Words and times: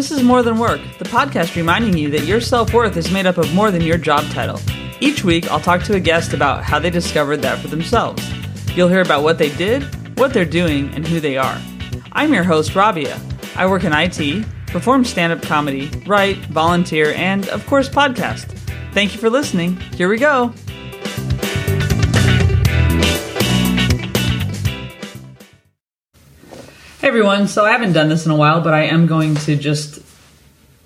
This 0.00 0.12
is 0.12 0.22
More 0.22 0.42
Than 0.42 0.58
Work, 0.58 0.80
the 0.98 1.04
podcast 1.04 1.56
reminding 1.56 1.98
you 1.98 2.08
that 2.12 2.24
your 2.24 2.40
self 2.40 2.72
worth 2.72 2.96
is 2.96 3.12
made 3.12 3.26
up 3.26 3.36
of 3.36 3.52
more 3.52 3.70
than 3.70 3.82
your 3.82 3.98
job 3.98 4.24
title. 4.30 4.58
Each 4.98 5.22
week, 5.24 5.50
I'll 5.50 5.60
talk 5.60 5.82
to 5.82 5.94
a 5.94 6.00
guest 6.00 6.32
about 6.32 6.64
how 6.64 6.78
they 6.78 6.88
discovered 6.88 7.42
that 7.42 7.58
for 7.58 7.68
themselves. 7.68 8.26
You'll 8.74 8.88
hear 8.88 9.02
about 9.02 9.22
what 9.22 9.36
they 9.36 9.54
did, 9.56 9.82
what 10.18 10.32
they're 10.32 10.46
doing, 10.46 10.90
and 10.94 11.06
who 11.06 11.20
they 11.20 11.36
are. 11.36 11.60
I'm 12.12 12.32
your 12.32 12.44
host, 12.44 12.74
Rabia. 12.74 13.20
I 13.56 13.66
work 13.66 13.84
in 13.84 13.92
IT, 13.92 14.46
perform 14.68 15.04
stand 15.04 15.34
up 15.34 15.42
comedy, 15.42 15.90
write, 16.06 16.38
volunteer, 16.46 17.12
and, 17.12 17.46
of 17.50 17.66
course, 17.66 17.90
podcast. 17.90 18.46
Thank 18.94 19.12
you 19.12 19.20
for 19.20 19.28
listening. 19.28 19.76
Here 19.98 20.08
we 20.08 20.16
go. 20.16 20.54
Everyone, 27.10 27.48
so 27.48 27.64
I 27.64 27.72
haven't 27.72 27.92
done 27.92 28.08
this 28.08 28.24
in 28.24 28.30
a 28.30 28.36
while, 28.36 28.60
but 28.60 28.72
I 28.72 28.82
am 28.84 29.08
going 29.08 29.34
to 29.34 29.56
just 29.56 29.98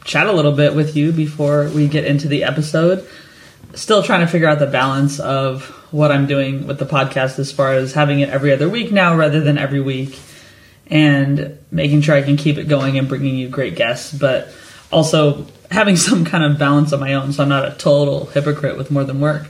chat 0.05 0.27
a 0.27 0.33
little 0.33 0.53
bit 0.53 0.75
with 0.75 0.97
you 0.97 1.13
before 1.13 1.69
we 1.69 1.87
get 1.87 2.07
into 2.07 2.29
the 2.29 2.45
episode. 2.45 3.07
Still 3.75 4.03
trying 4.03 4.21
to 4.21 4.27
figure 4.27 4.49
out 4.49 4.59
the 4.59 4.67
balance 4.67 5.21
of 5.21 5.67
what 5.93 6.11
I'm 6.11 6.27
doing 6.27 6.67
with 6.67 6.79
the 6.79 6.87
podcast 6.87 7.39
as 7.39 7.53
far 7.53 7.75
as 7.75 7.93
having 7.93 8.21
it 8.21 8.31
every 8.31 8.55
other 8.55 8.71
week 8.71 8.91
now 8.91 9.15
rather 9.15 9.43
than 9.43 9.59
every 9.59 9.83
week 9.83 10.19
and 10.87 11.59
making 11.71 12.01
sure 12.01 12.15
I 12.15 12.23
can 12.23 12.39
keep 12.39 12.57
it 12.57 12.69
going 12.69 12.97
and 12.97 13.07
bringing 13.07 13.37
you 13.37 13.51
great 13.51 13.77
guests, 13.77 14.11
but 14.11 14.49
also 14.91 15.47
having 15.71 15.97
some 16.09 16.25
kind 16.25 16.43
of 16.43 16.59
balance 16.59 16.93
of 16.93 17.01
my 17.01 17.13
own 17.13 17.35
so 17.35 17.43
I'm 17.43 17.51
not 17.51 17.67
a 17.67 17.73
total 17.77 18.25
hypocrite 18.25 18.79
with 18.79 18.91
more 18.91 19.05
than 19.05 19.21
work. 19.21 19.47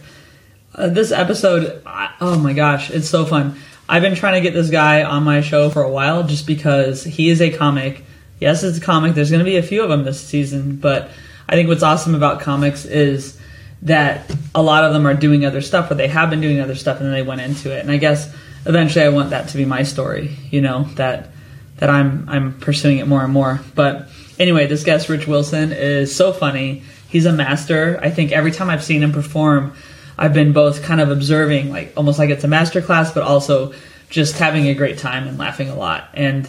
Uh, 0.75 0.89
this 0.89 1.13
episode, 1.13 1.81
I, 1.87 2.13
oh 2.21 2.37
my 2.37 2.53
gosh, 2.53 2.91
it's 2.91 3.09
so 3.09 3.25
fun. 3.25 3.55
I've 3.89 4.03
been 4.03 4.15
trying 4.15 4.35
to 4.35 4.41
get 4.41 4.55
this 4.55 4.71
guy 4.71 5.03
on 5.03 5.25
my 5.25 5.41
show 5.41 5.71
for 5.71 5.83
a 5.83 5.91
while 5.91 6.23
just 6.25 6.47
because 6.47 7.05
he 7.05 7.29
is 7.29 7.41
a 7.41 7.51
comic. 7.51 8.05
Yes, 8.41 8.63
it's 8.63 8.79
a 8.79 8.81
comic. 8.81 9.15
There's 9.15 9.31
going 9.31 9.45
to 9.45 9.45
be 9.45 9.57
a 9.57 9.63
few 9.63 9.83
of 9.83 9.89
them 9.89 10.05
this 10.05 10.21
season, 10.21 10.77
but 10.77 11.11
I 11.49 11.55
think 11.55 11.69
what's 11.69 11.83
awesome 11.83 12.15
about 12.15 12.41
comics 12.41 12.85
is 12.85 13.39
that 13.83 14.35
a 14.55 14.63
lot 14.63 14.85
of 14.85 14.93
them 14.93 15.07
are 15.07 15.15
doing 15.15 15.45
other 15.45 15.61
stuff 15.61 15.91
or 15.91 15.95
they 15.95 16.09
have 16.09 16.31
been 16.31 16.41
doing 16.41 16.61
other 16.61 16.75
stuff 16.75 16.99
and 16.99 17.07
then 17.07 17.13
they 17.13 17.23
went 17.23 17.43
into 17.43 17.71
it. 17.71 17.81
And 17.81 17.91
I 17.91 17.99
guess 17.99 18.35
eventually 18.65 19.05
I 19.05 19.11
want 19.11 19.31
that 19.31 19.49
to 19.49 19.57
be 19.57 19.67
my 19.67 19.83
story, 19.83 20.37
you 20.51 20.63
know, 20.63 20.85
that 20.95 21.29
that 21.77 21.91
I'm 21.91 22.29
I'm 22.29 22.59
pursuing 22.61 22.99
it 22.99 23.07
more 23.07 23.23
and 23.23 23.33
more. 23.33 23.61
But 23.75 24.09
anyway, 24.39 24.67
this 24.67 24.85
guest 24.85 25.09
Rich 25.09 25.27
Wilson 25.27 25.73
is 25.73 26.15
so 26.15 26.33
funny. 26.33 26.83
He's 27.11 27.27
a 27.27 27.33
master. 27.33 27.99
I 28.03 28.11
think 28.11 28.33
every 28.33 28.53
time 28.53 28.71
I've 28.71 28.83
seen 28.83 29.03
him 29.03 29.13
perform, 29.13 29.75
I've 30.17 30.33
been 30.33 30.53
both 30.53 30.83
kind 30.83 31.01
of 31.01 31.11
observing, 31.11 31.71
like 31.71 31.93
almost 31.97 32.19
like 32.19 32.31
it's 32.31 32.45
a 32.45 32.49
master 32.49 32.81
class, 32.81 33.13
but 33.13 33.23
also 33.23 33.73
just 34.11 34.39
having 34.39 34.69
a 34.69 34.75
great 34.75 34.99
time 34.99 35.27
and 35.27 35.39
laughing 35.39 35.69
a 35.69 35.75
lot. 35.75 36.09
And 36.15 36.49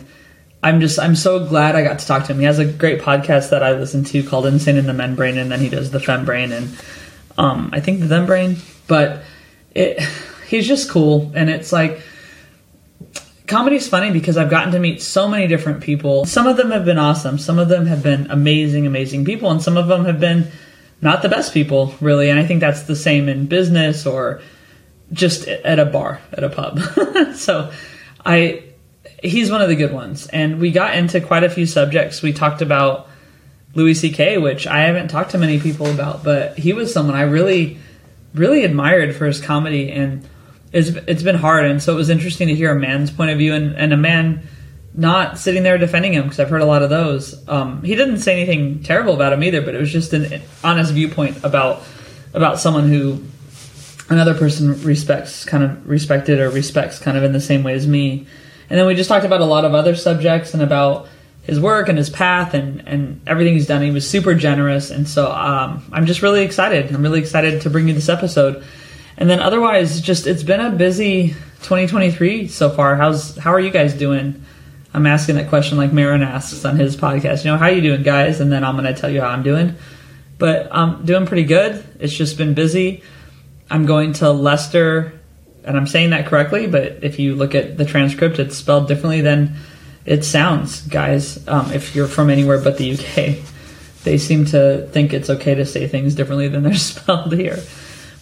I'm 0.61 0.81
just 0.81 0.99
I'm 0.99 1.15
so 1.15 1.45
glad 1.47 1.75
I 1.75 1.83
got 1.83 1.99
to 1.99 2.07
talk 2.07 2.25
to 2.25 2.33
him. 2.33 2.39
He 2.39 2.45
has 2.45 2.59
a 2.59 2.65
great 2.65 3.01
podcast 3.01 3.51
that 3.51 3.63
I 3.63 3.73
listen 3.73 4.03
to 4.05 4.23
called 4.23 4.45
Insane 4.45 4.77
in 4.77 4.87
the 4.87 4.93
Men 4.93 5.15
Brain, 5.15 5.37
and 5.37 5.51
then 5.51 5.59
he 5.59 5.69
does 5.69 5.91
the 5.91 5.99
Fem 5.99 6.25
Brain 6.25 6.51
and 6.51 6.77
um, 7.37 7.69
I 7.73 7.79
think 7.79 7.99
the 7.99 8.07
Them 8.07 8.25
Brain. 8.25 8.57
But 8.87 9.21
it 9.73 10.01
he's 10.47 10.67
just 10.67 10.89
cool, 10.89 11.31
and 11.35 11.49
it's 11.49 11.71
like 11.71 12.01
comedy's 13.47 13.87
funny 13.87 14.11
because 14.11 14.37
I've 14.37 14.49
gotten 14.49 14.71
to 14.73 14.79
meet 14.79 15.01
so 15.01 15.27
many 15.27 15.47
different 15.47 15.81
people. 15.81 16.25
Some 16.25 16.47
of 16.47 16.57
them 16.57 16.71
have 16.71 16.85
been 16.85 16.97
awesome. 16.97 17.37
Some 17.37 17.59
of 17.59 17.69
them 17.69 17.85
have 17.85 18.01
been 18.01 18.29
amazing, 18.31 18.87
amazing 18.87 19.25
people, 19.25 19.51
and 19.51 19.61
some 19.61 19.77
of 19.77 19.87
them 19.87 20.05
have 20.05 20.19
been 20.19 20.51
not 21.01 21.21
the 21.21 21.29
best 21.29 21.53
people, 21.53 21.93
really. 22.01 22.29
And 22.29 22.39
I 22.39 22.45
think 22.45 22.59
that's 22.59 22.83
the 22.83 22.95
same 22.95 23.29
in 23.29 23.47
business 23.47 24.05
or 24.05 24.41
just 25.11 25.47
at 25.47 25.79
a 25.79 25.85
bar, 25.85 26.21
at 26.33 26.43
a 26.43 26.49
pub. 26.49 26.79
so 27.35 27.71
I 28.25 28.63
he's 29.25 29.51
one 29.51 29.61
of 29.61 29.69
the 29.69 29.75
good 29.75 29.93
ones. 29.93 30.27
And 30.27 30.59
we 30.59 30.71
got 30.71 30.95
into 30.95 31.21
quite 31.21 31.43
a 31.43 31.49
few 31.49 31.65
subjects. 31.65 32.21
We 32.21 32.33
talked 32.33 32.61
about 32.61 33.07
Louis 33.73 33.93
C.K., 33.93 34.37
which 34.37 34.67
I 34.67 34.81
haven't 34.81 35.09
talked 35.09 35.31
to 35.31 35.37
many 35.37 35.59
people 35.59 35.87
about, 35.87 36.23
but 36.23 36.57
he 36.57 36.73
was 36.73 36.93
someone 36.93 37.15
I 37.15 37.23
really, 37.23 37.77
really 38.33 38.63
admired 38.63 39.15
for 39.15 39.25
his 39.25 39.41
comedy. 39.41 39.91
And 39.91 40.27
it's, 40.71 40.89
it's 40.89 41.23
been 41.23 41.35
hard. 41.35 41.65
And 41.65 41.81
so 41.81 41.93
it 41.93 41.95
was 41.95 42.09
interesting 42.09 42.47
to 42.47 42.55
hear 42.55 42.71
a 42.71 42.79
man's 42.79 43.11
point 43.11 43.31
of 43.31 43.37
view 43.37 43.53
and, 43.53 43.75
and 43.75 43.93
a 43.93 43.97
man 43.97 44.47
not 44.97 45.37
sitting 45.37 45.63
there 45.63 45.77
defending 45.77 46.13
him 46.13 46.23
because 46.23 46.39
I've 46.39 46.49
heard 46.49 46.61
a 46.61 46.65
lot 46.65 46.81
of 46.81 46.89
those. 46.89 47.47
Um, 47.47 47.83
he 47.83 47.95
didn't 47.95 48.19
say 48.19 48.33
anything 48.33 48.83
terrible 48.83 49.13
about 49.13 49.33
him 49.33 49.43
either, 49.43 49.61
but 49.61 49.75
it 49.75 49.79
was 49.79 49.91
just 49.91 50.13
an 50.13 50.41
honest 50.63 50.93
viewpoint 50.93 51.43
about 51.43 51.83
about 52.33 52.59
someone 52.59 52.87
who 52.87 53.23
another 54.09 54.33
person 54.33 54.81
respects, 54.83 55.45
kind 55.45 55.63
of 55.63 55.87
respected 55.87 56.39
or 56.39 56.49
respects, 56.49 56.99
kind 56.99 57.17
of 57.17 57.23
in 57.23 57.33
the 57.33 57.41
same 57.41 57.63
way 57.63 57.73
as 57.73 57.87
me. 57.87 58.27
And 58.69 58.79
then 58.79 58.87
we 58.87 58.95
just 58.95 59.09
talked 59.09 59.25
about 59.25 59.41
a 59.41 59.45
lot 59.45 59.65
of 59.65 59.73
other 59.73 59.95
subjects 59.95 60.53
and 60.53 60.63
about 60.63 61.07
his 61.43 61.59
work 61.59 61.89
and 61.89 61.97
his 61.97 62.09
path 62.09 62.53
and 62.53 62.87
and 62.87 63.21
everything 63.27 63.53
he's 63.53 63.67
done. 63.67 63.81
He 63.81 63.91
was 63.91 64.09
super 64.09 64.33
generous, 64.33 64.91
and 64.91 65.07
so 65.07 65.31
um, 65.31 65.83
I'm 65.91 66.05
just 66.05 66.21
really 66.21 66.43
excited. 66.43 66.93
I'm 66.93 67.03
really 67.03 67.19
excited 67.19 67.61
to 67.61 67.69
bring 67.69 67.87
you 67.87 67.93
this 67.93 68.09
episode. 68.09 68.63
And 69.17 69.29
then 69.29 69.39
otherwise, 69.39 70.01
just 70.01 70.27
it's 70.27 70.43
been 70.43 70.59
a 70.59 70.71
busy 70.71 71.29
2023 71.61 72.47
so 72.47 72.69
far. 72.69 72.95
How's 72.95 73.37
how 73.37 73.53
are 73.53 73.59
you 73.59 73.71
guys 73.71 73.93
doing? 73.93 74.43
I'm 74.95 75.05
asking 75.05 75.35
that 75.35 75.49
question 75.49 75.77
like 75.77 75.91
Maron 75.91 76.23
asks 76.23 76.63
on 76.63 76.77
his 76.77 76.95
podcast. 76.95 77.43
You 77.43 77.51
know, 77.51 77.57
how 77.57 77.67
you 77.67 77.81
doing, 77.81 78.01
guys? 78.01 78.39
And 78.39 78.49
then 78.49 78.63
I'm 78.63 78.77
going 78.77 78.91
to 78.91 78.99
tell 78.99 79.09
you 79.09 79.19
how 79.19 79.27
I'm 79.27 79.43
doing. 79.43 79.75
But 80.37 80.69
I'm 80.71 81.05
doing 81.05 81.25
pretty 81.25 81.43
good. 81.43 81.83
It's 81.99 82.13
just 82.13 82.37
been 82.37 82.53
busy. 82.53 83.03
I'm 83.69 83.85
going 83.85 84.13
to 84.13 84.31
Leicester, 84.31 85.19
and 85.65 85.75
I'm 85.75 85.85
saying 85.85 86.11
that 86.11 86.27
correctly. 86.27 86.67
But 86.67 87.03
if 87.03 87.19
you 87.19 87.35
look 87.35 87.55
at 87.55 87.77
the 87.77 87.83
transcript, 87.83 88.39
it's 88.39 88.55
spelled 88.55 88.87
differently 88.87 89.19
than 89.19 89.57
it 90.05 90.23
sounds, 90.23 90.81
guys. 90.83 91.45
Um, 91.45 91.73
if 91.73 91.93
you're 91.93 92.07
from 92.07 92.29
anywhere 92.29 92.61
but 92.61 92.77
the 92.77 92.93
UK, 92.93 93.43
they 94.05 94.17
seem 94.17 94.45
to 94.45 94.87
think 94.93 95.11
it's 95.11 95.29
okay 95.29 95.55
to 95.55 95.65
say 95.65 95.89
things 95.89 96.15
differently 96.15 96.47
than 96.47 96.63
they're 96.63 96.73
spelled 96.75 97.33
here. 97.33 97.59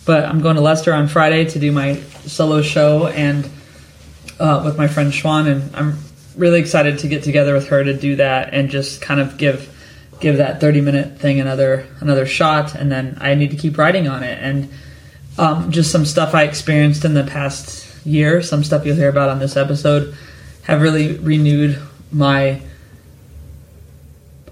But 0.06 0.26
I'm 0.26 0.42
going 0.42 0.56
to 0.56 0.62
Leicester 0.62 0.92
on 0.92 1.08
Friday 1.08 1.46
to 1.46 1.60
do 1.60 1.72
my 1.72 1.98
solo 2.26 2.64
show 2.64 3.08
and 3.08 3.48
uh, 4.40 4.64
with 4.66 4.76
my 4.76 4.88
friend 4.88 5.12
Schwan, 5.12 5.48
and 5.48 5.76
I'm 5.76 5.98
really 6.36 6.60
excited 6.60 7.00
to 7.00 7.08
get 7.08 7.24
together 7.24 7.54
with 7.54 7.68
her 7.68 7.84
to 7.84 7.94
do 7.94 8.16
that 8.18 8.54
and 8.54 8.70
just 8.70 9.02
kind 9.02 9.20
of 9.20 9.38
give 9.38 9.70
give 10.20 10.38
that 10.38 10.62
30 10.62 10.82
minute 10.82 11.20
thing 11.20 11.40
another 11.40 11.88
another 12.00 12.26
shot. 12.26 12.76
And 12.76 12.92
then 12.92 13.18
I 13.20 13.36
need 13.36 13.52
to 13.52 13.58
keep 13.58 13.78
writing 13.78 14.08
on 14.08 14.24
it. 14.24 14.40
And 14.42 14.70
um, 15.38 15.72
just 15.72 15.92
some 15.92 16.06
stuff 16.06 16.34
I 16.34 16.44
experienced 16.44 17.06
in 17.06 17.14
the 17.14 17.24
past 17.24 17.84
year 18.06 18.42
some 18.42 18.64
stuff 18.64 18.86
you'll 18.86 18.96
hear 18.96 19.10
about 19.10 19.30
on 19.30 19.40
this 19.40 19.56
episode 19.56 20.16
have 20.64 20.82
really 20.82 21.18
renewed 21.18 21.82
my 22.12 22.62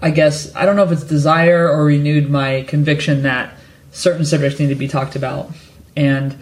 I 0.00 0.10
guess 0.10 0.54
I 0.56 0.66
don't 0.66 0.76
know 0.76 0.82
if 0.82 0.90
it's 0.90 1.04
desire 1.04 1.68
or 1.68 1.84
renewed 1.84 2.28
my 2.28 2.62
conviction 2.62 3.22
that 3.22 3.54
certain 3.92 4.24
subjects 4.24 4.58
need 4.58 4.68
to 4.68 4.74
be 4.74 4.88
talked 4.88 5.14
about. 5.14 5.50
And 5.96 6.36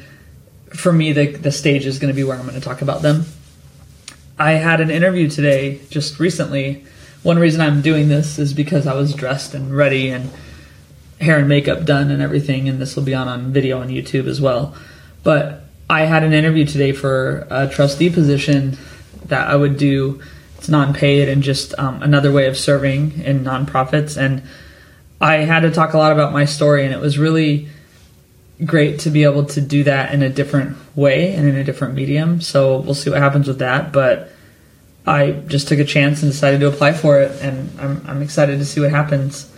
for 0.71 0.93
me 0.93 1.13
the 1.13 1.33
the 1.33 1.53
stage 1.53 1.87
is 1.87 1.99
going 1.99 2.13
to 2.13 2.17
be 2.17 2.25
where 2.25 2.37
I'm 2.37 2.47
going 2.47 2.59
to 2.59 2.65
talk 2.65 2.83
about 2.83 3.03
them 3.03 3.25
I 4.41 4.53
had 4.53 4.81
an 4.81 4.91
interview 4.91 5.29
today, 5.29 5.81
just 5.91 6.19
recently. 6.19 6.83
One 7.23 7.39
reason 7.39 7.61
I'm 7.61 7.83
doing 7.83 8.09
this 8.09 8.39
is 8.39 8.55
because 8.55 8.87
I 8.87 8.95
was 8.95 9.13
dressed 9.13 9.53
and 9.53 9.77
ready 9.77 10.09
and 10.09 10.31
hair 11.21 11.39
and 11.39 11.47
makeup 11.47 11.85
done 11.85 12.11
and 12.11 12.23
everything, 12.23 12.67
and 12.67 12.81
this 12.81 12.97
will 12.97 13.03
be 13.03 13.15
on 13.15 13.29
on 13.29 13.53
video 13.53 13.83
on 13.83 13.89
YouTube 13.89 14.27
as 14.27 14.41
well. 14.41 14.75
But 15.23 15.65
I 15.91 16.07
had 16.07 16.25
an 16.25 16.33
interview 16.33 16.65
today 16.65 16.93
for 16.93 17.47
a 17.51 17.69
trustee 17.69 18.09
position 18.09 18.79
that 19.27 19.47
I 19.47 19.57
would 19.57 19.77
do. 19.77 20.23
It's 20.57 20.71
non-paid 20.71 21.29
and 21.29 21.43
just 21.43 21.79
um, 21.79 22.03
another 22.03 22.33
way 22.33 22.47
of 22.47 22.57
serving 22.57 23.21
in 23.21 23.45
nonprofits. 23.45 24.17
And 24.17 24.43
I 25.21 25.41
had 25.41 25.61
to 25.61 25.71
talk 25.71 25.93
a 25.93 25.99
lot 25.99 26.13
about 26.13 26.33
my 26.33 26.47
story, 26.47 26.87
and 26.87 26.95
it 26.95 27.01
was 27.01 27.19
really 27.19 27.69
great 28.65 29.01
to 29.01 29.11
be 29.11 29.25
able 29.25 29.45
to 29.47 29.61
do 29.61 29.85
that 29.85 30.13
in 30.13 30.23
a 30.23 30.29
different 30.29 30.77
way 30.97 31.35
and 31.35 31.49
in 31.49 31.57
a 31.57 31.65
different 31.65 31.95
medium. 31.95 32.41
So 32.41 32.79
we'll 32.79 32.95
see 32.95 33.11
what 33.11 33.21
happens 33.21 33.49
with 33.49 33.59
that. 33.61 33.93
But 33.93 34.31
I 35.07 35.33
just 35.33 35.69
took 35.69 35.79
a 35.79 35.85
chance 35.85 36.23
and 36.23 36.31
decided 36.31 36.61
to 36.61 36.69
apply 36.69 36.93
for 36.93 37.21
it, 37.21 37.41
and 37.43 37.71
I'm, 37.81 38.05
I'm 38.07 38.23
excited 38.23 38.59
to 38.59 38.65
see 38.65 38.81
what 38.81 38.91
happens. 38.91 39.51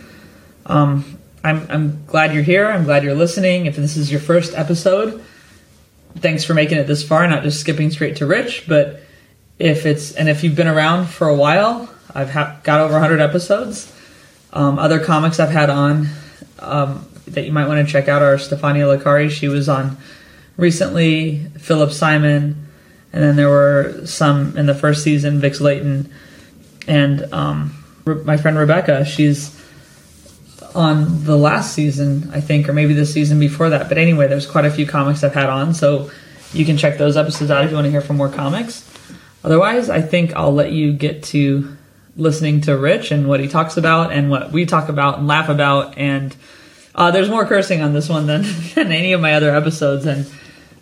Um, 0.65 1.19
I'm, 1.43 1.67
I'm 1.69 2.05
glad 2.05 2.33
you're 2.33 2.43
here. 2.43 2.67
I'm 2.67 2.85
glad 2.85 3.03
you're 3.03 3.13
listening. 3.13 3.65
If 3.65 3.75
this 3.75 3.97
is 3.97 4.09
your 4.09 4.21
first 4.21 4.53
episode, 4.53 5.23
thanks 6.15 6.43
for 6.45 6.53
making 6.53 6.77
it 6.77 6.87
this 6.87 7.05
far, 7.05 7.27
not 7.27 7.43
just 7.43 7.59
skipping 7.59 7.91
straight 7.91 8.15
to 8.17 8.25
Rich. 8.25 8.65
But 8.67 9.01
if 9.59 9.85
it's 9.85 10.13
and 10.13 10.29
if 10.29 10.43
you've 10.43 10.55
been 10.55 10.67
around 10.67 11.07
for 11.07 11.27
a 11.27 11.35
while, 11.35 11.89
I've 12.15 12.29
ha- 12.29 12.59
got 12.63 12.79
over 12.79 12.93
100 12.93 13.19
episodes. 13.19 13.91
Um, 14.53 14.79
other 14.79 14.99
comics 14.99 15.39
I've 15.39 15.49
had 15.49 15.69
on 15.69 16.07
um, 16.59 17.05
that 17.27 17.45
you 17.45 17.51
might 17.51 17.67
want 17.67 17.85
to 17.85 17.91
check 17.91 18.07
out 18.07 18.21
are 18.21 18.35
Stefania 18.37 18.97
Licari. 18.97 19.29
She 19.29 19.47
was 19.47 19.69
on 19.69 19.97
recently. 20.57 21.45
Philip 21.57 21.91
Simon, 21.91 22.67
and 23.11 23.23
then 23.23 23.35
there 23.35 23.49
were 23.49 24.05
some 24.05 24.57
in 24.57 24.65
the 24.65 24.75
first 24.75 25.03
season. 25.03 25.39
Vix 25.39 25.61
Layton, 25.61 26.11
and 26.87 27.33
um, 27.33 27.83
my 28.05 28.37
friend 28.37 28.57
Rebecca. 28.57 29.05
She's 29.05 29.59
on 30.75 31.23
the 31.23 31.37
last 31.37 31.73
season, 31.73 32.29
I 32.33 32.41
think, 32.41 32.67
or 32.67 32.73
maybe 32.73 32.93
the 32.93 33.05
season 33.05 33.39
before 33.39 33.69
that. 33.69 33.89
But 33.89 33.97
anyway, 33.97 34.27
there's 34.27 34.47
quite 34.47 34.65
a 34.65 34.71
few 34.71 34.85
comics 34.85 35.23
I've 35.23 35.33
had 35.33 35.49
on, 35.49 35.73
so 35.73 36.09
you 36.53 36.65
can 36.65 36.77
check 36.77 36.97
those 36.97 37.17
episodes 37.17 37.51
out 37.51 37.63
if 37.63 37.71
you 37.71 37.75
want 37.75 37.85
to 37.85 37.91
hear 37.91 38.01
from 38.01 38.17
more 38.17 38.29
comics. 38.29 38.89
Otherwise, 39.43 39.89
I 39.89 40.01
think 40.01 40.33
I'll 40.35 40.53
let 40.53 40.71
you 40.71 40.93
get 40.93 41.23
to 41.23 41.77
listening 42.15 42.61
to 42.61 42.77
Rich 42.77 43.11
and 43.11 43.27
what 43.27 43.39
he 43.39 43.47
talks 43.47 43.77
about 43.77 44.11
and 44.11 44.29
what 44.29 44.51
we 44.51 44.65
talk 44.65 44.89
about 44.89 45.17
and 45.19 45.27
laugh 45.27 45.49
about. 45.49 45.97
And 45.97 46.35
uh, 46.95 47.11
there's 47.11 47.29
more 47.29 47.45
cursing 47.45 47.81
on 47.81 47.93
this 47.93 48.09
one 48.09 48.27
than, 48.27 48.43
than 48.75 48.91
any 48.91 49.13
of 49.13 49.21
my 49.21 49.33
other 49.33 49.55
episodes, 49.55 50.05
and 50.05 50.29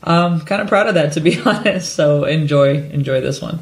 I'm 0.03 0.41
kind 0.41 0.61
of 0.61 0.67
proud 0.67 0.87
of 0.87 0.95
that 0.95 1.13
to 1.13 1.21
be 1.21 1.39
honest. 1.45 1.93
So 1.93 2.25
enjoy 2.25 2.75
enjoy 2.89 3.21
this 3.21 3.41
one. 3.41 3.59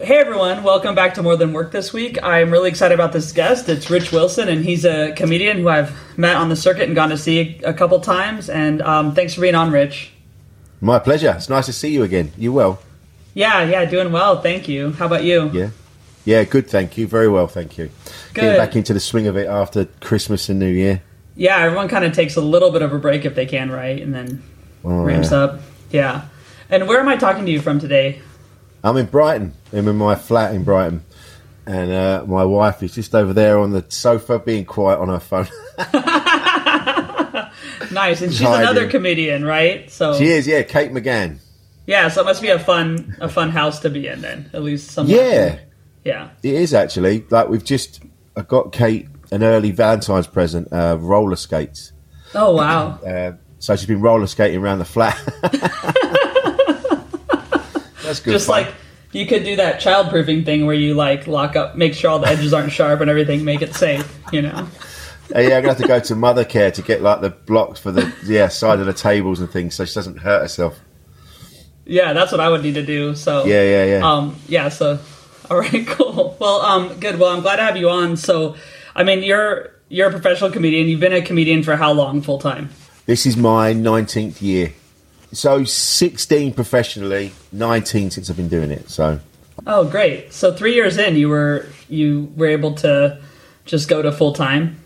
Hey 0.00 0.18
everyone, 0.18 0.62
welcome 0.64 0.94
back 0.94 1.14
to 1.14 1.22
More 1.22 1.36
Than 1.36 1.54
Work 1.54 1.72
this 1.72 1.92
week. 1.92 2.18
I'm 2.22 2.50
really 2.50 2.68
excited 2.68 2.94
about 2.94 3.12
this 3.12 3.32
guest. 3.32 3.68
It's 3.70 3.88
Rich 3.88 4.12
Wilson, 4.12 4.48
and 4.48 4.62
he's 4.62 4.84
a 4.84 5.12
comedian 5.16 5.58
who 5.58 5.68
I've 5.68 5.96
met 6.18 6.36
on 6.36 6.50
the 6.50 6.56
circuit 6.56 6.82
and 6.88 6.94
gone 6.94 7.08
to 7.08 7.16
see 7.16 7.58
a 7.64 7.72
couple 7.72 7.98
times. 8.00 8.50
And 8.50 8.82
um, 8.82 9.14
thanks 9.14 9.32
for 9.32 9.40
being 9.40 9.54
on, 9.54 9.70
Rich. 9.70 10.12
My 10.82 10.98
pleasure. 10.98 11.32
It's 11.34 11.48
nice 11.48 11.66
to 11.66 11.72
see 11.72 11.90
you 11.90 12.02
again. 12.02 12.32
You 12.36 12.52
well? 12.52 12.82
Yeah, 13.32 13.62
yeah, 13.62 13.86
doing 13.86 14.12
well. 14.12 14.42
Thank 14.42 14.68
you. 14.68 14.92
How 14.92 15.06
about 15.06 15.24
you? 15.24 15.50
Yeah. 15.54 15.70
Yeah, 16.24 16.44
good. 16.44 16.68
Thank 16.68 16.96
you. 16.96 17.06
Very 17.06 17.28
well. 17.28 17.46
Thank 17.46 17.76
you. 17.78 17.90
Good. 18.32 18.40
Getting 18.40 18.56
back 18.58 18.76
into 18.76 18.94
the 18.94 19.00
swing 19.00 19.26
of 19.26 19.36
it 19.36 19.46
after 19.46 19.84
Christmas 20.00 20.48
and 20.48 20.58
New 20.58 20.70
Year. 20.70 21.02
Yeah, 21.36 21.58
everyone 21.58 21.88
kind 21.88 22.04
of 22.04 22.12
takes 22.12 22.36
a 22.36 22.40
little 22.40 22.70
bit 22.70 22.80
of 22.82 22.92
a 22.92 22.98
break 22.98 23.24
if 23.24 23.34
they 23.34 23.46
can, 23.46 23.70
right? 23.70 24.00
And 24.00 24.14
then 24.14 24.42
Oh, 24.84 25.02
ramps 25.02 25.30
yeah. 25.32 25.38
up. 25.38 25.60
Yeah. 25.90 26.22
And 26.70 26.88
where 26.88 27.00
am 27.00 27.08
I 27.08 27.16
talking 27.16 27.44
to 27.46 27.50
you 27.52 27.60
from 27.60 27.78
today? 27.78 28.20
I'm 28.82 28.96
in 28.96 29.06
Brighton. 29.06 29.52
I'm 29.72 29.86
in 29.88 29.96
my 29.96 30.14
flat 30.14 30.54
in 30.54 30.64
Brighton. 30.64 31.02
And 31.66 31.90
uh, 31.92 32.24
my 32.26 32.44
wife 32.44 32.82
is 32.82 32.94
just 32.94 33.14
over 33.14 33.32
there 33.32 33.58
on 33.58 33.72
the 33.72 33.84
sofa 33.88 34.38
being 34.38 34.64
quiet 34.66 34.98
on 35.00 35.08
her 35.08 35.20
phone. 35.20 35.48
Nice. 37.90 38.22
And 38.22 38.32
she's 38.32 38.40
Hiding. 38.40 38.62
another 38.62 38.88
comedian, 38.88 39.44
right? 39.44 39.90
So 39.90 40.16
she 40.18 40.26
is, 40.26 40.46
yeah, 40.46 40.62
Kate 40.62 40.90
McGann. 40.90 41.38
yeah, 41.86 42.08
so 42.08 42.22
it 42.22 42.24
must 42.24 42.42
be 42.42 42.48
a 42.48 42.58
fun 42.58 43.16
a 43.20 43.28
fun 43.28 43.50
house 43.50 43.80
to 43.80 43.90
be 43.90 44.06
in 44.08 44.20
then. 44.20 44.50
At 44.52 44.62
least 44.62 44.90
some 44.90 45.06
Yeah, 45.06 45.58
Yeah. 46.04 46.30
it 46.42 46.54
is 46.54 46.74
actually. 46.74 47.24
Like, 47.30 47.48
we've 47.48 47.64
just 47.64 48.02
I 48.36 48.42
got 48.42 48.72
Kate 48.72 49.08
an 49.30 49.42
early 49.42 49.70
Valentine's 49.72 50.26
present, 50.26 50.72
uh, 50.72 50.96
roller 51.00 51.36
skates. 51.36 51.92
Oh 52.34 52.54
wow. 52.54 52.98
Uh, 52.98 53.32
so 53.58 53.74
she's 53.76 53.86
been 53.86 54.00
roller 54.00 54.26
skating 54.26 54.60
around 54.60 54.78
the 54.78 54.84
flat. 54.84 55.18
That's 58.02 58.20
good. 58.20 58.32
Just 58.32 58.46
fun. 58.46 58.64
like 58.64 58.74
you 59.12 59.26
could 59.26 59.44
do 59.44 59.56
that 59.56 59.80
child 59.80 60.10
proofing 60.10 60.44
thing 60.44 60.66
where 60.66 60.74
you 60.74 60.94
like 60.94 61.26
lock 61.26 61.56
up 61.56 61.76
make 61.76 61.94
sure 61.94 62.10
all 62.10 62.18
the 62.18 62.28
edges 62.28 62.52
aren't 62.52 62.72
sharp 62.72 63.00
and 63.00 63.10
everything, 63.10 63.44
make 63.44 63.62
it 63.62 63.74
safe, 63.74 64.18
you 64.32 64.42
know. 64.42 64.68
Uh, 65.34 65.38
yeah, 65.40 65.56
I'm 65.56 65.62
gonna 65.62 65.68
have 65.68 65.78
to 65.78 65.88
go 65.88 66.00
to 66.00 66.14
Mothercare 66.14 66.72
to 66.74 66.82
get 66.82 67.00
like 67.00 67.20
the 67.22 67.30
blocks 67.30 67.80
for 67.80 67.90
the 67.90 68.12
yeah 68.24 68.48
side 68.48 68.80
of 68.80 68.86
the 68.86 68.92
tables 68.92 69.40
and 69.40 69.50
things, 69.50 69.74
so 69.74 69.84
she 69.84 69.94
doesn't 69.94 70.18
hurt 70.18 70.42
herself. 70.42 70.78
Yeah, 71.86 72.12
that's 72.12 72.30
what 72.30 72.40
I 72.40 72.48
would 72.48 72.62
need 72.62 72.74
to 72.74 72.84
do. 72.84 73.14
So 73.14 73.44
Yeah, 73.44 73.62
yeah, 73.62 73.84
yeah. 73.84 74.08
Um, 74.08 74.36
yeah, 74.48 74.68
so 74.68 74.98
all 75.50 75.58
right, 75.58 75.86
cool. 75.86 76.36
Well, 76.40 76.60
um, 76.60 76.98
good. 77.00 77.18
Well, 77.18 77.30
I'm 77.34 77.42
glad 77.42 77.56
to 77.56 77.62
have 77.62 77.76
you 77.76 77.88
on. 77.90 78.16
So, 78.16 78.56
I 78.94 79.02
mean, 79.04 79.22
you're 79.22 79.70
you're 79.88 80.08
a 80.08 80.10
professional 80.10 80.50
comedian. 80.50 80.88
You've 80.88 81.00
been 81.00 81.12
a 81.12 81.22
comedian 81.22 81.62
for 81.62 81.76
how 81.76 81.92
long, 81.92 82.22
full 82.22 82.38
time? 82.38 82.70
This 83.06 83.26
is 83.26 83.36
my 83.36 83.74
19th 83.74 84.40
year, 84.40 84.72
so 85.32 85.64
16 85.64 86.54
professionally, 86.54 87.32
19 87.52 88.10
since 88.10 88.30
I've 88.30 88.36
been 88.36 88.48
doing 88.48 88.70
it. 88.70 88.88
So 88.88 89.20
Oh, 89.66 89.84
great. 89.84 90.32
So 90.32 90.52
three 90.54 90.74
years 90.74 90.96
in, 90.96 91.16
you 91.16 91.28
were 91.28 91.66
you 91.88 92.32
were 92.36 92.46
able 92.46 92.74
to 92.76 93.20
just 93.66 93.88
go 93.88 94.00
to 94.02 94.10
full 94.10 94.32
time. 94.32 94.78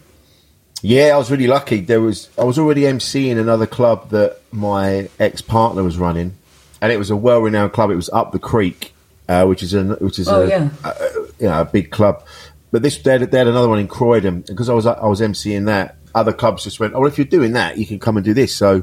yeah, 0.83 1.15
I 1.15 1.17
was 1.17 1.31
really 1.31 1.47
lucky. 1.47 1.81
There 1.81 2.01
was 2.01 2.29
I 2.37 2.45
was 2.45 2.59
already 2.59 2.83
emceeing 2.83 3.39
another 3.39 3.67
club 3.67 4.11
that 4.11 4.41
my 4.51 5.09
ex 5.21 5.41
partner 5.41 5.83
was 5.85 5.97
running, 5.97 6.35
and 6.81 6.91
it 6.93 6.99
was 6.99 7.11
a 7.11 7.17
well 7.17 7.39
renowned 7.41 7.73
club. 7.73 7.91
It 7.91 7.97
was 7.97 8.11
up 8.11 8.33
the 8.33 8.39
creek, 8.41 8.93
uh, 9.29 9.45
which 9.47 9.63
is 9.63 9.75
a 9.75 9.85
which 10.01 10.19
is 10.19 10.29
Oh, 10.29 10.43
a, 10.43 10.49
yeah. 10.49 10.69
a, 10.85 10.89
a- 10.89 11.13
you 11.39 11.47
know, 11.49 11.61
a 11.61 11.65
big 11.65 11.91
club. 11.91 12.25
But 12.71 12.83
this 12.83 12.99
they 12.99 13.13
had, 13.19 13.31
they 13.31 13.39
had 13.39 13.47
another 13.47 13.69
one 13.69 13.79
in 13.79 13.89
Croydon 13.89 14.43
because 14.43 14.69
I 14.69 14.75
was 14.75 14.87
I 14.87 15.07
was 15.07 15.21
emceeing 15.21 15.67
that. 15.67 15.97
Other 16.15 16.33
clubs 16.33 16.65
just 16.65 16.81
went, 16.81 16.95
oh, 16.95 17.01
well, 17.01 17.09
if 17.09 17.17
you're 17.19 17.27
doing 17.27 17.53
that, 17.53 17.77
you 17.79 17.87
can 17.87 17.99
come 17.99 18.17
and 18.17 18.25
do 18.25 18.35
this. 18.35 18.55
So 18.57 18.83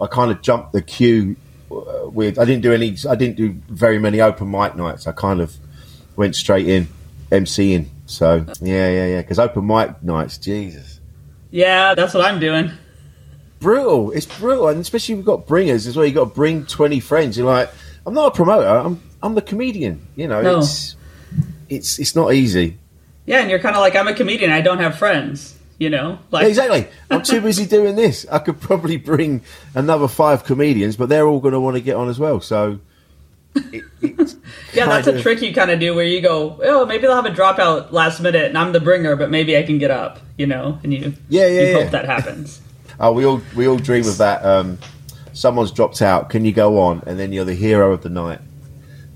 I 0.00 0.06
kind 0.06 0.30
of 0.30 0.40
jumped 0.40 0.72
the 0.72 0.80
queue 0.82 1.36
uh, 1.70 2.08
with. 2.08 2.38
I 2.38 2.44
didn't 2.44 2.62
do 2.62 2.72
any. 2.72 2.96
I 3.08 3.14
didn't 3.16 3.36
do 3.36 3.52
very 3.68 3.98
many 3.98 4.20
open 4.20 4.50
mic 4.50 4.74
nights. 4.76 5.06
I 5.06 5.12
kind 5.12 5.40
of 5.40 5.54
went 6.16 6.34
straight 6.36 6.68
in 6.68 6.88
emceeing. 7.30 7.86
So 8.06 8.46
yeah, 8.60 8.88
yeah, 8.88 9.06
yeah. 9.06 9.20
Because 9.22 9.38
open 9.38 9.66
mic 9.66 10.02
nights, 10.02 10.38
Jesus, 10.38 11.00
Yeah, 11.50 11.94
that's 11.94 12.14
what 12.14 12.24
I'm 12.24 12.38
doing. 12.40 12.70
brutal. 13.60 14.10
It's 14.12 14.26
brutal, 14.26 14.68
and 14.68 14.80
especially 14.80 15.16
we've 15.16 15.24
got 15.24 15.46
bringers 15.46 15.86
as 15.86 15.96
well. 15.96 16.06
You 16.06 16.12
got 16.12 16.28
to 16.28 16.34
bring 16.34 16.66
twenty 16.66 17.00
friends. 17.00 17.36
You're 17.36 17.46
like, 17.46 17.70
I'm 18.06 18.14
not 18.14 18.28
a 18.28 18.30
promoter. 18.34 18.66
I'm 18.68 19.00
I'm 19.24 19.34
the 19.34 19.42
comedian. 19.42 20.06
You 20.16 20.28
know, 20.28 20.42
No. 20.42 20.58
it's 20.58 20.96
it's 21.68 21.98
it's 21.98 22.14
not 22.14 22.32
easy. 22.34 22.78
Yeah, 23.26 23.40
and 23.40 23.48
you're 23.50 23.58
kind 23.58 23.74
of 23.74 23.80
like 23.80 23.96
I'm 23.96 24.06
a 24.06 24.14
comedian. 24.14 24.50
I 24.52 24.60
don't 24.60 24.78
have 24.80 24.96
friends. 24.98 25.56
You 25.78 25.90
know, 25.90 26.18
like 26.30 26.42
Yeah, 26.42 26.48
exactly. 26.50 26.86
I'm 27.10 27.22
too 27.22 27.40
busy 27.48 27.66
doing 27.66 27.96
this. 27.96 28.24
I 28.30 28.38
could 28.38 28.60
probably 28.60 28.96
bring 28.96 29.40
another 29.74 30.06
five 30.06 30.44
comedians, 30.44 30.96
but 30.96 31.08
they're 31.08 31.26
all 31.26 31.40
going 31.40 31.52
to 31.52 31.60
want 31.60 31.74
to 31.76 31.80
get 31.80 31.96
on 31.96 32.08
as 32.08 32.18
well. 32.18 32.40
So, 32.40 32.78
it, 33.56 33.82
Yeah, 34.72 34.86
that's 34.86 35.06
kind 35.06 35.08
a 35.08 35.14
of- 35.16 35.22
trick 35.22 35.42
you 35.42 35.52
kind 35.52 35.70
of 35.72 35.80
do 35.80 35.92
where 35.94 36.04
you 36.04 36.20
go, 36.20 36.60
oh, 36.62 36.86
maybe 36.86 37.02
they'll 37.02 37.16
have 37.20 37.26
a 37.26 37.30
dropout 37.30 37.90
last 37.90 38.20
minute, 38.20 38.44
and 38.44 38.56
I'm 38.58 38.72
the 38.72 38.78
bringer, 38.80 39.16
but 39.16 39.30
maybe 39.30 39.56
I 39.58 39.62
can 39.64 39.78
get 39.78 39.90
up, 39.90 40.20
you 40.38 40.46
know, 40.46 40.78
and 40.84 40.92
you 40.94 41.14
Yeah, 41.28 41.46
yeah, 41.48 41.60
you 41.62 41.66
yeah. 41.66 41.82
hope 41.82 41.90
that 41.90 42.04
happens. 42.04 42.60
Oh, 43.00 43.10
we 43.12 43.24
all 43.26 43.40
we 43.56 43.66
all 43.66 43.76
dream 43.76 44.06
of 44.06 44.18
that. 44.18 44.44
Um, 44.44 44.78
someone's 45.32 45.72
dropped 45.72 46.00
out. 46.00 46.30
Can 46.30 46.44
you 46.44 46.52
go 46.52 46.78
on? 46.80 47.02
And 47.08 47.18
then 47.18 47.32
you're 47.32 47.44
the 47.44 47.52
hero 47.54 47.92
of 47.92 48.02
the 48.04 48.08
night. 48.08 48.38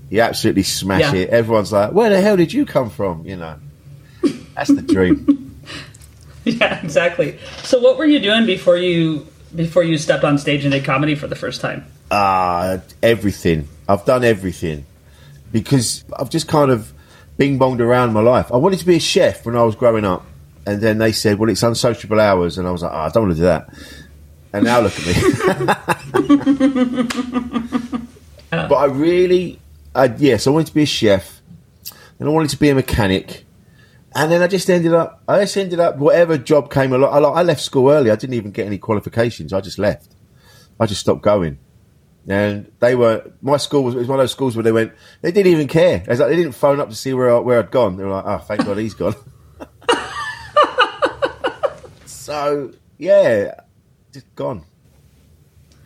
You 0.09 0.21
absolutely 0.21 0.63
smash 0.63 1.01
Yeah. 1.01 1.13
it. 1.21 1.29
Everyone's 1.29 1.71
like, 1.71 1.91
"Where 1.91 2.09
the 2.09 2.21
hell 2.21 2.37
did 2.37 2.51
you 2.51 2.65
come 2.65 2.89
from?" 2.89 3.25
You 3.25 3.37
know, 3.37 3.55
that's 4.55 4.73
the 4.73 4.81
dream. 4.81 5.55
yeah, 6.45 6.83
exactly. 6.83 7.37
So, 7.63 7.79
what 7.79 7.97
were 7.97 8.05
you 8.05 8.19
doing 8.19 8.45
before 8.45 8.77
you 8.77 9.27
before 9.55 9.83
you 9.83 9.97
stepped 9.97 10.23
on 10.23 10.37
stage 10.37 10.63
and 10.65 10.71
did 10.71 10.83
comedy 10.83 11.15
for 11.15 11.27
the 11.27 11.35
first 11.35 11.61
time? 11.61 11.85
Ah, 12.11 12.79
everything. 13.03 13.67
I've 13.87 14.05
done 14.05 14.23
everything 14.23 14.85
because 15.51 16.03
I've 16.17 16.29
just 16.29 16.47
kind 16.47 16.71
of 16.71 16.91
bing 17.37 17.59
bonged 17.59 17.79
around 17.79 18.13
my 18.13 18.21
life. 18.21 18.51
I 18.51 18.57
wanted 18.57 18.79
to 18.79 18.85
be 18.85 18.95
a 18.95 18.99
chef 18.99 19.45
when 19.45 19.55
I 19.55 19.63
was 19.63 19.75
growing 19.75 20.05
up, 20.05 20.25
and 20.65 20.81
then 20.81 20.97
they 20.97 21.11
said, 21.11 21.37
"Well, 21.37 21.49
it's 21.49 21.63
unsociable 21.63 22.19
hours," 22.19 22.57
and 22.57 22.67
I 22.67 22.71
was 22.71 22.81
like, 22.81 22.91
oh, 22.91 22.97
"I 22.97 23.09
don't 23.09 23.27
want 23.27 23.37
to 23.37 23.41
do 23.41 23.45
that." 23.45 23.69
And 24.53 24.65
now 24.65 24.79
look 24.79 24.93
at 24.97 25.05
me. 25.05 25.13
but 28.49 28.73
I 28.73 28.85
really, 28.85 29.59
Yes, 29.95 30.47
I 30.47 30.51
wanted 30.51 30.67
to 30.67 30.73
be 30.73 30.83
a 30.83 30.85
chef, 30.85 31.41
and 32.19 32.27
I 32.27 32.31
wanted 32.31 32.51
to 32.51 32.57
be 32.57 32.69
a 32.69 32.75
mechanic. 32.75 33.45
And 34.15 34.31
then 34.31 34.41
I 34.41 34.47
just 34.47 34.69
ended 34.69 34.93
up, 34.93 35.21
I 35.27 35.41
just 35.41 35.55
ended 35.55 35.79
up, 35.79 35.97
whatever 35.97 36.37
job 36.37 36.71
came 36.71 36.93
along. 36.93 37.13
I, 37.13 37.27
I 37.27 37.43
left 37.43 37.61
school 37.61 37.91
early. 37.91 38.09
I 38.09 38.15
didn't 38.15 38.33
even 38.33 38.51
get 38.51 38.65
any 38.65 38.77
qualifications. 38.77 39.53
I 39.53 39.61
just 39.61 39.77
left. 39.77 40.15
I 40.79 40.85
just 40.85 41.01
stopped 41.01 41.21
going. 41.21 41.59
And 42.27 42.71
they 42.79 42.95
were 42.95 43.31
my 43.41 43.57
school 43.57 43.83
was, 43.83 43.95
was 43.95 44.07
one 44.07 44.19
of 44.19 44.23
those 44.23 44.31
schools 44.31 44.55
where 44.55 44.63
they 44.63 44.71
went 44.71 44.93
they 45.21 45.31
didn't 45.31 45.51
even 45.51 45.67
care. 45.67 46.03
Like 46.07 46.17
they 46.17 46.35
didn't 46.35 46.51
phone 46.51 46.79
up 46.79 46.89
to 46.89 46.95
see 46.95 47.13
where 47.13 47.35
I, 47.35 47.39
where 47.39 47.59
I'd 47.59 47.71
gone. 47.71 47.97
They 47.97 48.03
were 48.03 48.11
like, 48.11 48.25
oh, 48.25 48.37
thank 48.39 48.65
God 48.65 48.77
he's 48.77 48.93
gone. 48.93 49.15
so 52.05 52.71
yeah, 52.97 53.61
just 54.11 54.33
gone. 54.35 54.63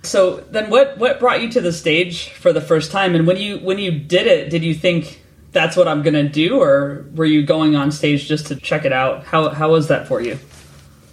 So 0.03 0.37
then, 0.51 0.69
what 0.69 0.97
what 0.97 1.19
brought 1.19 1.41
you 1.41 1.49
to 1.51 1.61
the 1.61 1.71
stage 1.71 2.29
for 2.29 2.51
the 2.51 2.61
first 2.61 2.91
time? 2.91 3.15
And 3.15 3.25
when 3.25 3.37
you 3.37 3.57
when 3.59 3.79
you 3.79 3.91
did 3.91 4.27
it, 4.27 4.49
did 4.49 4.63
you 4.63 4.73
think 4.73 5.21
that's 5.53 5.77
what 5.77 5.87
I'm 5.87 6.01
gonna 6.03 6.27
do, 6.27 6.59
or 6.61 7.05
were 7.15 7.25
you 7.25 7.43
going 7.45 7.75
on 7.75 7.91
stage 7.91 8.27
just 8.27 8.47
to 8.47 8.55
check 8.57 8.83
it 8.85 8.91
out? 8.91 9.23
How 9.23 9.49
how 9.49 9.71
was 9.71 9.87
that 9.87 10.07
for 10.07 10.21
you? 10.21 10.37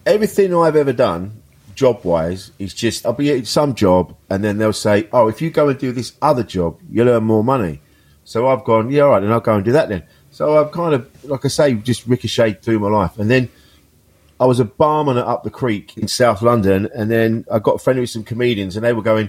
Everything 0.06 0.54
I've 0.54 0.76
ever 0.76 0.92
done, 0.92 1.40
job 1.76 2.04
wise, 2.04 2.50
is 2.58 2.74
just 2.74 3.06
I'll 3.06 3.12
be 3.12 3.30
at 3.30 3.46
some 3.46 3.74
job 3.74 4.16
and 4.28 4.42
then 4.42 4.58
they'll 4.58 4.72
say, 4.72 5.08
oh, 5.12 5.28
if 5.28 5.40
you 5.40 5.50
go 5.50 5.68
and 5.68 5.78
do 5.78 5.92
this 5.92 6.14
other 6.20 6.42
job, 6.42 6.80
you'll 6.90 7.08
earn 7.08 7.24
more 7.24 7.44
money. 7.44 7.80
So 8.24 8.48
I've 8.48 8.64
gone, 8.64 8.90
yeah, 8.90 9.02
all 9.02 9.10
right, 9.10 9.20
then 9.20 9.32
I'll 9.32 9.40
go 9.40 9.54
and 9.54 9.64
do 9.64 9.72
that 9.72 9.88
then. 9.88 10.04
So 10.30 10.58
I've 10.58 10.72
kind 10.72 10.94
of, 10.94 11.24
like 11.24 11.44
I 11.44 11.48
say, 11.48 11.74
just 11.74 12.06
ricocheted 12.06 12.62
through 12.62 12.78
my 12.78 12.88
life. 12.88 13.18
And 13.18 13.30
then 13.30 13.48
I 14.40 14.46
was 14.46 14.58
a 14.58 14.64
barman 14.64 15.18
at 15.18 15.26
Up 15.26 15.44
the 15.44 15.50
Creek 15.50 15.98
in 15.98 16.08
South 16.08 16.40
London, 16.40 16.88
and 16.94 17.10
then 17.10 17.44
I 17.52 17.58
got 17.58 17.82
friendly 17.82 18.00
with 18.00 18.10
some 18.10 18.24
comedians, 18.24 18.74
and 18.74 18.84
they 18.84 18.94
were 18.94 19.02
going, 19.02 19.28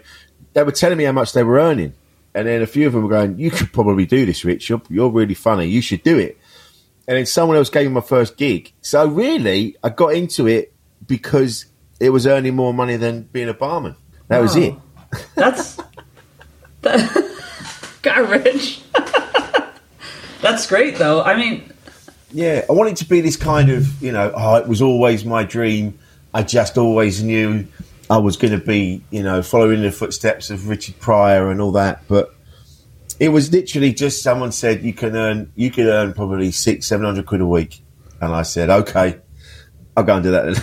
they 0.54 0.64
were 0.64 0.72
telling 0.72 0.98
me 0.98 1.04
how 1.04 1.12
much 1.12 1.34
they 1.34 1.44
were 1.44 1.60
earning, 1.60 1.94
and 2.34 2.48
then 2.48 2.62
a 2.62 2.68
few 2.68 2.88
of 2.88 2.94
them 2.94 3.04
were 3.04 3.10
going, 3.10 3.38
"You 3.38 3.52
could 3.52 3.74
probably 3.74 4.06
do 4.06 4.26
this, 4.26 4.46
Rich. 4.46 4.70
You're, 4.70 4.82
you're 4.90 5.10
really 5.10 5.34
funny. 5.34 5.68
You 5.68 5.82
should 5.82 6.04
do 6.04 6.18
it." 6.18 6.38
And 7.08 7.18
then 7.18 7.26
someone 7.26 7.58
else 7.58 7.70
gave 7.70 7.88
me 7.88 7.94
my 7.94 8.02
first 8.02 8.38
gig. 8.38 8.72
So 8.82 9.06
really, 9.06 9.76
I 9.84 9.90
got 9.90 10.14
into 10.14 10.48
it 10.48 10.74
because 11.06 11.66
it 12.00 12.12
was 12.12 12.26
earning 12.26 12.56
more 12.56 12.74
money 12.74 12.96
than 12.96 13.24
being 13.24 13.50
a 13.50 13.54
barman. 13.54 13.98
That 14.30 14.40
was 14.40 14.56
it. 14.56 14.74
That's 15.36 15.78
that 16.84 17.36
got 18.02 18.30
rich. 18.30 18.82
that's 20.42 20.68
great, 20.68 20.96
though. 20.96 21.22
I 21.22 21.36
mean, 21.36 21.72
Yeah, 22.34 22.66
I 22.70 22.72
wanted 22.72 22.98
to 22.98 23.06
be 23.06 23.22
this 23.22 23.36
kind 23.36 23.70
of, 23.70 24.02
you 24.02 24.12
know, 24.12 24.32
oh, 24.36 24.56
it 24.56 24.68
was 24.68 24.82
always 24.82 25.26
my 25.26 25.44
dream. 25.44 25.98
I 26.34 26.44
just 26.44 26.78
always 26.78 27.22
knew 27.22 27.68
I 28.10 28.18
was 28.18 28.38
going 28.38 28.58
to 28.58 28.66
be, 28.66 29.04
you 29.10 29.24
know, 29.24 29.42
following 29.42 29.82
the 29.82 29.92
footsteps 29.92 30.50
of 30.50 30.68
Richard 30.68 31.00
Pryor 31.00 31.50
and 31.52 31.62
all 31.62 31.72
that. 31.74 32.04
But 32.08 32.34
It 33.20 33.30
was 33.30 33.52
literally 33.52 33.94
just 33.94 34.24
someone 34.24 34.52
said 34.52 34.84
you 34.84 34.94
can 34.94 35.16
earn 35.16 35.52
you 35.56 35.72
can 35.72 35.88
earn 35.88 36.14
probably 36.14 36.52
six 36.52 36.88
seven 36.88 37.06
hundred 37.06 37.26
quid 37.26 37.42
a 37.42 37.46
week, 37.46 37.84
and 38.20 38.34
I 38.34 38.42
said 38.44 38.70
okay, 38.70 39.20
I'll 39.96 40.04
go 40.04 40.16
and 40.16 40.24
do 40.24 40.32
that. 40.32 40.56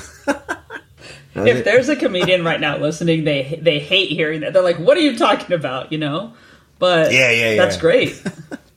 Then. 1.35 1.47
if 1.47 1.65
there's 1.65 1.89
a 1.89 1.97
comedian 1.97 2.45
right 2.45 2.61
now 2.61 2.79
listening, 2.79 3.25
they 3.25 3.59
they 3.63 3.79
hate 3.79 4.11
hearing 4.11 4.41
that. 4.41 4.53
They're 4.53 4.63
like, 4.63 4.79
"What 4.79 4.97
are 4.97 5.01
you 5.01 5.17
talking 5.17 5.55
about?" 5.55 5.93
You 5.93 5.99
know. 5.99 6.33
But 6.79 7.13
Yeah, 7.13 7.31
yeah, 7.31 7.57
that's 7.57 7.77
great. 7.77 8.23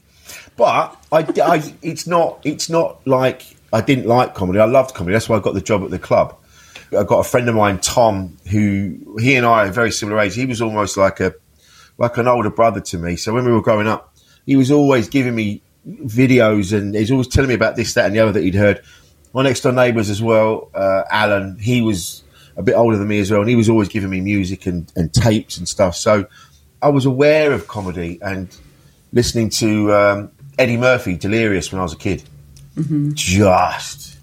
But 0.58 0.98
I, 1.12 1.20
I, 1.42 1.74
it's 1.82 2.08
not, 2.08 2.42
it's 2.44 2.70
not 2.70 3.06
like 3.08 3.56
I 3.74 3.82
didn't 3.82 4.06
like 4.06 4.36
comedy. 4.36 4.60
I 4.60 4.66
loved 4.66 4.94
comedy. 4.94 5.14
That's 5.14 5.30
why 5.30 5.38
I 5.38 5.40
got 5.40 5.54
the 5.54 5.62
job 5.62 5.84
at 5.84 5.90
the 5.90 6.00
club. 6.00 6.38
I 6.98 7.04
got 7.04 7.20
a 7.20 7.24
friend 7.24 7.48
of 7.48 7.56
mine, 7.56 7.80
Tom, 7.80 8.38
who 8.50 9.18
he 9.20 9.36
and 9.36 9.46
I 9.46 9.68
are 9.68 9.72
very 9.72 9.92
similar 9.92 10.20
age. 10.20 10.36
He 10.36 10.46
was 10.46 10.62
almost 10.62 10.98
like 10.98 11.20
a, 11.22 11.34
like 11.98 12.18
an 12.18 12.28
older 12.28 12.50
brother 12.50 12.82
to 12.82 12.98
me. 12.98 13.16
So 13.16 13.34
when 13.34 13.46
we 13.46 13.52
were 13.52 13.62
growing 13.62 13.88
up, 13.88 14.14
he 14.46 14.56
was 14.56 14.72
always 14.72 15.08
giving 15.08 15.34
me 15.34 15.62
videos 15.88 16.78
and 16.78 16.94
he's 16.94 17.12
always 17.12 17.28
telling 17.28 17.48
me 17.48 17.54
about 17.54 17.76
this, 17.76 17.94
that, 17.94 18.06
and 18.06 18.16
the 18.16 18.20
other 18.20 18.34
that 18.34 18.44
he'd 18.44 18.56
heard. 18.56 18.82
My 19.34 19.44
next 19.44 19.62
door 19.62 19.72
neighbours 19.72 20.10
as 20.10 20.22
well, 20.22 20.70
uh, 20.74 21.04
Alan. 21.10 21.58
He 21.58 21.82
was 21.82 22.24
a 22.58 22.64
bit 22.64 22.76
older 22.76 22.98
than 22.98 23.08
me 23.08 23.20
as 23.20 23.32
well, 23.32 23.40
and 23.40 23.50
he 23.50 23.56
was 23.56 23.70
always 23.70 23.88
giving 23.88 24.10
me 24.10 24.20
music 24.20 24.66
and, 24.66 24.92
and 24.96 25.14
tapes 25.14 25.58
and 25.58 25.68
stuff. 25.68 25.96
So 25.96 26.28
I 26.82 26.90
was 26.90 27.06
aware 27.06 27.54
of 27.54 27.68
comedy 27.68 28.20
and 28.22 28.54
listening 29.14 29.50
to 29.50 29.94
um, 29.94 30.32
Eddie 30.62 30.78
Murphy, 30.78 31.16
Delirious, 31.16 31.72
when 31.72 31.80
I 31.80 31.84
was 31.84 31.94
a 31.94 31.98
kid. 31.98 32.24
Just, 33.14 34.18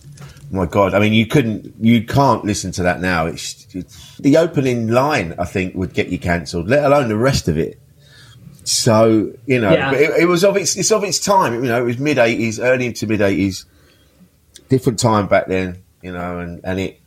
my 0.50 0.66
God! 0.66 0.94
I 0.94 1.00
mean, 1.00 1.12
you 1.12 1.26
couldn't, 1.26 1.74
you 1.80 2.04
can't 2.06 2.44
listen 2.44 2.72
to 2.72 2.82
that 2.84 3.00
now. 3.00 3.26
It's, 3.26 3.66
it's 3.74 4.16
the 4.18 4.36
opening 4.38 4.88
line. 4.88 5.34
I 5.38 5.44
think 5.44 5.74
would 5.74 5.92
get 5.92 6.08
you 6.08 6.18
cancelled, 6.18 6.68
let 6.68 6.84
alone 6.84 7.08
the 7.08 7.16
rest 7.16 7.48
of 7.48 7.58
it. 7.58 7.78
So 8.64 9.32
you 9.46 9.60
know, 9.60 9.72
Yeah. 9.72 9.90
but 9.90 10.00
it, 10.00 10.10
it 10.22 10.26
was 10.26 10.44
of 10.44 10.56
its, 10.56 10.76
it's 10.76 10.92
of 10.92 11.04
its 11.04 11.18
time. 11.18 11.54
You 11.54 11.70
know, 11.70 11.82
it 11.82 11.84
was 11.84 11.98
mid 11.98 12.18
eighties, 12.18 12.60
early 12.60 12.86
into 12.86 13.06
mid 13.06 13.20
eighties, 13.20 13.66
different 14.68 14.98
time 14.98 15.26
back 15.26 15.46
then. 15.46 15.82
You 16.02 16.12
know, 16.12 16.38
and 16.38 16.60
and 16.64 16.78
it. 16.80 17.00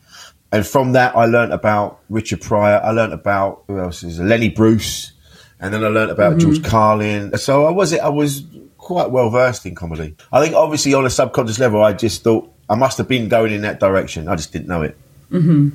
And 0.53 0.67
from 0.67 0.91
that, 0.93 1.15
I 1.15 1.25
learnt 1.25 1.53
about 1.53 2.01
Richard 2.09 2.41
Pryor. 2.41 2.81
I 2.83 2.91
learnt 2.91 3.13
about 3.13 3.63
who 3.67 3.79
else 3.79 4.03
is? 4.03 4.19
Lenny 4.19 4.49
Bruce, 4.49 5.13
and 5.59 5.73
then 5.73 5.83
I 5.83 5.87
learnt 5.87 6.11
about 6.11 6.33
mm-hmm. 6.33 6.51
George 6.51 6.63
Carlin. 6.63 7.37
So 7.37 7.65
I 7.65 7.71
was 7.71 7.93
I 7.93 8.09
was 8.09 8.43
quite 8.91 9.09
well 9.11 9.29
versed 9.29 9.65
in 9.65 9.73
comedy. 9.75 10.15
I 10.33 10.43
think 10.43 10.53
obviously 10.55 10.93
on 10.93 11.05
a 11.05 11.09
subconscious 11.09 11.59
level, 11.59 11.81
I 11.83 11.93
just 11.93 12.23
thought 12.23 12.51
I 12.69 12.75
must 12.75 12.97
have 12.97 13.07
been 13.07 13.29
going 13.29 13.53
in 13.53 13.61
that 13.61 13.79
direction. 13.79 14.27
I 14.27 14.35
just 14.35 14.51
didn't 14.51 14.67
know 14.67 14.81
it. 14.81 14.97
Mm-hmm. 15.31 15.69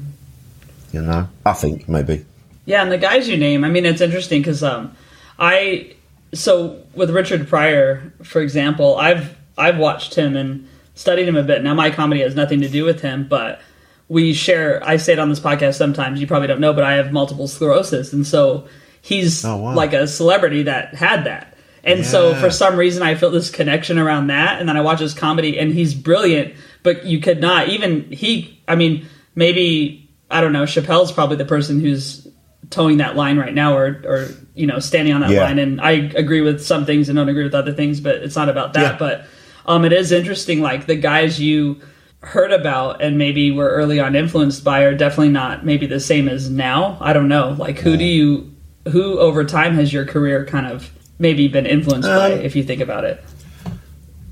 You 0.92 1.02
know, 1.02 1.28
I 1.44 1.52
think 1.54 1.88
maybe. 1.88 2.24
Yeah, 2.66 2.82
and 2.82 2.92
the 2.92 2.98
guys 2.98 3.28
you 3.28 3.36
name, 3.36 3.64
I 3.64 3.68
mean, 3.70 3.86
it's 3.86 4.00
interesting 4.00 4.40
because 4.42 4.62
um, 4.62 4.94
I 5.38 5.94
so 6.34 6.82
with 6.94 7.10
Richard 7.10 7.48
Pryor, 7.48 8.12
for 8.22 8.40
example, 8.40 8.96
I've 8.96 9.36
I've 9.56 9.78
watched 9.78 10.14
him 10.14 10.36
and 10.36 10.68
studied 10.94 11.28
him 11.28 11.36
a 11.36 11.42
bit. 11.42 11.62
Now 11.62 11.74
my 11.74 11.90
comedy 11.90 12.20
has 12.22 12.34
nothing 12.34 12.60
to 12.60 12.68
do 12.68 12.84
with 12.84 13.00
him, 13.00 13.26
but 13.28 13.60
we 14.08 14.32
share. 14.34 14.82
I 14.86 14.96
say 14.98 15.14
it 15.14 15.18
on 15.18 15.28
this 15.30 15.40
podcast 15.40 15.74
sometimes. 15.74 16.20
You 16.20 16.26
probably 16.26 16.48
don't 16.48 16.60
know, 16.60 16.72
but 16.72 16.84
I 16.84 16.94
have 16.94 17.12
multiple 17.12 17.48
sclerosis, 17.48 18.12
and 18.12 18.26
so 18.26 18.68
he's 19.02 19.44
Oh, 19.44 19.56
wow. 19.56 19.74
like 19.74 19.92
a 19.92 20.06
celebrity 20.06 20.64
that 20.64 20.94
had 20.94 21.24
that. 21.24 21.55
And 21.86 22.04
so 22.04 22.34
for 22.34 22.50
some 22.50 22.76
reason 22.76 23.02
I 23.02 23.14
feel 23.14 23.30
this 23.30 23.48
connection 23.50 23.98
around 23.98 24.26
that 24.26 24.58
and 24.60 24.68
then 24.68 24.76
I 24.76 24.80
watch 24.80 24.98
his 25.00 25.14
comedy 25.14 25.58
and 25.58 25.72
he's 25.72 25.94
brilliant, 25.94 26.54
but 26.82 27.04
you 27.06 27.20
could 27.20 27.40
not 27.40 27.68
even 27.68 28.10
he 28.10 28.60
I 28.66 28.74
mean, 28.74 29.06
maybe 29.34 30.10
I 30.30 30.40
don't 30.40 30.52
know, 30.52 30.64
Chappelle's 30.64 31.12
probably 31.12 31.36
the 31.36 31.44
person 31.44 31.78
who's 31.80 32.26
towing 32.70 32.96
that 32.96 33.14
line 33.14 33.38
right 33.38 33.54
now 33.54 33.76
or 33.76 34.02
or 34.04 34.28
you 34.54 34.66
know, 34.66 34.80
standing 34.80 35.14
on 35.14 35.20
that 35.20 35.30
Yeah. 35.30 35.44
line 35.44 35.58
and 35.60 35.80
I 35.80 35.90
agree 35.92 36.40
with 36.40 36.60
some 36.60 36.84
things 36.86 37.08
and 37.08 37.16
don't 37.16 37.28
agree 37.28 37.44
with 37.44 37.54
other 37.54 37.72
things, 37.72 38.00
but 38.00 38.16
it's 38.16 38.34
not 38.36 38.48
about 38.48 38.72
that. 38.72 38.92
Yeah. 38.92 38.98
But 38.98 39.26
um 39.66 39.84
it 39.84 39.92
is 39.92 40.10
interesting 40.10 40.60
like 40.60 40.86
the 40.86 40.96
guys 40.96 41.40
you 41.40 41.80
heard 42.20 42.50
about 42.52 43.00
and 43.00 43.16
maybe 43.18 43.52
were 43.52 43.68
early 43.68 44.00
on 44.00 44.16
influenced 44.16 44.64
by 44.64 44.80
are 44.82 44.94
definitely 44.94 45.28
not 45.32 45.64
maybe 45.64 45.86
the 45.86 46.00
same 46.00 46.26
as 46.28 46.50
now. 46.50 46.98
I 47.00 47.12
don't 47.12 47.28
know. 47.28 47.54
Like 47.56 47.78
who 47.78 47.96
do 47.96 48.04
you 48.04 48.52
who 48.90 49.18
over 49.20 49.44
time 49.44 49.74
has 49.74 49.92
your 49.92 50.04
career 50.04 50.44
kind 50.44 50.66
of 50.66 50.90
maybe 51.18 51.48
been 51.48 51.66
influenced 51.66 52.08
by 52.08 52.32
Um, 52.32 52.40
if 52.40 52.56
you 52.56 52.62
think 52.62 52.80
about 52.80 53.04
it? 53.04 53.22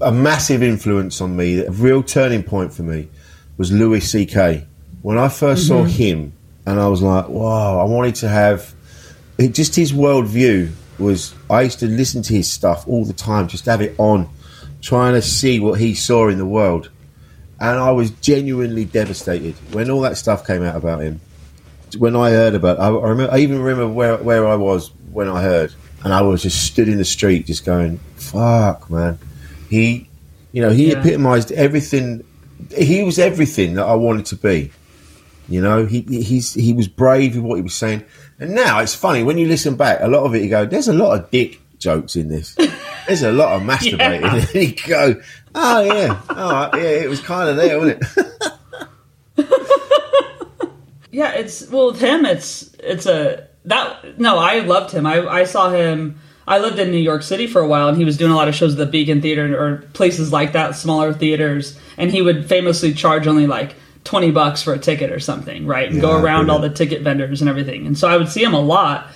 a 0.00 0.12
massive 0.12 0.62
influence 0.62 1.20
on 1.20 1.36
me, 1.36 1.60
a 1.60 1.70
real 1.70 2.02
turning 2.02 2.42
point 2.42 2.72
for 2.72 2.82
me, 2.82 3.08
was 3.56 3.70
Louis 3.72 4.00
C.K. 4.00 4.66
When 5.02 5.18
I 5.18 5.28
1st 5.28 5.68
saw 5.68 5.84
him, 5.84 6.32
and 6.66 6.80
I 6.80 6.88
was 6.88 7.00
like, 7.00 7.28
wow, 7.28 7.78
I 7.78 7.84
wanted 7.84 8.16
to 8.16 8.28
have 8.28 8.74
it, 9.38 9.54
just 9.54 9.74
his 9.76 9.92
worldview 9.92 10.70
was. 10.98 11.34
I 11.48 11.62
used 11.62 11.78
to 11.80 11.86
listen 11.86 12.22
to 12.22 12.34
his 12.34 12.50
stuff 12.50 12.86
all 12.88 13.04
the 13.04 13.12
time, 13.12 13.48
just 13.48 13.66
have 13.66 13.80
it 13.80 13.94
on, 13.98 14.28
trying 14.80 15.14
to 15.14 15.22
see 15.22 15.60
what 15.60 15.78
he 15.80 15.94
saw 15.94 16.28
in 16.28 16.38
the 16.38 16.46
world, 16.46 16.90
and 17.60 17.78
I 17.78 17.90
was 17.92 18.10
genuinely 18.10 18.84
devastated 18.84 19.54
when 19.72 19.90
all 19.90 20.00
that 20.02 20.16
stuff 20.16 20.46
came 20.46 20.62
out 20.62 20.76
about 20.76 21.00
him. 21.00 21.20
When 21.98 22.16
I 22.16 22.30
heard 22.30 22.54
about, 22.54 22.80
I, 22.80 22.88
I 22.88 23.08
remember, 23.08 23.32
I 23.32 23.38
even 23.38 23.60
remember 23.62 23.88
where 23.88 24.16
where 24.16 24.46
I 24.46 24.56
was 24.56 24.90
when 25.12 25.28
I 25.28 25.42
heard, 25.42 25.72
and 26.04 26.12
I 26.12 26.20
was 26.22 26.42
just 26.42 26.64
stood 26.64 26.88
in 26.88 26.98
the 26.98 27.04
street, 27.04 27.46
just 27.46 27.64
going, 27.64 27.98
"Fuck, 28.16 28.88
man." 28.90 29.18
He, 29.70 30.08
you 30.52 30.62
know, 30.62 30.70
he 30.70 30.90
Yeah. 30.92 30.98
epitomised 30.98 31.50
everything. 31.52 32.22
He 32.76 33.02
was 33.02 33.18
everything 33.18 33.74
that 33.74 33.86
I 33.86 33.94
wanted 33.94 34.26
to 34.26 34.36
be. 34.36 34.70
You 35.48 35.60
know, 35.60 35.84
he 35.86 36.00
he's 36.02 36.54
he 36.54 36.72
was 36.72 36.88
brave 36.88 37.34
with 37.36 37.44
what 37.44 37.56
he 37.56 37.62
was 37.62 37.74
saying. 37.74 38.04
And 38.38 38.54
now 38.54 38.80
it's 38.80 38.94
funny 38.94 39.22
when 39.22 39.38
you 39.38 39.46
listen 39.48 39.74
back. 39.76 39.98
A 40.00 40.08
lot 40.08 40.24
of 40.24 40.34
it, 40.34 40.42
you 40.42 40.48
go, 40.50 40.64
"There's 40.64 40.88
a 40.88 40.92
lot 40.94 41.18
of 41.18 41.30
dick 41.30 41.60
jokes 41.78 42.16
in 42.16 42.28
this. 42.28 42.56
There's 43.06 43.22
a 43.22 43.32
lot 43.32 43.52
of 43.52 43.62
masturbating." 43.70 44.22
Yeah. 44.22 44.46
And 44.54 44.68
you 44.68 44.74
go, 44.86 45.20
"Oh 45.54 45.80
yeah, 45.82 46.20
oh 46.30 46.70
yeah, 46.76 47.02
it 47.04 47.08
was 47.10 47.20
kind 47.20 47.48
of 47.50 47.56
there, 47.56 47.78
wasn't 47.78 48.02
it?" 48.02 48.30
Yeah, 51.10 51.30
it's 51.34 51.68
well 51.70 51.92
with 51.92 52.00
him. 52.00 52.24
It's 52.24 52.74
it's 52.80 53.06
a 53.06 53.46
that 53.66 54.18
no, 54.18 54.38
I 54.38 54.60
loved 54.60 54.92
him. 54.92 55.06
I 55.06 55.26
I 55.26 55.44
saw 55.44 55.70
him. 55.70 56.18
I 56.46 56.58
lived 56.58 56.78
in 56.78 56.90
New 56.90 56.98
York 56.98 57.22
City 57.22 57.46
for 57.46 57.62
a 57.62 57.66
while, 57.66 57.88
and 57.88 57.96
he 57.96 58.04
was 58.04 58.18
doing 58.18 58.30
a 58.30 58.36
lot 58.36 58.48
of 58.48 58.54
shows 58.54 58.72
at 58.72 58.78
the 58.78 58.84
Beacon 58.86 59.22
Theater 59.22 59.58
or 59.58 59.78
places 59.94 60.30
like 60.30 60.52
that, 60.52 60.76
smaller 60.76 61.14
theaters. 61.14 61.78
And 61.96 62.10
he 62.10 62.20
would 62.20 62.46
famously 62.46 62.92
charge 62.92 63.26
only 63.26 63.46
like 63.46 63.74
twenty 64.04 64.30
bucks 64.30 64.62
for 64.62 64.74
a 64.74 64.78
ticket 64.78 65.10
or 65.10 65.20
something, 65.20 65.66
right? 65.66 65.90
And 65.90 66.00
go 66.02 66.20
around 66.20 66.50
all 66.50 66.58
the 66.58 66.68
ticket 66.68 67.00
vendors 67.02 67.40
and 67.40 67.48
everything. 67.48 67.86
And 67.86 67.96
so 67.96 68.08
I 68.08 68.18
would 68.18 68.28
see 68.28 68.42
him 68.44 68.52
a 68.52 68.60
lot, 68.60 69.06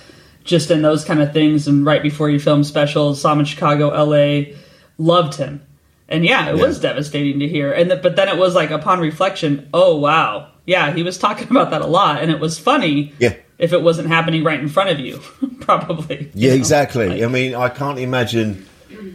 just 0.43 0.71
in 0.71 0.81
those 0.81 1.05
kind 1.05 1.21
of 1.21 1.31
things. 1.31 1.67
And 1.67 1.85
right 1.85 2.01
before 2.01 2.29
he 2.29 2.39
filmed 2.39 2.65
specials, 2.65 3.21
saw 3.21 3.33
him 3.33 3.39
in 3.41 3.45
Chicago, 3.45 3.91
L.A. 3.91 4.55
Loved 4.97 5.35
him. 5.35 5.61
And 6.07 6.25
yeah, 6.25 6.49
it 6.49 6.57
Yeah. 6.57 6.65
was 6.65 6.79
devastating 6.79 7.39
to 7.41 7.47
hear. 7.47 7.71
And 7.71 7.91
th- 7.91 8.01
but 8.01 8.15
then 8.15 8.27
it 8.29 8.37
was 8.37 8.55
like 8.55 8.71
upon 8.71 8.99
reflection, 8.99 9.69
oh 9.71 9.97
wow, 9.97 10.47
yeah, 10.65 10.91
he 10.91 11.03
was 11.03 11.19
talking 11.19 11.47
about 11.51 11.69
that 11.69 11.81
a 11.81 11.87
lot, 11.87 12.23
and 12.23 12.31
it 12.31 12.39
was 12.39 12.57
funny. 12.57 13.13
Yeah. 13.19 13.35
If 13.59 13.73
it 13.73 13.81
wasn't 13.81 14.07
happening 14.07 14.43
right 14.43 14.59
in 14.59 14.69
front 14.69 14.89
of 14.89 14.99
you, 14.99 15.19
probably. 15.59 16.31
Yeah, 16.33 16.45
you 16.45 16.49
know? 16.49 16.55
exactly. 16.55 17.09
Like- 17.09 17.21
I 17.21 17.27
mean, 17.27 17.55
I 17.55 17.69
can't 17.69 17.99
imagine 17.99 18.65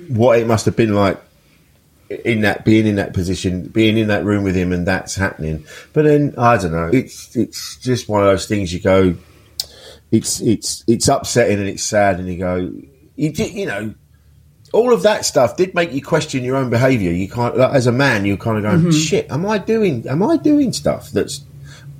what 0.08 0.38
it 0.38 0.46
must 0.46 0.66
have 0.66 0.76
been 0.76 0.94
like 0.94 1.20
in 2.10 2.42
that 2.42 2.64
being 2.64 2.86
in 2.86 2.96
that 2.96 3.14
position, 3.14 3.68
being 3.68 3.96
in 3.96 4.08
that 4.08 4.24
room 4.24 4.44
with 4.44 4.54
him, 4.54 4.72
and 4.72 4.86
that's 4.86 5.14
happening. 5.14 5.64
But 5.92 6.04
then 6.04 6.34
I 6.36 6.58
don't 6.58 6.72
know. 6.72 6.90
It's 6.92 7.34
it's 7.34 7.76
just 7.78 8.08
one 8.08 8.20
of 8.20 8.28
those 8.28 8.46
things. 8.46 8.72
You 8.72 8.80
go, 8.80 9.16
it's 10.12 10.40
it's 10.40 10.84
it's 10.86 11.08
upsetting 11.08 11.58
and 11.58 11.68
it's 11.68 11.82
sad, 11.82 12.18
and 12.18 12.28
you 12.28 12.38
go, 12.38 12.56
you 13.16 13.30
you 13.30 13.66
know. 13.66 13.94
All 14.72 14.92
of 14.92 15.02
that 15.04 15.24
stuff 15.24 15.56
did 15.56 15.72
make 15.72 15.92
you 15.92 16.02
question 16.02 16.42
your 16.42 16.56
own 16.56 16.68
behaviour. 16.68 17.12
You 17.12 17.28
can't, 17.28 17.56
like, 17.56 17.72
as 17.74 17.86
a 17.86 17.92
man, 17.92 18.24
you're 18.24 18.36
kind 18.36 18.56
of 18.56 18.64
going, 18.64 18.80
mm-hmm. 18.80 18.90
"Shit, 18.90 19.30
am 19.30 19.46
I 19.46 19.58
doing? 19.58 20.04
Am 20.08 20.20
I 20.20 20.36
doing 20.36 20.72
stuff 20.72 21.12
that's 21.12 21.44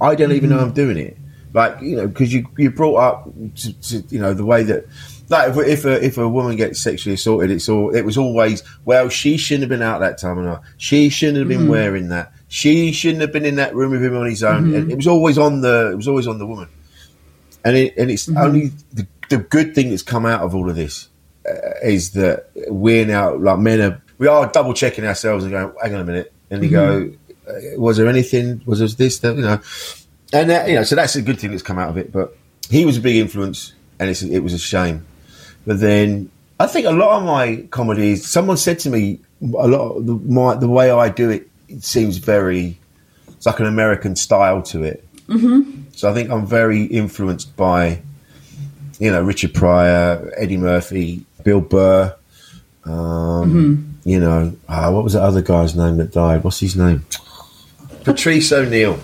I 0.01 0.17
don't 0.17 0.33
even 0.33 0.51
know 0.51 0.57
mm-hmm. 0.57 0.65
I'm 0.65 0.73
doing 0.73 0.97
it. 0.97 1.17
Like 1.55 1.81
you 1.81 1.97
know, 1.97 2.09
because 2.09 2.35
you 2.35 2.49
you 2.59 2.71
brought 2.71 2.97
up 2.97 3.25
to, 3.55 3.81
to 3.81 4.05
you 4.09 4.19
know 4.21 4.35
the 4.35 4.45
way 4.45 4.65
that 4.65 4.87
like 5.29 5.51
if, 5.51 5.57
if 5.57 5.85
a 5.85 6.05
if 6.05 6.19
a 6.19 6.29
woman 6.29 6.57
gets 6.57 6.81
sexually 6.81 7.15
assaulted, 7.15 7.51
it's 7.53 7.69
all 7.69 7.95
it 7.95 8.03
was 8.03 8.19
always 8.19 8.65
well 8.85 9.09
she 9.09 9.37
shouldn't 9.37 9.63
have 9.63 9.69
been 9.69 9.81
out 9.81 10.01
that 10.01 10.19
time 10.19 10.39
and 10.39 10.59
she 10.79 11.09
shouldn't 11.09 11.39
have 11.39 11.49
been 11.49 11.69
wearing 11.69 12.09
that. 12.09 12.33
She 12.49 12.91
shouldn't 12.91 13.21
have 13.21 13.33
been 13.33 13.45
in 13.45 13.57
that 13.57 13.75
room 13.75 13.93
with 13.93 14.05
him 14.05 14.17
on 14.17 14.27
his 14.27 14.43
own. 14.43 14.75
And 14.75 14.91
it 14.91 14.97
was 14.97 15.07
always 15.07 15.39
on 15.39 15.61
the 15.61 15.93
it 15.93 15.97
was 15.97 16.09
always 16.09 16.27
on 16.27 16.39
the 16.39 16.47
woman. 16.47 16.69
And 17.65 17.77
it 17.77 17.97
and 17.97 18.11
it's 18.11 18.29
only 18.29 18.73
the, 18.93 19.07
the 19.31 19.39
good 19.39 19.77
thing 19.77 19.91
that's 19.91 20.03
come 20.03 20.27
out 20.27 20.43
of 20.43 20.57
all 20.57 20.69
of 20.69 20.75
this 20.75 21.09
uh, 21.49 21.79
is 21.85 22.13
that 22.13 22.51
we're 22.67 23.07
now 23.07 23.37
like 23.37 23.61
men 23.61 23.81
are 23.81 24.03
we 24.19 24.27
are 24.27 24.51
double 24.51 24.75
checking 24.75 25.07
ourselves 25.07 25.45
and 25.45 25.53
going 25.53 25.73
hang 25.81 25.95
on 25.95 26.01
a 26.01 26.05
minute. 26.05 26.33
And 26.51 26.65
you 26.65 26.71
go 26.71 27.13
uh, 27.49 27.81
was 27.81 27.97
there 27.97 28.09
anything 28.09 28.61
was 28.67 28.81
there 28.81 28.89
this 28.89 29.21
that 29.21 29.37
you 29.37 29.43
know 29.43 29.61
and 30.35 30.51
that, 30.51 30.69
you 30.69 30.75
know 30.75 30.83
so 30.85 30.95
that's 30.95 31.17
a 31.17 31.23
good 31.23 31.39
thing 31.39 31.51
that's 31.51 31.63
come 31.63 31.79
out 31.79 31.89
of 31.89 31.97
it 31.97 32.13
but 32.13 32.37
he 32.69 32.85
was 32.85 32.97
a 32.99 33.01
big 33.01 33.17
influence 33.17 33.73
and 33.99 34.11
it's, 34.11 34.23
it 34.23 34.41
was 34.41 34.53
a 34.53 34.59
shame 34.59 35.07
but 35.67 35.81
then 35.81 36.31
I 36.61 36.67
think 36.67 36.87
a 36.87 36.91
lot 36.93 37.19
of 37.19 37.25
my 37.25 37.67
comedies 37.71 38.27
someone 38.27 38.57
said 38.57 38.79
to 38.81 38.91
me 38.91 39.21
a 39.43 39.69
lot 39.69 39.97
of 39.97 40.07
the, 40.07 40.15
my, 40.15 40.55
the 40.57 40.69
way 40.69 40.91
I 40.91 41.09
do 41.09 41.31
it 41.31 41.49
it 41.69 41.85
seems 41.85 42.19
very 42.19 42.79
it's 43.29 43.47
like 43.47 43.61
an 43.61 43.67
American 43.67 44.17
style 44.17 44.63
to 44.63 44.83
it 44.83 45.05
mm-hmm. 45.29 45.83
so 45.93 46.11
I 46.11 46.15
think 46.15 46.31
I'm 46.31 46.47
very 46.47 46.85
influenced 46.85 47.57
by 47.57 48.03
you 48.99 49.11
know 49.11 49.23
Richard 49.23 49.55
Pryor 49.55 50.33
Eddie 50.37 50.59
Murphy 50.59 51.25
Bill 51.45 51.61
Burr. 51.61 52.17
Um, 52.85 53.95
You 54.05 54.21
know, 54.21 54.55
uh, 54.69 54.91
what 54.91 55.05
was 55.05 55.15
that 55.15 55.23
other 55.23 55.41
guy's 55.41 55.75
name 55.75 55.97
that 55.97 56.13
died? 56.13 56.45
What's 56.45 56.61
his 56.61 56.77
name? 56.77 57.07
Patrice 58.05 58.53
O'Neal. 58.53 58.99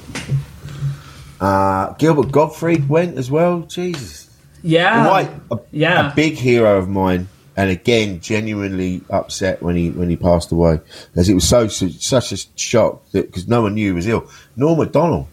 Uh, 1.41 1.95
Gilbert 1.95 2.31
Gottfried 2.31 2.89
went 2.89 3.17
as 3.17 3.31
well. 3.31 3.61
Jesus. 3.63 4.29
Yeah. 4.63 5.09
White, 5.09 5.31
a, 5.51 5.59
yeah. 5.73 6.13
a 6.13 6.15
big 6.15 6.35
hero 6.35 6.79
of 6.79 6.89
mine, 6.89 7.29
and 7.57 7.71
again, 7.71 8.21
genuinely 8.21 9.01
upset 9.09 9.63
when 9.63 9.75
he 9.75 9.91
when 9.91 10.11
he 10.11 10.17
passed 10.17 10.53
away, 10.53 10.81
as 11.17 11.29
it 11.29 11.35
was 11.35 11.49
so, 11.49 11.69
so 11.69 11.89
such 11.89 12.33
a 12.33 12.37
shock 12.57 13.09
that 13.13 13.27
because 13.27 13.49
no 13.49 13.63
one 13.63 13.75
knew 13.75 13.89
he 13.89 13.93
was 13.93 14.07
ill. 14.07 14.31
Norm 14.57 14.79
Macdonald. 14.79 15.27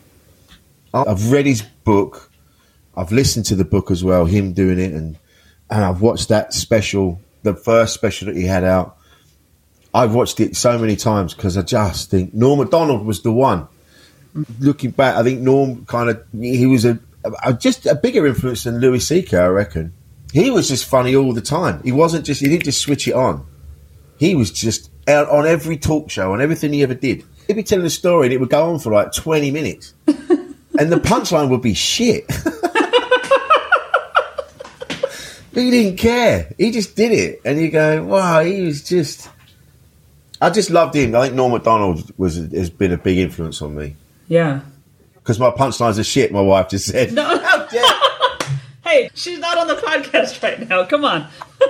I've 0.94 1.32
read 1.32 1.46
his 1.46 1.62
book. 1.62 2.32
I've 2.96 3.12
listened 3.12 3.46
to 3.48 3.56
the 3.56 3.66
book 3.66 3.92
as 3.92 4.04
well, 4.04 4.26
him 4.26 4.54
doing 4.54 4.80
it, 4.80 4.94
and 4.94 5.18
and 5.70 5.84
I've 5.84 6.02
watched 6.02 6.30
that 6.30 6.54
special, 6.54 7.20
the 7.44 7.54
first 7.54 7.94
special 7.94 8.28
that 8.28 8.38
he 8.38 8.46
had 8.46 8.64
out. 8.64 8.98
I've 9.94 10.14
watched 10.14 10.40
it 10.40 10.56
so 10.56 10.78
many 10.78 10.96
times 10.96 11.34
because 11.34 11.58
I 11.58 11.64
just 11.64 12.10
think 12.10 12.34
Norm 12.34 12.60
Macdonald 12.60 13.06
was 13.06 13.22
the 13.22 13.32
one. 13.32 13.68
Looking 14.60 14.91
back, 14.91 15.15
I 15.15 15.24
think 15.24 15.41
Norm 15.41 15.86
kind 15.86 16.10
of 16.10 16.24
he 16.32 16.65
was 16.65 16.86
a, 16.86 17.00
a 17.44 17.53
just 17.53 17.86
a 17.86 17.96
bigger 17.96 18.25
influence 18.27 18.63
than 18.63 18.79
Louis 18.79 19.00
C.K. 19.00 19.38
I 19.38 19.48
reckon. 19.48 19.94
He 20.34 20.51
was 20.51 20.67
just 20.67 20.86
funny 20.86 21.15
all 21.15 21.34
the 21.34 21.41
time. 21.41 21.82
He 21.84 21.91
wasn't 21.91 22.25
just 22.25 22.41
he 22.41 22.48
didn't 22.48 22.65
just 22.65 22.82
switch 22.82 23.08
it 23.08 23.13
on. 23.13 23.46
He 24.20 24.36
was 24.36 24.51
just 24.51 24.91
out 25.08 25.29
on 25.29 25.48
every 25.48 25.77
talk 25.77 26.10
show 26.10 26.34
on 26.34 26.41
everything 26.41 26.74
he 26.74 26.84
ever 26.84 26.94
did. 26.94 27.24
He'd 27.48 27.56
be 27.56 27.63
telling 27.63 27.86
a 27.86 27.89
story 27.89 28.27
and 28.27 28.34
it 28.34 28.39
would 28.39 28.50
go 28.50 28.72
on 28.72 28.79
for 28.79 28.91
like 28.91 29.13
twenty 29.13 29.51
minutes, 29.51 29.94
and 30.08 30.91
the 30.91 31.00
punchline 31.01 31.50
would 31.50 31.62
be 31.62 31.74
shit. 31.74 32.25
He 35.58 35.72
didn't 35.72 35.98
care. 35.98 36.53
He 36.60 36.70
just 36.70 36.96
did 36.96 37.12
it, 37.12 37.41
and 37.44 37.60
you 37.60 37.72
go, 37.72 38.03
"Wow, 38.03 38.44
he 38.44 38.62
was 38.62 38.84
just." 38.84 39.27
I 40.39 40.51
just 40.51 40.70
loved 40.70 40.96
him. 40.96 41.15
I 41.15 41.24
think 41.24 41.34
Norm 41.34 41.51
Macdonald 41.51 42.12
was 42.15 42.36
has 42.36 42.70
been 42.70 42.91
a 42.91 42.98
big 42.98 43.17
influence 43.17 43.60
on 43.63 43.75
me 43.75 43.96
Yeah. 44.28 44.62
because 45.16 45.40
my 45.40 45.52
punchlines 45.52 45.98
are 46.00 46.04
shit. 46.04 46.32
My 46.32 46.42
wife 46.42 46.70
just 46.70 46.88
said, 46.88 47.14
No. 47.14 47.38
How 47.40 47.66
dare- 47.72 47.84
Hey, 48.84 49.10
she's 49.16 49.40
not 49.40 49.58
on 49.58 49.68
the 49.68 49.76
podcast 49.76 50.42
right 50.42 50.68
now. 50.70 50.86
Come 50.86 51.04
on. 51.06 51.28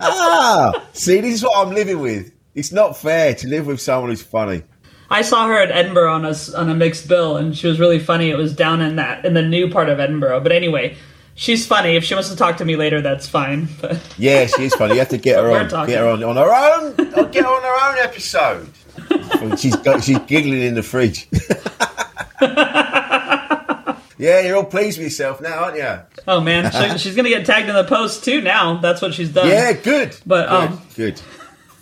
ah, 0.00 0.72
see, 0.92 1.20
this 1.20 1.34
is 1.34 1.42
what 1.42 1.66
I'm 1.66 1.74
living 1.74 2.00
with. 2.00 2.32
It's 2.54 2.72
not 2.72 2.96
fair 2.96 3.34
to 3.34 3.48
live 3.48 3.66
with 3.66 3.80
someone 3.80 4.10
who's 4.10 4.22
funny. 4.22 4.62
I 5.10 5.22
saw 5.22 5.46
her 5.46 5.58
at 5.58 5.70
Edinburgh 5.70 6.12
on 6.12 6.24
a 6.24 6.34
on 6.56 6.70
a 6.70 6.74
mixed 6.74 7.08
bill, 7.08 7.36
and 7.36 7.56
she 7.56 7.66
was 7.66 7.78
really 7.78 7.98
funny. 7.98 8.30
It 8.30 8.36
was 8.38 8.54
down 8.54 8.80
in 8.80 8.96
that 8.96 9.24
in 9.24 9.34
the 9.34 9.42
new 9.42 9.70
part 9.70 9.88
of 9.88 10.00
Edinburgh. 10.00 10.40
But 10.40 10.52
anyway, 10.52 10.96
she's 11.34 11.66
funny. 11.66 11.94
If 11.96 12.04
she 12.04 12.14
wants 12.14 12.30
to 12.30 12.36
talk 12.36 12.56
to 12.58 12.64
me 12.64 12.76
later, 12.76 13.00
that's 13.02 13.28
fine. 13.28 13.68
But 13.80 14.00
Yeah, 14.16 14.46
she 14.46 14.64
is 14.64 14.74
funny. 14.74 14.94
You 14.94 15.00
have 15.00 15.10
to 15.10 15.18
get 15.18 15.38
her 15.42 15.50
on, 15.52 15.68
talking. 15.68 15.92
get 15.94 16.00
her 16.00 16.08
on 16.08 16.24
on 16.24 16.36
her 16.36 16.54
own. 16.54 16.96
Get 17.30 17.44
her 17.44 17.50
on 17.50 17.62
her 17.62 17.90
own 17.90 17.98
episode. 18.04 18.70
She's 19.58 19.76
got, 19.76 20.02
she's 20.02 20.18
giggling 20.20 20.62
in 20.62 20.74
the 20.74 20.82
fridge. 20.82 21.28
yeah, 24.18 24.40
you're 24.40 24.56
all 24.56 24.64
pleased 24.64 24.98
with 24.98 25.06
yourself 25.06 25.40
now, 25.40 25.64
aren't 25.64 25.76
you? 25.76 25.98
oh 26.26 26.40
man, 26.40 26.70
she, 26.70 26.98
she's 26.98 27.16
gonna 27.16 27.28
get 27.28 27.44
tagged 27.44 27.68
in 27.68 27.74
the 27.74 27.84
post 27.84 28.24
too. 28.24 28.40
Now 28.40 28.78
that's 28.78 29.02
what 29.02 29.14
she's 29.14 29.30
done. 29.30 29.48
Yeah, 29.48 29.72
good. 29.72 30.16
But, 30.24 30.48
good, 30.48 30.70
um, 30.70 30.82
good, 30.94 31.18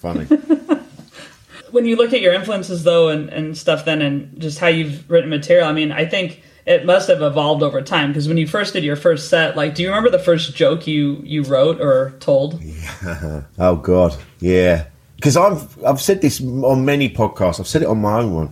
funny. 0.01 0.25
when 1.71 1.87
you 1.87 1.97
look 1.97 2.13
at 2.13 2.21
your 2.21 2.35
influences 2.35 2.85
though 2.85 3.09
and, 3.09 3.29
and 3.31 3.57
stuff 3.57 3.85
then 3.85 4.03
and 4.03 4.39
just 4.41 4.59
how 4.59 4.69
you've 4.69 5.11
written 5.11 5.31
material 5.31 5.67
i 5.67 5.73
mean 5.73 5.91
i 5.91 6.05
think 6.05 6.43
it 6.67 6.85
must 6.85 7.09
have 7.09 7.23
evolved 7.23 7.63
over 7.63 7.81
time 7.81 8.11
because 8.11 8.29
when 8.29 8.37
you 8.37 8.47
first 8.47 8.75
did 8.75 8.85
your 8.85 8.95
first 8.95 9.31
set 9.31 9.57
like 9.57 9.75
do 9.75 9.83
you 9.83 9.89
remember 9.89 10.11
the 10.11 10.19
first 10.19 10.55
joke 10.55 10.87
you 10.87 11.21
you 11.25 11.43
wrote 11.43 11.81
or 11.81 12.15
told 12.21 12.63
Oh 13.59 13.77
God, 13.77 14.17
yeah. 14.41 14.87
Because 15.23 15.37
I've 15.37 15.85
I've 15.85 16.01
said 16.01 16.21
this 16.21 16.41
on 16.41 16.85
many 16.85 17.09
podcasts. 17.09 17.61
I've 17.61 17.69
said 17.69 17.83
it 17.83 17.89
on 17.89 18.01
my 18.01 18.19
own 18.19 18.35
one. 18.35 18.51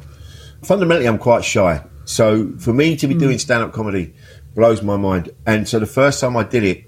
Fundamentally, 0.62 1.08
I'm 1.08 1.18
quite 1.18 1.44
shy. 1.44 1.82
So 2.04 2.52
for 2.58 2.72
me 2.72 2.94
to 2.94 3.08
be 3.08 3.14
hmm. 3.14 3.20
doing 3.20 3.38
stand 3.40 3.64
up 3.64 3.72
comedy 3.72 4.14
blows 4.54 4.80
my 4.80 4.96
mind. 4.96 5.30
And 5.44 5.66
so 5.68 5.80
the 5.80 5.86
first 5.86 6.20
time 6.20 6.36
I 6.36 6.44
did 6.44 6.62
it, 6.62 6.84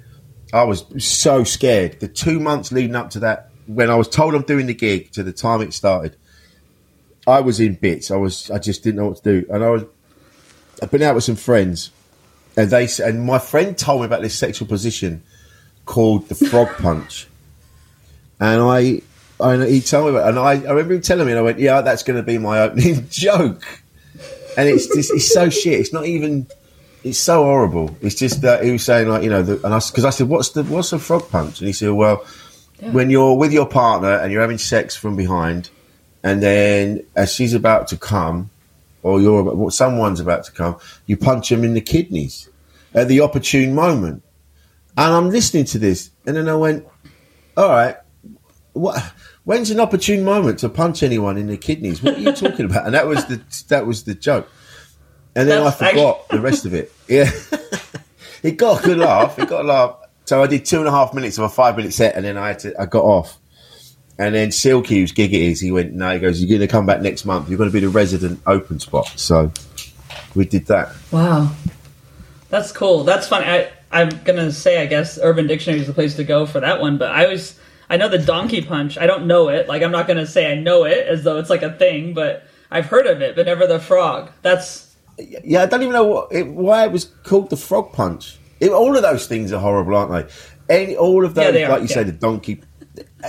I 0.52 0.62
was 0.62 0.84
so 1.04 1.42
scared. 1.42 1.98
The 1.98 2.06
two 2.06 2.38
months 2.38 2.70
leading 2.70 2.94
up 2.94 3.10
to 3.10 3.20
that, 3.20 3.50
when 3.66 3.90
I 3.90 3.96
was 3.96 4.08
told 4.08 4.36
I'm 4.36 4.42
doing 4.42 4.66
the 4.66 4.74
gig, 4.74 5.10
to 5.12 5.24
the 5.24 5.32
time 5.32 5.60
it 5.62 5.74
started, 5.74 6.16
I 7.26 7.40
was 7.40 7.58
in 7.58 7.74
bits. 7.74 8.12
I 8.12 8.16
was 8.16 8.52
I 8.52 8.60
just 8.60 8.84
didn't 8.84 8.98
know 9.00 9.08
what 9.08 9.16
to 9.24 9.40
do. 9.40 9.46
And 9.50 9.64
I 9.64 9.70
was 9.70 9.84
I've 10.80 10.92
been 10.92 11.02
out 11.02 11.16
with 11.16 11.24
some 11.24 11.34
friends, 11.34 11.90
and 12.56 12.70
they 12.70 12.86
and 13.02 13.26
my 13.26 13.40
friend 13.40 13.76
told 13.76 14.02
me 14.02 14.06
about 14.06 14.22
this 14.22 14.38
sexual 14.38 14.68
position 14.68 15.24
called 15.86 16.28
the 16.28 16.36
frog 16.36 16.68
punch. 16.76 17.26
And 18.38 18.62
I, 18.62 19.02
I 19.42 19.66
he 19.66 19.80
told 19.80 20.06
me 20.06 20.18
about, 20.18 20.28
and 20.28 20.38
I, 20.38 20.52
I 20.52 20.70
remember 20.70 20.94
him 20.94 21.00
telling 21.02 21.26
me, 21.26 21.32
and 21.32 21.38
I 21.38 21.42
went, 21.42 21.58
"Yeah, 21.58 21.80
that's 21.80 22.02
going 22.02 22.16
to 22.16 22.22
be 22.22 22.38
my 22.38 22.60
opening 22.60 23.08
joke." 23.10 23.62
And 24.56 24.68
it's 24.68 24.86
just, 24.86 25.12
it's 25.12 25.32
so 25.32 25.48
shit. 25.48 25.80
It's 25.80 25.92
not 25.92 26.04
even, 26.04 26.46
it's 27.04 27.18
so 27.18 27.44
horrible. 27.44 27.96
It's 28.02 28.14
just 28.14 28.42
that 28.42 28.62
he 28.62 28.70
was 28.70 28.84
saying 28.84 29.08
like, 29.08 29.22
you 29.22 29.30
know, 29.30 29.42
the, 29.42 29.54
and 29.64 29.74
I, 29.74 29.78
because 29.78 30.04
I 30.04 30.10
said, 30.10 30.28
"What's 30.28 30.50
the, 30.50 30.62
what's 30.64 30.92
a 30.92 30.98
frog 30.98 31.28
punch?" 31.30 31.60
And 31.60 31.66
he 31.66 31.72
said, 31.72 31.90
"Well, 31.90 32.24
when 32.80 33.10
you're 33.10 33.36
with 33.36 33.52
your 33.52 33.66
partner 33.66 34.14
and 34.14 34.32
you're 34.32 34.42
having 34.42 34.58
sex 34.58 34.94
from 34.94 35.16
behind, 35.16 35.70
and 36.22 36.42
then 36.42 37.04
as 37.16 37.32
she's 37.32 37.54
about 37.54 37.88
to 37.88 37.96
come, 37.96 38.50
or 39.02 39.20
you're 39.20 39.40
about, 39.40 39.56
well, 39.56 39.70
someone's 39.70 40.20
about 40.20 40.44
to 40.44 40.52
come, 40.52 40.78
you 41.06 41.16
punch 41.16 41.48
them 41.48 41.64
in 41.64 41.74
the 41.74 41.80
kidneys 41.80 42.48
at 42.94 43.08
the 43.08 43.20
opportune 43.20 43.74
moment." 43.74 44.22
And 44.96 45.12
I'm 45.12 45.30
listening 45.30 45.64
to 45.66 45.78
this, 45.78 46.10
and 46.26 46.36
then 46.36 46.48
I 46.48 46.54
went, 46.54 46.86
"All 47.56 47.68
right." 47.68 47.96
what 48.72 49.12
when's 49.44 49.70
an 49.70 49.80
opportune 49.80 50.24
moment 50.24 50.60
to 50.60 50.68
punch 50.68 51.02
anyone 51.02 51.36
in 51.36 51.46
the 51.46 51.56
kidneys? 51.56 52.02
What 52.02 52.16
are 52.16 52.20
you 52.20 52.32
talking 52.32 52.66
about? 52.66 52.86
And 52.86 52.94
that 52.94 53.06
was 53.06 53.24
the 53.26 53.40
that 53.68 53.86
was 53.86 54.04
the 54.04 54.14
joke. 54.14 54.48
And 55.34 55.48
then 55.48 55.64
That's 55.64 55.80
i 55.80 55.90
forgot 55.90 56.28
the 56.28 56.40
rest 56.40 56.66
of 56.66 56.74
it. 56.74 56.92
Yeah. 57.08 57.30
It 58.42 58.56
got 58.56 58.82
a 58.82 58.84
good 58.84 58.98
laugh. 58.98 59.38
It 59.38 59.48
got 59.48 59.64
a 59.64 59.68
laugh. 59.68 59.98
So 60.24 60.42
i 60.42 60.48
did 60.48 60.64
two 60.64 60.80
and 60.80 60.88
a 60.88 60.90
half 60.90 61.14
minutes 61.14 61.38
of 61.38 61.44
a 61.44 61.48
five 61.48 61.76
minute 61.76 61.92
set 61.92 62.16
and 62.16 62.24
then 62.24 62.36
i 62.36 62.48
had 62.48 62.58
to 62.60 62.80
i 62.80 62.86
got 62.86 63.04
off. 63.04 63.38
And 64.18 64.34
then 64.34 64.50
silky 64.50 64.98
whose 64.98 65.12
gig 65.12 65.32
it 65.32 65.40
is 65.40 65.60
he 65.60 65.70
went 65.70 65.92
no 65.92 66.12
he 66.12 66.18
goes 66.18 66.42
you're 66.42 66.48
going 66.48 66.60
to 66.60 66.70
come 66.70 66.84
back 66.84 67.00
next 67.00 67.24
month. 67.24 67.48
You're 67.48 67.58
going 67.58 67.70
to 67.70 67.72
be 67.72 67.80
the 67.80 67.88
resident 67.88 68.40
open 68.46 68.80
spot. 68.80 69.06
So 69.16 69.52
we 70.34 70.44
did 70.44 70.66
that. 70.66 70.94
Wow. 71.12 71.52
That's 72.48 72.72
cool. 72.72 73.04
That's 73.04 73.28
funny. 73.28 73.46
I, 73.46 73.70
i'm 73.92 74.08
gonna 74.24 74.50
say 74.50 74.80
i 74.80 74.86
guess 74.86 75.18
urban 75.22 75.46
dictionary 75.46 75.80
is 75.80 75.86
the 75.86 75.92
place 75.92 76.16
to 76.16 76.24
go 76.24 76.46
for 76.46 76.60
that 76.60 76.80
one 76.80 76.96
but 76.96 77.10
i 77.10 77.26
was 77.26 77.58
i 77.92 77.96
know 77.96 78.08
the 78.08 78.18
donkey 78.18 78.60
punch 78.60 78.98
i 78.98 79.06
don't 79.06 79.26
know 79.26 79.48
it 79.48 79.68
like 79.68 79.82
i'm 79.82 79.92
not 79.92 80.08
gonna 80.08 80.26
say 80.26 80.50
i 80.50 80.54
know 80.54 80.84
it 80.84 81.06
as 81.06 81.22
though 81.22 81.38
it's 81.38 81.50
like 81.50 81.62
a 81.62 81.72
thing 81.72 82.12
but 82.14 82.44
i've 82.70 82.86
heard 82.86 83.06
of 83.06 83.22
it 83.22 83.36
but 83.36 83.46
never 83.46 83.66
the 83.66 83.78
frog 83.78 84.30
that's 84.42 84.92
yeah, 85.18 85.62
I 85.62 85.66
don't 85.66 85.82
even 85.82 85.92
know 85.92 86.04
what 86.04 86.32
it, 86.32 86.46
why 86.46 86.84
it 86.84 86.92
was 86.92 87.04
called 87.04 87.50
the 87.50 87.56
frog 87.56 87.92
punch. 87.92 88.38
It, 88.60 88.70
all 88.70 88.96
of 88.96 89.02
those 89.02 89.26
things 89.26 89.52
are 89.52 89.60
horrible, 89.60 89.96
aren't 89.96 90.28
they? 90.68 90.74
Any, 90.74 90.96
all 90.96 91.24
of 91.24 91.34
those, 91.34 91.44
Yeah, 91.46 91.50
they 91.50 91.64
are, 91.64 91.70
like 91.70 91.82
you 91.82 91.88
say, 91.88 92.04
the 92.04 92.12
donkey, 92.12 92.62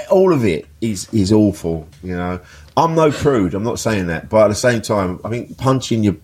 all 0.10 0.34
of 0.34 0.45
it 0.45 0.67
is 0.82 1.12
is 1.13 1.32
awful. 1.32 1.88
You 2.02 2.15
know, 2.15 2.39
I'm 2.78 2.95
no 2.95 3.12
prude. 3.12 3.54
I'm 3.54 3.63
not 3.63 3.80
saying 3.80 4.08
that, 4.08 4.30
but 4.30 4.45
at 4.45 4.47
the 4.49 4.56
same 4.56 4.82
time, 4.82 5.19
I 5.23 5.30
think 5.30 5.58
punching 5.58 6.04
your 6.04 6.15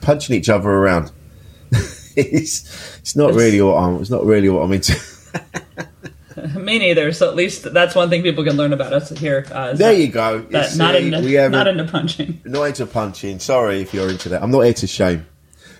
punching 0.00 0.34
each 0.34 0.48
other 0.48 0.68
around, 0.68 1.12
it's 2.16 2.98
it's 2.98 3.16
not 3.16 3.34
really 3.34 3.60
what 3.60 3.76
I'm. 3.76 4.00
It's 4.00 4.10
not 4.10 4.24
really 4.24 4.48
what 4.48 4.62
I'm 4.62 4.72
into. 4.72 4.98
me 6.58 6.78
neither 6.78 7.12
so 7.12 7.28
at 7.28 7.34
least 7.36 7.72
that's 7.72 7.94
one 7.94 8.08
thing 8.10 8.22
people 8.22 8.44
can 8.44 8.56
learn 8.56 8.72
about 8.72 8.92
us 8.92 9.10
here 9.10 9.46
uh, 9.52 9.72
there 9.72 9.92
that- 9.92 9.98
you 9.98 10.08
go. 10.08 10.40
that 10.50 10.76
not 10.76 10.94
into 10.94 11.20
we 11.20 11.32
haven't- 11.34 11.52
not 11.52 11.66
into 11.68 11.84
punching 11.84 12.40
not 12.44 12.64
into 12.64 12.86
punching. 12.86 13.38
Sorry 13.38 13.80
if 13.80 13.92
you're 13.94 14.08
into 14.10 14.28
that. 14.30 14.42
I'm 14.42 14.50
not 14.50 14.60
here 14.60 14.74
to 14.74 14.86
shame. 14.86 15.26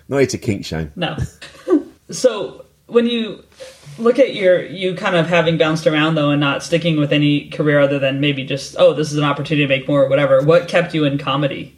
Not 0.08 0.18
here 0.18 0.26
to 0.28 0.38
kink 0.38 0.64
shame. 0.64 0.92
No. 0.96 1.16
so 2.10 2.64
when 2.86 3.06
you 3.06 3.44
look 3.98 4.18
at 4.18 4.34
your 4.34 4.64
you 4.64 4.94
kind 4.94 5.16
of 5.16 5.26
having 5.26 5.58
bounced 5.58 5.86
around 5.86 6.14
though 6.14 6.30
and 6.30 6.40
not 6.40 6.62
sticking 6.62 6.98
with 6.98 7.12
any 7.12 7.48
career 7.50 7.80
other 7.80 7.98
than 7.98 8.20
maybe 8.20 8.44
just 8.44 8.76
oh 8.78 8.94
this 8.94 9.10
is 9.12 9.18
an 9.18 9.24
opportunity 9.24 9.66
to 9.66 9.68
make 9.68 9.88
more 9.88 10.04
or 10.04 10.08
whatever. 10.08 10.42
What 10.42 10.68
kept 10.68 10.94
you 10.94 11.04
in 11.04 11.18
comedy? 11.18 11.74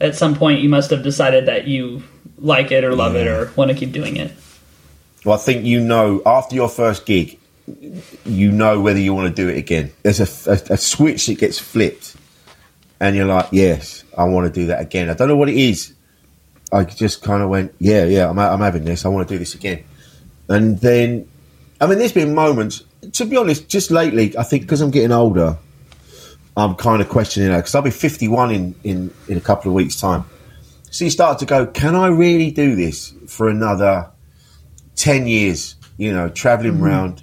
At 0.00 0.14
some 0.14 0.34
point, 0.36 0.60
you 0.60 0.68
must 0.68 0.90
have 0.90 1.02
decided 1.02 1.46
that 1.46 1.66
you 1.66 2.02
like 2.38 2.70
it 2.70 2.84
or 2.84 2.94
love 2.94 3.16
it 3.16 3.26
or 3.26 3.50
want 3.56 3.70
to 3.70 3.76
keep 3.76 3.90
doing 3.90 4.16
it. 4.16 4.32
Well, 5.24 5.34
I 5.34 5.38
think 5.38 5.64
you 5.64 5.80
know 5.80 6.22
after 6.24 6.54
your 6.54 6.68
first 6.68 7.04
gig, 7.04 7.38
you 8.24 8.52
know 8.52 8.80
whether 8.80 8.98
you 8.98 9.14
want 9.14 9.34
to 9.34 9.42
do 9.42 9.48
it 9.48 9.58
again. 9.58 9.92
There's 10.02 10.20
a, 10.20 10.50
a, 10.50 10.74
a 10.74 10.76
switch 10.76 11.26
that 11.26 11.38
gets 11.38 11.58
flipped, 11.58 12.16
and 13.00 13.16
you're 13.16 13.26
like, 13.26 13.48
yes, 13.52 14.04
I 14.16 14.24
want 14.24 14.52
to 14.52 14.60
do 14.60 14.66
that 14.66 14.80
again. 14.80 15.10
I 15.10 15.14
don't 15.14 15.28
know 15.28 15.36
what 15.36 15.48
it 15.48 15.56
is. 15.56 15.94
I 16.72 16.84
just 16.84 17.22
kind 17.22 17.42
of 17.42 17.48
went, 17.48 17.74
yeah, 17.78 18.04
yeah, 18.04 18.28
I'm, 18.28 18.38
I'm 18.38 18.60
having 18.60 18.84
this. 18.84 19.04
I 19.04 19.08
want 19.08 19.26
to 19.28 19.34
do 19.34 19.38
this 19.38 19.54
again. 19.54 19.84
And 20.48 20.78
then, 20.80 21.28
I 21.80 21.86
mean, 21.86 21.98
there's 21.98 22.12
been 22.12 22.34
moments. 22.34 22.84
To 23.12 23.24
be 23.24 23.36
honest, 23.36 23.68
just 23.68 23.90
lately, 23.90 24.36
I 24.36 24.42
think 24.42 24.62
because 24.62 24.80
I'm 24.80 24.90
getting 24.90 25.12
older, 25.12 25.56
I'm 26.56 26.74
kind 26.74 27.00
of 27.00 27.08
questioning 27.08 27.50
that 27.50 27.58
because 27.58 27.74
I'll 27.74 27.82
be 27.82 27.90
51 27.90 28.50
in, 28.50 28.74
in 28.84 29.14
in 29.28 29.38
a 29.38 29.40
couple 29.40 29.70
of 29.70 29.74
weeks' 29.74 30.00
time. 30.00 30.24
So 30.90 31.04
you 31.04 31.10
start 31.10 31.38
to 31.38 31.46
go, 31.46 31.66
can 31.66 31.94
I 31.94 32.08
really 32.08 32.50
do 32.50 32.74
this 32.74 33.14
for 33.26 33.48
another 33.48 34.10
10 34.98 35.26
years, 35.28 35.76
you 35.96 36.12
know, 36.12 36.28
traveling 36.28 36.74
mm-hmm. 36.74 36.84
around. 36.84 37.22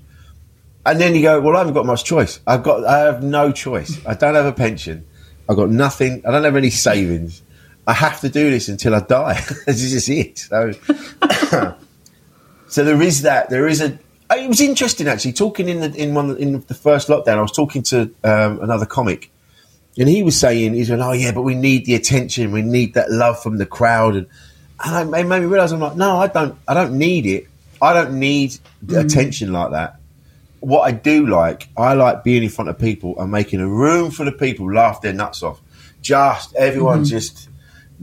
And 0.85 1.01
then 1.01 1.15
you 1.15 1.23
go, 1.23 1.41
well, 1.41 1.55
I 1.55 1.59
haven't 1.59 1.73
got 1.73 1.85
much 1.85 2.03
choice. 2.03 2.39
I've 2.45 2.61
got, 2.61 2.85
I 2.85 2.99
have 2.99 3.23
no 3.23 3.51
choice. 3.51 3.99
I 4.05 4.13
don't 4.13 4.35
have 4.35 4.45
a 4.45 4.53
pension. 4.53 5.05
I've 5.49 5.55
got 5.55 5.69
nothing. 5.69 6.21
I 6.25 6.31
don't 6.31 6.43
have 6.43 6.55
any 6.55 6.69
savings. 6.69 7.41
I 7.87 7.93
have 7.93 8.19
to 8.21 8.29
do 8.29 8.49
this 8.49 8.67
until 8.67 8.95
I 8.95 8.99
die. 9.01 9.41
this 9.65 9.81
is 9.81 10.09
it. 10.09 10.39
So, 10.39 10.71
so 12.67 12.83
there 12.83 13.01
is 13.01 13.23
that. 13.23 13.49
There 13.49 13.67
is 13.67 13.81
a. 13.81 13.97
It 14.31 14.49
was 14.49 14.59
interesting 14.59 15.07
actually 15.07 15.33
talking 15.33 15.69
in 15.69 15.81
the 15.81 15.93
in 15.95 16.15
one 16.15 16.35
in 16.37 16.61
the 16.61 16.73
first 16.73 17.09
lockdown. 17.09 17.37
I 17.37 17.41
was 17.41 17.51
talking 17.51 17.83
to 17.83 18.11
um, 18.23 18.59
another 18.59 18.87
comic, 18.87 19.29
and 19.99 20.09
he 20.09 20.23
was 20.23 20.39
saying, 20.39 20.73
"He's 20.73 20.87
going, 20.87 21.01
oh 21.01 21.11
yeah, 21.11 21.31
but 21.31 21.43
we 21.43 21.53
need 21.53 21.85
the 21.85 21.93
attention. 21.93 22.51
We 22.51 22.63
need 22.63 22.95
that 22.95 23.11
love 23.11 23.41
from 23.41 23.59
the 23.59 23.67
crowd." 23.67 24.15
And, 24.15 24.27
and 24.83 25.15
I, 25.15 25.19
it 25.19 25.25
made 25.25 25.41
me 25.41 25.45
realize 25.45 25.71
I'm 25.71 25.79
like, 25.79 25.95
no, 25.95 26.17
I 26.17 26.25
don't. 26.25 26.57
I 26.67 26.73
don't 26.73 26.97
need 26.97 27.27
it. 27.27 27.47
I 27.79 27.93
don't 27.93 28.19
need 28.19 28.57
mm. 28.83 28.99
attention 28.99 29.53
like 29.53 29.71
that. 29.71 29.99
What 30.65 30.81
I 30.81 30.91
do 30.91 31.27
like, 31.27 31.69
I 31.77 31.93
like 31.93 32.23
being 32.23 32.41
in 32.41 32.49
front 32.49 32.69
of 32.69 32.79
people 32.79 33.19
and 33.19 33.31
making 33.31 33.59
a 33.59 33.67
room 33.67 34.09
full 34.09 34.27
of 34.27 34.39
people 34.39 34.73
laugh 34.73 34.99
their 34.99 35.13
nuts 35.13 35.43
off. 35.43 35.61
Just 36.01 36.55
everyone 36.55 37.03
mm-hmm. 37.03 37.09
just 37.09 37.49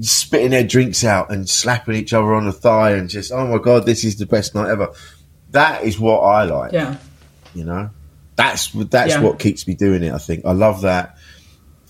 spitting 0.01 0.51
their 0.51 0.63
drinks 0.63 1.03
out 1.03 1.33
and 1.33 1.49
slapping 1.49 1.97
each 1.97 2.13
other 2.13 2.33
on 2.35 2.47
the 2.47 2.53
thigh 2.53 2.93
and 2.93 3.11
just, 3.11 3.33
oh 3.33 3.49
my 3.49 3.59
god, 3.59 3.85
this 3.85 4.05
is 4.05 4.17
the 4.17 4.27
best 4.27 4.55
night 4.55 4.71
ever. 4.71 4.93
That 5.51 5.83
is 5.83 5.99
what 5.99 6.21
I 6.21 6.45
like. 6.45 6.71
Yeah. 6.71 6.99
You 7.53 7.65
know, 7.65 7.91
that's 8.37 8.71
that's 8.71 9.15
yeah. 9.15 9.21
what 9.21 9.41
keeps 9.41 9.67
me 9.67 9.75
doing 9.75 10.05
it. 10.05 10.13
I 10.13 10.19
think 10.19 10.45
I 10.45 10.53
love 10.53 10.83
that. 10.83 11.19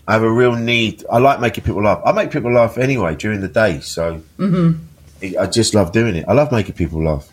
I 0.08 0.14
have 0.14 0.22
a 0.22 0.32
real 0.32 0.56
need. 0.56 1.04
I 1.12 1.18
like 1.18 1.38
making 1.38 1.64
people 1.64 1.82
laugh. 1.82 2.00
I 2.02 2.12
make 2.12 2.30
people 2.30 2.50
laugh 2.50 2.78
anyway 2.78 3.14
during 3.14 3.42
the 3.42 3.48
day, 3.48 3.80
so 3.80 4.22
mm-hmm. 4.38 5.36
I 5.38 5.46
just 5.46 5.74
love 5.74 5.92
doing 5.92 6.16
it. 6.16 6.24
I 6.26 6.32
love 6.32 6.50
making 6.50 6.76
people 6.76 7.04
laugh. 7.04 7.30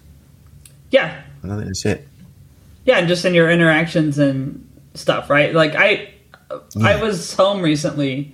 Yeah, 0.91 1.21
and 1.41 1.53
I 1.53 1.55
think 1.55 1.67
that's 1.67 1.85
it. 1.85 2.08
Yeah, 2.89 2.97
and 2.97 3.07
just 3.07 3.23
in 3.23 3.35
your 3.35 3.51
interactions 3.51 4.17
and 4.17 4.67
stuff, 4.95 5.29
right? 5.29 5.53
Like 5.53 5.75
I, 5.75 6.09
yeah. 6.73 6.87
I 6.87 6.99
was 6.99 7.35
home 7.35 7.61
recently 7.61 8.33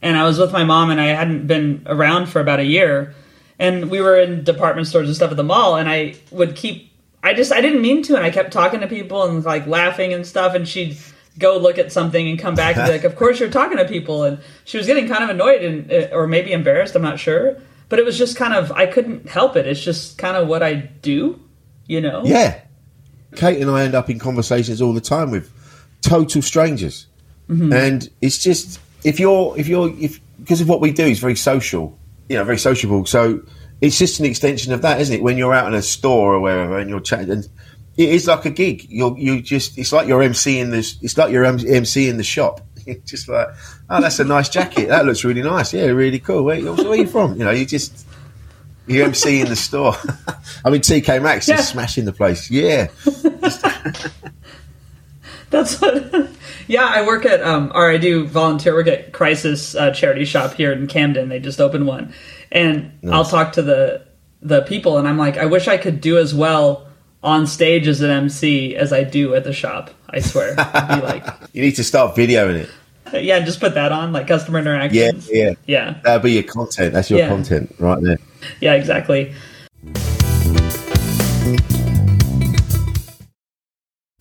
and 0.00 0.16
I 0.16 0.24
was 0.24 0.38
with 0.38 0.52
my 0.52 0.64
mom, 0.64 0.88
and 0.88 0.98
I 0.98 1.08
hadn't 1.08 1.46
been 1.46 1.82
around 1.84 2.30
for 2.30 2.40
about 2.40 2.60
a 2.60 2.64
year, 2.64 3.14
and 3.58 3.90
we 3.90 4.00
were 4.00 4.18
in 4.18 4.42
department 4.42 4.86
stores 4.86 5.06
and 5.06 5.14
stuff 5.14 5.30
at 5.30 5.36
the 5.36 5.44
mall, 5.44 5.76
and 5.76 5.86
I 5.86 6.14
would 6.30 6.56
keep. 6.56 6.90
I 7.22 7.34
just 7.34 7.52
I 7.52 7.60
didn't 7.60 7.82
mean 7.82 8.02
to, 8.04 8.16
and 8.16 8.24
I 8.24 8.30
kept 8.30 8.54
talking 8.54 8.80
to 8.80 8.86
people 8.86 9.24
and 9.24 9.44
like 9.44 9.66
laughing 9.66 10.14
and 10.14 10.26
stuff, 10.26 10.54
and 10.54 10.66
she'd 10.66 10.96
go 11.38 11.58
look 11.58 11.76
at 11.76 11.92
something 11.92 12.26
and 12.26 12.38
come 12.38 12.54
back 12.54 12.78
and 12.78 12.86
be 12.86 12.92
like, 12.92 13.04
"Of 13.04 13.16
course 13.16 13.38
you're 13.38 13.50
talking 13.50 13.76
to 13.76 13.84
people," 13.84 14.24
and 14.24 14.38
she 14.64 14.78
was 14.78 14.86
getting 14.86 15.08
kind 15.08 15.22
of 15.22 15.28
annoyed 15.28 15.62
and 15.62 15.92
uh, 15.92 16.08
or 16.16 16.26
maybe 16.26 16.52
embarrassed. 16.52 16.96
I'm 16.96 17.02
not 17.02 17.18
sure, 17.18 17.58
but 17.90 17.98
it 17.98 18.06
was 18.06 18.16
just 18.16 18.38
kind 18.38 18.54
of 18.54 18.72
I 18.72 18.86
couldn't 18.86 19.28
help 19.28 19.56
it. 19.56 19.66
It's 19.66 19.84
just 19.84 20.16
kind 20.16 20.38
of 20.38 20.48
what 20.48 20.62
I 20.62 20.72
do, 20.72 21.38
you 21.86 22.00
know. 22.00 22.22
Yeah, 22.24 22.62
Kate 23.36 23.60
and 23.60 23.70
I 23.70 23.84
end 23.84 23.94
up 23.94 24.10
in 24.10 24.18
conversations 24.18 24.82
all 24.82 24.92
the 24.92 25.00
time 25.00 25.30
with 25.30 25.50
total 26.02 26.42
strangers, 26.42 27.06
mm-hmm. 27.48 27.72
and 27.72 28.08
it's 28.20 28.38
just 28.38 28.80
if 29.04 29.20
you're 29.20 29.56
if 29.58 29.68
you're 29.68 29.94
if 29.98 30.20
because 30.40 30.60
of 30.60 30.68
what 30.68 30.80
we 30.80 30.92
do 30.92 31.04
is 31.04 31.18
very 31.18 31.36
social, 31.36 31.98
you 32.28 32.36
know, 32.36 32.44
very 32.44 32.58
sociable. 32.58 33.06
So 33.06 33.42
it's 33.80 33.98
just 33.98 34.20
an 34.20 34.26
extension 34.26 34.72
of 34.72 34.82
that, 34.82 35.00
isn't 35.00 35.14
it? 35.14 35.22
When 35.22 35.36
you're 35.36 35.54
out 35.54 35.66
in 35.66 35.74
a 35.74 35.82
store 35.82 36.34
or 36.34 36.40
wherever 36.40 36.78
and 36.78 36.90
you're 36.90 37.00
chatting, 37.00 37.30
and 37.30 37.48
it 37.96 38.08
is 38.08 38.26
like 38.26 38.44
a 38.44 38.50
gig. 38.50 38.86
You're 38.88 39.16
you 39.16 39.40
just 39.42 39.78
it's 39.78 39.92
like 39.92 40.08
you're 40.08 40.22
MC 40.22 40.58
in 40.58 40.70
this. 40.70 40.98
It's 41.02 41.16
like 41.16 41.32
you're 41.32 41.44
MC 41.44 42.08
in 42.08 42.16
the 42.16 42.24
shop. 42.24 42.60
just 43.04 43.28
like, 43.28 43.48
oh, 43.90 44.00
that's 44.00 44.18
a 44.20 44.24
nice 44.24 44.48
jacket. 44.48 44.88
That 44.88 45.06
looks 45.06 45.24
really 45.24 45.42
nice. 45.42 45.72
Yeah, 45.72 45.86
really 45.86 46.18
cool. 46.18 46.42
Where, 46.42 46.60
where 46.60 46.88
are 46.88 46.96
you 46.96 47.06
from? 47.06 47.36
You 47.36 47.44
know, 47.44 47.50
you 47.50 47.66
just 47.66 48.06
you 48.90 49.04
MC 49.04 49.40
in 49.40 49.48
the 49.48 49.56
store. 49.56 49.94
I 50.64 50.70
mean, 50.70 50.80
TK 50.80 51.22
Maxx 51.22 51.48
yeah. 51.48 51.58
is 51.58 51.68
smashing 51.68 52.04
the 52.04 52.12
place. 52.12 52.50
Yeah. 52.50 52.88
That's 55.50 55.80
what. 55.80 56.30
Yeah, 56.66 56.84
I 56.84 57.04
work 57.04 57.26
at, 57.26 57.42
um, 57.42 57.72
or 57.74 57.90
I 57.90 57.96
do 57.96 58.28
volunteer 58.28 58.74
work 58.74 58.86
at 58.86 59.10
Crisis 59.10 59.74
uh, 59.74 59.90
Charity 59.90 60.24
Shop 60.24 60.54
here 60.54 60.70
in 60.70 60.86
Camden. 60.86 61.28
They 61.28 61.40
just 61.40 61.60
opened 61.60 61.84
one, 61.88 62.14
and 62.52 62.92
nice. 63.02 63.12
I'll 63.12 63.24
talk 63.24 63.54
to 63.54 63.62
the 63.62 64.06
the 64.40 64.62
people, 64.62 64.96
and 64.96 65.08
I'm 65.08 65.18
like, 65.18 65.36
I 65.36 65.46
wish 65.46 65.66
I 65.66 65.78
could 65.78 66.00
do 66.00 66.16
as 66.18 66.32
well 66.32 66.86
on 67.24 67.48
stage 67.48 67.88
as 67.88 68.02
an 68.02 68.10
MC 68.10 68.76
as 68.76 68.92
I 68.92 69.02
do 69.02 69.34
at 69.34 69.42
the 69.42 69.52
shop. 69.52 69.90
I 70.08 70.20
swear, 70.20 70.54
like, 70.54 71.26
you 71.52 71.60
need 71.60 71.74
to 71.74 71.82
start 71.82 72.14
videoing 72.14 72.54
it. 72.54 72.70
Uh, 73.12 73.18
yeah, 73.18 73.36
and 73.36 73.46
just 73.46 73.60
put 73.60 73.74
that 73.74 73.92
on 73.92 74.12
like 74.12 74.26
customer 74.26 74.58
interactions. 74.58 75.28
Yeah, 75.30 75.44
yeah, 75.44 75.54
yeah. 75.66 76.00
That'll 76.04 76.22
be 76.22 76.32
your 76.32 76.42
content. 76.42 76.92
That's 76.92 77.10
your 77.10 77.20
yeah. 77.20 77.28
content 77.28 77.74
right 77.78 78.00
there. 78.02 78.18
Yeah, 78.60 78.74
exactly. 78.74 79.34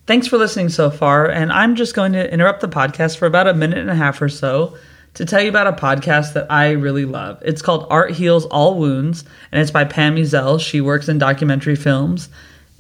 Thanks 0.07 0.25
for 0.25 0.37
listening 0.37 0.69
so 0.69 0.89
far, 0.89 1.29
and 1.29 1.51
I'm 1.51 1.75
just 1.75 1.93
going 1.93 2.13
to 2.13 2.33
interrupt 2.33 2.61
the 2.61 2.67
podcast 2.67 3.17
for 3.17 3.27
about 3.27 3.47
a 3.47 3.53
minute 3.53 3.77
and 3.77 3.91
a 3.91 3.95
half 3.95 4.19
or 4.21 4.29
so 4.29 4.75
to 5.13 5.25
tell 5.25 5.41
you 5.41 5.49
about 5.49 5.67
a 5.67 5.73
podcast 5.73 6.33
that 6.33 6.51
I 6.51 6.71
really 6.71 7.05
love. 7.05 7.39
It's 7.43 7.61
called 7.61 7.85
Art 7.91 8.11
Heals 8.11 8.45
All 8.45 8.79
Wounds, 8.79 9.23
and 9.51 9.61
it's 9.61 9.69
by 9.69 9.85
Pam 9.85 10.15
Uzel. 10.15 10.59
She 10.59 10.81
works 10.81 11.09
in 11.09 11.19
documentary 11.19 11.75
films, 11.75 12.29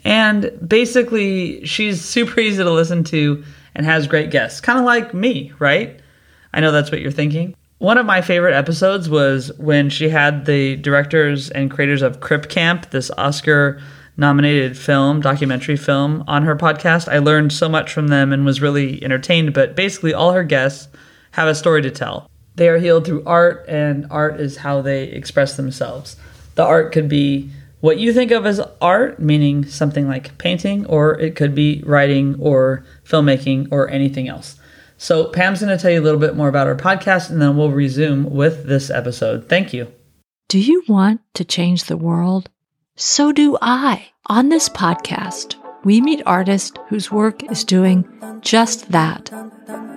and 0.03 0.51
basically, 0.67 1.63
she's 1.65 2.03
super 2.03 2.39
easy 2.39 2.63
to 2.63 2.71
listen 2.71 3.03
to 3.05 3.43
and 3.75 3.85
has 3.85 4.07
great 4.07 4.31
guests, 4.31 4.61
kind 4.61 4.79
of 4.79 4.85
like 4.85 5.13
me, 5.13 5.53
right? 5.59 5.99
I 6.53 6.59
know 6.59 6.71
that's 6.71 6.91
what 6.91 7.01
you're 7.01 7.11
thinking. 7.11 7.55
One 7.77 7.97
of 7.97 8.05
my 8.05 8.21
favorite 8.21 8.55
episodes 8.55 9.09
was 9.09 9.51
when 9.57 9.89
she 9.89 10.09
had 10.09 10.45
the 10.45 10.75
directors 10.75 11.49
and 11.49 11.71
creators 11.71 12.01
of 12.01 12.19
Crip 12.19 12.49
Camp, 12.49 12.89
this 12.89 13.09
Oscar 13.17 13.81
nominated 14.17 14.77
film, 14.77 15.21
documentary 15.21 15.77
film, 15.77 16.23
on 16.27 16.43
her 16.43 16.55
podcast. 16.55 17.07
I 17.07 17.19
learned 17.19 17.53
so 17.53 17.69
much 17.69 17.93
from 17.93 18.09
them 18.09 18.33
and 18.33 18.45
was 18.45 18.61
really 18.61 19.01
entertained, 19.01 19.53
but 19.53 19.75
basically, 19.75 20.13
all 20.13 20.33
her 20.33 20.43
guests 20.43 20.89
have 21.31 21.47
a 21.47 21.55
story 21.55 21.81
to 21.83 21.91
tell. 21.91 22.29
They 22.55 22.67
are 22.67 22.79
healed 22.79 23.05
through 23.05 23.23
art, 23.25 23.63
and 23.69 24.05
art 24.11 24.41
is 24.41 24.57
how 24.57 24.81
they 24.81 25.03
express 25.03 25.55
themselves. 25.55 26.17
The 26.55 26.65
art 26.65 26.91
could 26.91 27.07
be 27.07 27.49
what 27.81 27.97
you 27.97 28.13
think 28.13 28.31
of 28.31 28.45
as 28.45 28.59
art, 28.81 29.19
meaning 29.19 29.65
something 29.65 30.07
like 30.07 30.37
painting, 30.37 30.85
or 30.85 31.19
it 31.19 31.35
could 31.35 31.55
be 31.55 31.81
writing 31.85 32.35
or 32.39 32.85
filmmaking 33.05 33.67
or 33.71 33.89
anything 33.89 34.27
else. 34.27 34.55
So, 34.97 35.25
Pam's 35.25 35.61
going 35.61 35.75
to 35.75 35.81
tell 35.81 35.91
you 35.91 36.01
a 36.01 36.03
little 36.03 36.19
bit 36.19 36.35
more 36.35 36.49
about 36.49 36.67
our 36.67 36.75
podcast, 36.75 37.29
and 37.29 37.41
then 37.41 37.55
we'll 37.55 37.71
resume 37.71 38.29
with 38.29 38.65
this 38.65 38.89
episode. 38.89 39.47
Thank 39.47 39.73
you. 39.73 39.91
Do 40.49 40.59
you 40.59 40.83
want 40.87 41.21
to 41.35 41.45
change 41.45 41.85
the 41.85 41.95
world? 41.95 42.49
So 42.95 43.31
do 43.31 43.57
I. 43.61 44.09
On 44.25 44.49
this 44.49 44.67
podcast, 44.67 45.55
we 45.85 46.01
meet 46.01 46.21
artists 46.25 46.77
whose 46.89 47.11
work 47.11 47.49
is 47.49 47.63
doing 47.63 48.05
just 48.41 48.91
that. 48.91 49.31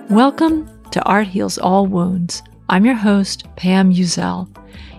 Welcome 0.09 0.69
to 0.91 1.03
Art 1.03 1.27
Heals 1.27 1.57
All 1.57 1.85
Wounds. 1.85 2.41
I'm 2.69 2.85
your 2.85 2.95
host, 2.95 3.43
Pam 3.57 3.91
Uzel. 3.91 4.47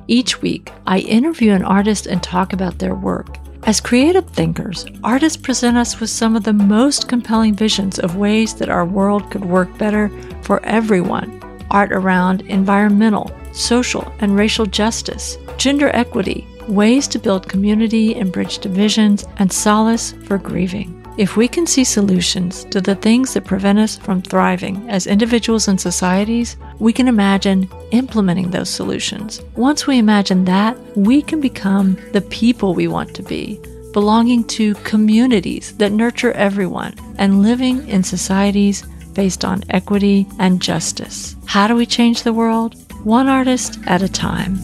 Each 0.06 0.42
week, 0.42 0.70
I 0.86 0.98
interview 0.98 1.52
an 1.52 1.64
artist 1.64 2.06
and 2.06 2.22
talk 2.22 2.52
about 2.52 2.78
their 2.78 2.94
work. 2.94 3.38
As 3.62 3.80
creative 3.80 4.28
thinkers, 4.28 4.84
artists 5.02 5.38
present 5.38 5.78
us 5.78 5.98
with 5.98 6.10
some 6.10 6.36
of 6.36 6.44
the 6.44 6.52
most 6.52 7.08
compelling 7.08 7.54
visions 7.54 7.98
of 7.98 8.16
ways 8.16 8.54
that 8.56 8.68
our 8.68 8.84
world 8.84 9.30
could 9.30 9.44
work 9.44 9.78
better 9.78 10.10
for 10.42 10.62
everyone. 10.64 11.40
Art 11.70 11.90
around 11.90 12.42
environmental, 12.42 13.30
social, 13.52 14.12
and 14.18 14.36
racial 14.36 14.66
justice, 14.66 15.38
gender 15.56 15.88
equity, 15.94 16.46
ways 16.68 17.08
to 17.08 17.18
build 17.18 17.48
community 17.48 18.14
and 18.14 18.30
bridge 18.30 18.58
divisions, 18.58 19.24
and 19.38 19.50
solace 19.50 20.12
for 20.26 20.36
grieving. 20.36 21.03
If 21.16 21.36
we 21.36 21.46
can 21.46 21.64
see 21.64 21.84
solutions 21.84 22.64
to 22.66 22.80
the 22.80 22.96
things 22.96 23.34
that 23.34 23.44
prevent 23.44 23.78
us 23.78 23.96
from 23.96 24.20
thriving 24.20 24.90
as 24.90 25.06
individuals 25.06 25.68
and 25.68 25.80
societies, 25.80 26.56
we 26.80 26.92
can 26.92 27.06
imagine 27.06 27.70
implementing 27.92 28.50
those 28.50 28.68
solutions. 28.68 29.40
Once 29.54 29.86
we 29.86 29.98
imagine 29.98 30.44
that, 30.46 30.76
we 30.96 31.22
can 31.22 31.40
become 31.40 31.96
the 32.10 32.20
people 32.20 32.74
we 32.74 32.88
want 32.88 33.14
to 33.14 33.22
be, 33.22 33.60
belonging 33.92 34.42
to 34.48 34.74
communities 34.82 35.76
that 35.76 35.92
nurture 35.92 36.32
everyone, 36.32 36.94
and 37.16 37.42
living 37.42 37.86
in 37.88 38.02
societies 38.02 38.82
based 39.12 39.44
on 39.44 39.62
equity 39.70 40.26
and 40.40 40.60
justice. 40.60 41.36
How 41.46 41.68
do 41.68 41.76
we 41.76 41.86
change 41.86 42.24
the 42.24 42.32
world? 42.32 42.74
One 43.04 43.28
artist 43.28 43.78
at 43.86 44.02
a 44.02 44.08
time. 44.08 44.58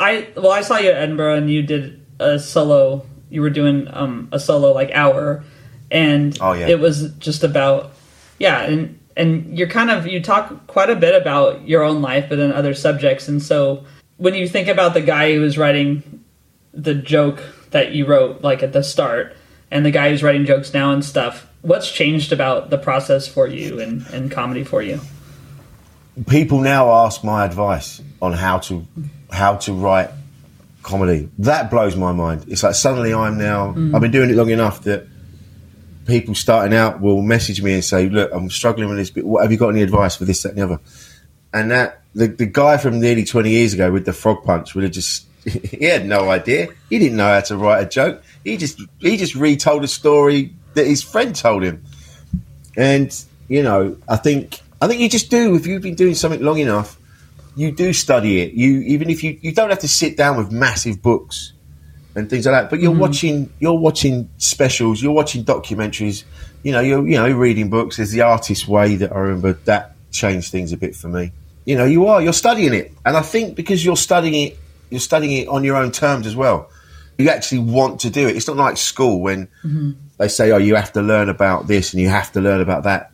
I 0.00 0.28
well, 0.34 0.50
I 0.50 0.62
saw 0.62 0.78
you 0.78 0.88
at 0.88 0.96
Edinburgh, 0.96 1.36
and 1.36 1.50
you 1.50 1.62
did 1.62 2.04
a 2.18 2.38
solo. 2.38 3.06
You 3.28 3.42
were 3.42 3.50
doing 3.50 3.86
um, 3.92 4.28
a 4.32 4.40
solo 4.40 4.72
like 4.72 4.90
hour, 4.92 5.44
and 5.90 6.36
oh, 6.40 6.54
yeah. 6.54 6.68
it 6.68 6.80
was 6.80 7.12
just 7.18 7.44
about 7.44 7.92
yeah, 8.38 8.62
and 8.62 8.98
and 9.16 9.56
you're 9.56 9.68
kind 9.68 9.90
of 9.90 10.06
you 10.06 10.22
talk 10.22 10.66
quite 10.66 10.88
a 10.88 10.96
bit 10.96 11.14
about 11.14 11.68
your 11.68 11.82
own 11.82 12.00
life, 12.00 12.26
but 12.30 12.36
then 12.36 12.50
other 12.50 12.72
subjects. 12.72 13.28
And 13.28 13.42
so, 13.42 13.84
when 14.16 14.34
you 14.34 14.48
think 14.48 14.68
about 14.68 14.94
the 14.94 15.02
guy 15.02 15.34
who 15.34 15.40
was 15.42 15.58
writing 15.58 16.24
the 16.72 16.94
joke 16.94 17.42
that 17.70 17.92
you 17.92 18.06
wrote 18.06 18.42
like 18.42 18.62
at 18.62 18.72
the 18.72 18.82
start, 18.82 19.36
and 19.70 19.84
the 19.84 19.90
guy 19.90 20.08
who's 20.08 20.22
writing 20.22 20.46
jokes 20.46 20.72
now 20.72 20.92
and 20.92 21.04
stuff, 21.04 21.46
what's 21.60 21.92
changed 21.92 22.32
about 22.32 22.70
the 22.70 22.78
process 22.78 23.28
for 23.28 23.46
you 23.46 23.80
and, 23.80 24.06
and 24.08 24.30
comedy 24.30 24.64
for 24.64 24.80
you? 24.80 24.98
People 26.28 26.60
now 26.60 26.90
ask 27.04 27.24
my 27.24 27.44
advice 27.44 28.02
on 28.20 28.32
how 28.32 28.58
to 28.58 28.86
how 29.30 29.56
to 29.56 29.72
write 29.72 30.10
comedy. 30.82 31.28
That 31.38 31.70
blows 31.70 31.96
my 31.96 32.12
mind. 32.12 32.46
It's 32.48 32.62
like 32.62 32.74
suddenly 32.74 33.14
I'm 33.14 33.38
now 33.38 33.72
mm. 33.72 33.94
I've 33.94 34.00
been 34.00 34.10
doing 34.10 34.30
it 34.30 34.36
long 34.36 34.50
enough 34.50 34.82
that 34.84 35.06
people 36.06 36.34
starting 36.34 36.76
out 36.76 37.00
will 37.00 37.22
message 37.22 37.62
me 37.62 37.74
and 37.74 37.84
say, 37.84 38.08
"Look, 38.08 38.30
I'm 38.32 38.50
struggling 38.50 38.88
with 38.88 38.98
this 38.98 39.10
bit. 39.10 39.26
What 39.26 39.42
have 39.42 39.52
you 39.52 39.58
got 39.58 39.68
any 39.68 39.82
advice 39.82 40.16
for 40.16 40.24
this, 40.24 40.42
that, 40.42 40.50
and 40.50 40.58
the 40.58 40.64
other?" 40.64 40.80
And 41.52 41.70
that 41.70 42.02
the 42.14 42.28
the 42.28 42.46
guy 42.46 42.76
from 42.76 43.00
nearly 43.00 43.24
20 43.24 43.50
years 43.50 43.74
ago 43.74 43.90
with 43.90 44.04
the 44.04 44.12
frog 44.12 44.44
punch 44.44 44.74
would 44.74 44.84
have 44.84 44.92
just 44.92 45.26
he 45.44 45.84
had 45.86 46.06
no 46.06 46.30
idea. 46.30 46.68
He 46.88 46.98
didn't 46.98 47.16
know 47.16 47.28
how 47.28 47.40
to 47.40 47.56
write 47.56 47.82
a 47.82 47.88
joke. 47.88 48.22
He 48.44 48.56
just 48.56 48.80
he 48.98 49.16
just 49.16 49.34
retold 49.34 49.84
a 49.84 49.88
story 49.88 50.54
that 50.74 50.86
his 50.86 51.02
friend 51.02 51.34
told 51.34 51.62
him. 51.62 51.84
And 52.76 53.12
you 53.48 53.62
know, 53.62 53.96
I 54.08 54.16
think 54.16 54.60
I 54.80 54.88
think 54.88 55.00
you 55.00 55.08
just 55.08 55.30
do 55.30 55.54
if 55.54 55.66
you've 55.66 55.82
been 55.82 55.94
doing 55.94 56.14
something 56.14 56.42
long 56.42 56.58
enough, 56.58 56.98
you 57.54 57.72
do 57.72 57.92
study 57.92 58.40
it. 58.40 58.54
You 58.54 58.80
even 58.80 59.10
if 59.10 59.22
you 59.22 59.38
you 59.42 59.52
don't 59.52 59.70
have 59.70 59.80
to 59.80 59.88
sit 59.88 60.16
down 60.16 60.36
with 60.36 60.50
massive 60.50 61.02
books 61.02 61.52
and 62.14 62.28
things 62.28 62.46
like 62.46 62.54
that, 62.54 62.70
but 62.70 62.80
you're 62.80 62.92
mm-hmm. 62.92 63.00
watching 63.00 63.52
you're 63.58 63.78
watching 63.78 64.30
specials, 64.38 65.02
you're 65.02 65.12
watching 65.12 65.44
documentaries. 65.44 66.24
You 66.62 66.72
know, 66.72 66.80
you're 66.80 67.06
you 67.06 67.16
know 67.16 67.30
reading 67.30 67.70
books. 67.70 67.96
There's 67.96 68.10
the 68.10 68.22
artist 68.22 68.68
way 68.68 68.96
that 68.96 69.12
I 69.12 69.18
remember 69.18 69.54
that 69.64 69.96
changed 70.10 70.50
things 70.50 70.72
a 70.72 70.76
bit 70.76 70.96
for 70.96 71.08
me. 71.08 71.32
You 71.64 71.76
know, 71.76 71.84
you 71.84 72.06
are 72.06 72.22
you're 72.22 72.32
studying 72.32 72.72
it, 72.72 72.92
and 73.04 73.16
I 73.16 73.22
think 73.22 73.56
because 73.56 73.84
you're 73.84 73.96
studying 73.96 74.34
it, 74.34 74.58
you're 74.88 75.00
studying 75.00 75.42
it 75.42 75.48
on 75.48 75.64
your 75.64 75.76
own 75.76 75.92
terms 75.92 76.26
as 76.26 76.34
well. 76.34 76.70
You 77.18 77.28
actually 77.28 77.58
want 77.58 78.00
to 78.00 78.10
do 78.10 78.28
it. 78.28 78.36
It's 78.36 78.48
not 78.48 78.56
like 78.56 78.78
school 78.78 79.20
when 79.20 79.46
mm-hmm. 79.62 79.92
they 80.16 80.28
say, 80.28 80.50
"Oh, 80.52 80.56
you 80.56 80.76
have 80.76 80.92
to 80.94 81.02
learn 81.02 81.28
about 81.28 81.66
this 81.66 81.92
and 81.92 82.00
you 82.00 82.08
have 82.08 82.32
to 82.32 82.40
learn 82.40 82.60
about 82.62 82.84
that." 82.84 83.09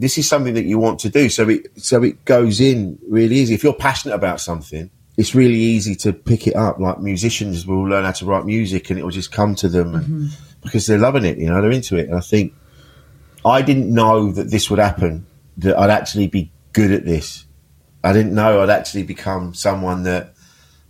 This 0.00 0.16
is 0.16 0.28
something 0.28 0.54
that 0.54 0.64
you 0.64 0.78
want 0.78 1.00
to 1.00 1.08
do, 1.10 1.28
so 1.28 1.48
it 1.48 1.66
so 1.76 2.02
it 2.04 2.24
goes 2.24 2.60
in 2.60 2.98
really 3.08 3.34
easy. 3.36 3.54
If 3.54 3.64
you're 3.64 3.72
passionate 3.74 4.14
about 4.14 4.40
something, 4.40 4.90
it's 5.16 5.34
really 5.34 5.58
easy 5.58 5.96
to 5.96 6.12
pick 6.12 6.46
it 6.46 6.54
up. 6.54 6.78
Like 6.78 7.00
musicians 7.00 7.66
will 7.66 7.82
learn 7.82 8.04
how 8.04 8.12
to 8.12 8.24
write 8.24 8.44
music, 8.46 8.90
and 8.90 8.98
it 8.98 9.02
will 9.02 9.10
just 9.10 9.32
come 9.32 9.56
to 9.56 9.68
them 9.68 9.94
and, 9.96 10.04
mm-hmm. 10.06 10.26
because 10.62 10.86
they're 10.86 10.98
loving 10.98 11.24
it. 11.24 11.38
You 11.38 11.48
know, 11.48 11.60
they're 11.60 11.72
into 11.72 11.96
it. 11.96 12.08
And 12.08 12.16
I 12.16 12.20
think 12.20 12.54
I 13.44 13.60
didn't 13.62 13.92
know 13.92 14.30
that 14.32 14.50
this 14.50 14.70
would 14.70 14.78
happen. 14.78 15.26
That 15.58 15.76
I'd 15.76 15.90
actually 15.90 16.28
be 16.28 16.52
good 16.72 16.92
at 16.92 17.04
this. 17.04 17.44
I 18.04 18.12
didn't 18.12 18.32
know 18.34 18.62
I'd 18.62 18.70
actually 18.70 19.02
become 19.02 19.52
someone 19.54 20.04
that 20.04 20.34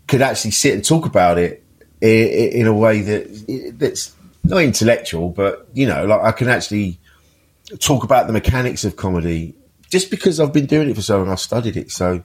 could 0.07 0.21
actually 0.21 0.51
sit 0.51 0.75
and 0.75 0.85
talk 0.85 1.07
about 1.07 1.39
it 1.39 1.65
i- 2.03 2.07
i- 2.07 2.51
in 2.61 2.67
a 2.67 2.75
way 2.75 3.01
that 3.01 3.75
that's 3.79 4.13
not 4.45 4.59
intellectual, 4.63 5.31
but 5.31 5.67
you 5.73 5.87
know, 5.87 6.05
like 6.05 6.21
I 6.21 6.33
can 6.33 6.49
actually 6.49 6.99
talk 7.77 8.05
about 8.05 8.27
the 8.27 8.33
mechanics 8.33 8.85
of 8.85 8.97
comedy 8.97 9.55
just 9.91 10.11
because 10.11 10.41
I've 10.41 10.53
been 10.53 10.67
doing 10.67 10.91
it 10.91 10.95
for 10.95 11.03
so 11.03 11.19
long. 11.19 11.31
I've 11.31 11.41
studied 11.41 11.77
it, 11.77 11.91
so 11.91 12.23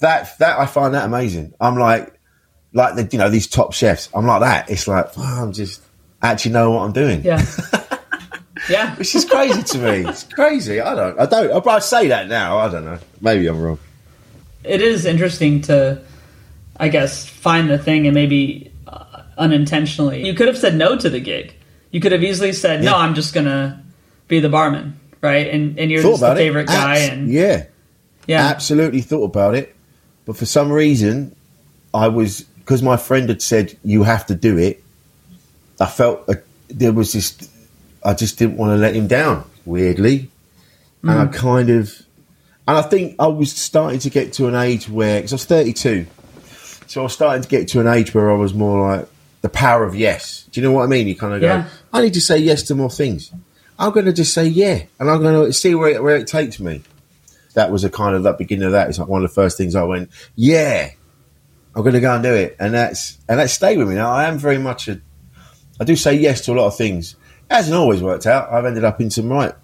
that 0.00 0.38
that 0.38 0.58
I 0.58 0.66
find 0.66 0.94
that 0.94 1.04
amazing. 1.04 1.54
I'm 1.60 1.76
like, 1.76 2.18
like 2.72 2.96
the 2.96 3.08
you 3.10 3.18
know 3.18 3.30
these 3.30 3.46
top 3.46 3.72
chefs. 3.72 4.08
I'm 4.14 4.26
like 4.26 4.40
that. 4.40 4.70
It's 4.70 4.88
like 4.88 5.16
wow, 5.16 5.42
I'm 5.42 5.52
just 5.52 5.82
actually 6.22 6.52
know 6.52 6.72
what 6.72 6.82
I'm 6.82 6.92
doing. 6.92 7.22
Yeah. 7.22 7.44
yeah. 8.68 8.94
Which 8.96 9.14
is 9.14 9.24
crazy 9.24 9.62
to 9.62 9.78
me. 9.78 10.08
It's 10.08 10.24
crazy. 10.24 10.80
I 10.80 10.94
don't. 10.94 11.18
I 11.20 11.26
don't. 11.26 11.66
I 11.66 11.78
say 11.78 12.08
that 12.08 12.28
now. 12.28 12.58
I 12.58 12.68
don't 12.70 12.84
know. 12.84 12.98
Maybe 13.20 13.46
I'm 13.46 13.60
wrong. 13.60 13.78
It 14.64 14.80
is 14.80 15.04
interesting 15.04 15.60
to, 15.62 16.02
I 16.78 16.88
guess, 16.88 17.26
find 17.26 17.68
the 17.68 17.76
thing 17.76 18.06
and 18.06 18.14
maybe 18.14 18.72
uh, 18.86 19.22
unintentionally. 19.36 20.26
You 20.26 20.32
could 20.32 20.48
have 20.48 20.56
said 20.56 20.74
no 20.74 20.96
to 20.96 21.10
the 21.10 21.20
gig. 21.20 21.54
You 21.90 22.00
could 22.00 22.12
have 22.12 22.24
easily 22.24 22.52
said, 22.54 22.82
no, 22.82 22.92
Yeah. 22.92 22.96
I'm 22.96 23.14
just 23.14 23.34
going 23.34 23.44
to 23.46 23.78
be 24.36 24.40
the 24.40 24.48
barman, 24.48 24.98
right? 25.20 25.48
And, 25.48 25.78
and 25.78 25.90
you're 25.90 26.02
Thought 26.02 26.10
just 26.10 26.22
the 26.22 26.34
favorite 26.34 26.62
it. 26.62 26.68
guy. 26.68 26.98
Abs- 26.98 27.12
and 27.12 27.28
yeah, 27.28 27.66
yeah. 28.26 28.46
absolutely 28.46 29.00
thought 29.00 29.24
about 29.24 29.54
it, 29.54 29.74
but 30.24 30.36
for 30.36 30.46
some 30.46 30.72
reason, 30.72 31.34
I 31.92 32.08
was 32.08 32.42
because 32.42 32.82
my 32.82 32.96
friend 32.96 33.28
had 33.28 33.42
said 33.42 33.76
you 33.84 34.02
have 34.02 34.26
to 34.26 34.34
do 34.34 34.58
it. 34.58 34.82
I 35.80 35.86
felt 35.86 36.28
a, 36.28 36.40
there 36.68 36.92
was 36.92 37.12
this. 37.12 37.50
I 38.04 38.14
just 38.14 38.38
didn't 38.38 38.56
want 38.56 38.70
to 38.72 38.76
let 38.76 38.94
him 38.94 39.06
down. 39.06 39.44
Weirdly, 39.64 40.30
and 41.02 41.10
I 41.10 41.24
mm. 41.24 41.32
kind 41.32 41.70
of, 41.70 42.02
and 42.68 42.76
I 42.76 42.82
think 42.82 43.16
I 43.18 43.28
was 43.28 43.52
starting 43.52 44.00
to 44.00 44.10
get 44.10 44.34
to 44.34 44.46
an 44.46 44.54
age 44.54 44.88
where 44.88 45.18
because 45.20 45.32
I 45.32 45.36
was 45.36 45.44
thirty 45.44 45.72
two, 45.72 46.06
so 46.86 47.00
I 47.00 47.04
was 47.04 47.12
starting 47.12 47.42
to 47.42 47.48
get 47.48 47.68
to 47.68 47.80
an 47.80 47.86
age 47.86 48.14
where 48.14 48.30
I 48.30 48.34
was 48.34 48.52
more 48.52 48.96
like 48.96 49.08
the 49.44 49.48
power 49.50 49.84
of 49.84 49.94
yes. 49.94 50.44
Do 50.50 50.60
you 50.60 50.66
know 50.66 50.72
what 50.72 50.84
I 50.84 50.86
mean? 50.86 51.06
You 51.06 51.14
kind 51.14 51.34
of 51.34 51.40
go, 51.42 51.46
Yeah. 51.46 51.68
I 51.92 52.00
need 52.00 52.14
to 52.14 52.20
say 52.20 52.38
yes 52.38 52.62
to 52.64 52.74
more 52.74 52.88
things. 52.88 53.30
I'm 53.78 53.92
going 53.92 54.06
to 54.06 54.12
just 54.12 54.32
say 54.32 54.46
yeah, 54.46 54.84
and 54.98 55.10
I'm 55.10 55.20
going 55.22 55.46
to 55.46 55.52
see 55.52 55.74
where 55.74 55.90
it, 55.90 56.02
where 56.02 56.16
it 56.16 56.26
takes 56.26 56.60
me 56.60 56.82
that 57.54 57.70
was 57.70 57.84
a 57.84 57.90
kind 57.90 58.14
of 58.14 58.24
that 58.24 58.36
beginning 58.36 58.66
of 58.66 58.72
that. 58.72 58.88
It's 58.88 58.98
like 58.98 59.08
one 59.08 59.24
of 59.24 59.30
the 59.30 59.34
first 59.34 59.56
things 59.56 59.74
I 59.74 59.84
went, 59.84 60.10
yeah, 60.36 60.90
I'm 61.74 61.82
going 61.82 61.94
to 61.94 62.00
go 62.00 62.14
and 62.14 62.22
do 62.22 62.34
it, 62.34 62.56
and 62.60 62.74
that's 62.74 63.18
and 63.28 63.38
that 63.38 63.50
stayed 63.50 63.78
with 63.78 63.88
me. 63.88 63.94
Now 63.94 64.10
I 64.10 64.24
am 64.24 64.38
very 64.38 64.58
much 64.58 64.86
a, 64.88 65.00
I 65.80 65.84
do 65.84 65.96
say 65.96 66.14
yes 66.14 66.42
to 66.42 66.52
a 66.52 66.54
lot 66.54 66.66
of 66.66 66.76
things. 66.76 67.16
It 67.50 67.54
hasn't 67.54 67.74
always 67.74 68.02
worked 68.02 68.26
out. 68.26 68.52
I've 68.52 68.64
ended 68.64 68.84
up 68.84 69.00
in 69.00 69.10
some 69.10 69.30
right 69.30 69.54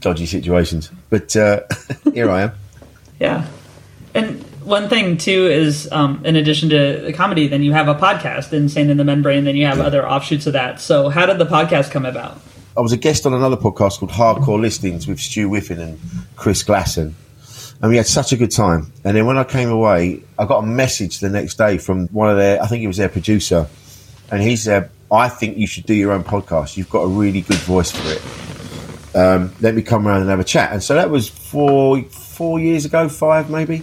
dodgy 0.00 0.26
situations, 0.26 0.90
but 1.10 1.36
uh, 1.36 1.60
here 2.12 2.30
I 2.30 2.42
am. 2.42 2.52
Yeah. 3.20 3.46
And 4.14 4.42
one 4.64 4.88
thing 4.88 5.16
too 5.16 5.46
is, 5.46 5.88
um, 5.92 6.24
in 6.24 6.36
addition 6.36 6.68
to 6.70 7.02
the 7.04 7.12
comedy, 7.12 7.46
then 7.46 7.62
you 7.62 7.72
have 7.72 7.88
a 7.88 7.94
podcast, 7.94 8.52
Insane 8.52 8.90
in 8.90 8.96
the 8.96 9.04
Membrane. 9.04 9.44
Then 9.44 9.56
you 9.56 9.66
have 9.66 9.80
other 9.80 10.08
offshoots 10.08 10.46
of 10.46 10.54
that. 10.54 10.80
So, 10.80 11.08
how 11.08 11.26
did 11.26 11.38
the 11.38 11.46
podcast 11.46 11.90
come 11.90 12.04
about? 12.04 12.40
I 12.78 12.80
was 12.80 12.92
a 12.92 12.96
guest 12.96 13.26
on 13.26 13.34
another 13.34 13.56
podcast 13.56 13.98
called 13.98 14.12
Hardcore 14.12 14.60
Listings 14.60 15.08
with 15.08 15.18
Stu 15.18 15.50
Whiffen 15.50 15.80
and 15.80 15.98
Chris 16.36 16.62
Glasson. 16.62 17.12
And 17.82 17.90
we 17.90 17.96
had 17.96 18.06
such 18.06 18.30
a 18.32 18.36
good 18.36 18.52
time. 18.52 18.92
And 19.02 19.16
then 19.16 19.26
when 19.26 19.36
I 19.36 19.42
came 19.42 19.68
away, 19.68 20.22
I 20.38 20.44
got 20.44 20.62
a 20.62 20.66
message 20.66 21.18
the 21.18 21.28
next 21.28 21.58
day 21.58 21.78
from 21.78 22.06
one 22.08 22.30
of 22.30 22.36
their, 22.36 22.62
I 22.62 22.68
think 22.68 22.84
it 22.84 22.86
was 22.86 22.96
their 22.96 23.08
producer. 23.08 23.66
And 24.30 24.40
he 24.40 24.54
said, 24.54 24.90
I 25.10 25.28
think 25.28 25.56
you 25.56 25.66
should 25.66 25.86
do 25.86 25.94
your 25.94 26.12
own 26.12 26.22
podcast. 26.22 26.76
You've 26.76 26.88
got 26.88 27.00
a 27.00 27.08
really 27.08 27.40
good 27.40 27.58
voice 27.58 27.90
for 27.90 28.12
it. 28.12 29.16
Um, 29.16 29.52
let 29.60 29.74
me 29.74 29.82
come 29.82 30.06
around 30.06 30.20
and 30.20 30.30
have 30.30 30.38
a 30.38 30.44
chat. 30.44 30.72
And 30.72 30.80
so 30.80 30.94
that 30.94 31.10
was 31.10 31.28
four, 31.28 32.00
four 32.04 32.60
years 32.60 32.84
ago, 32.84 33.08
five 33.08 33.50
maybe. 33.50 33.82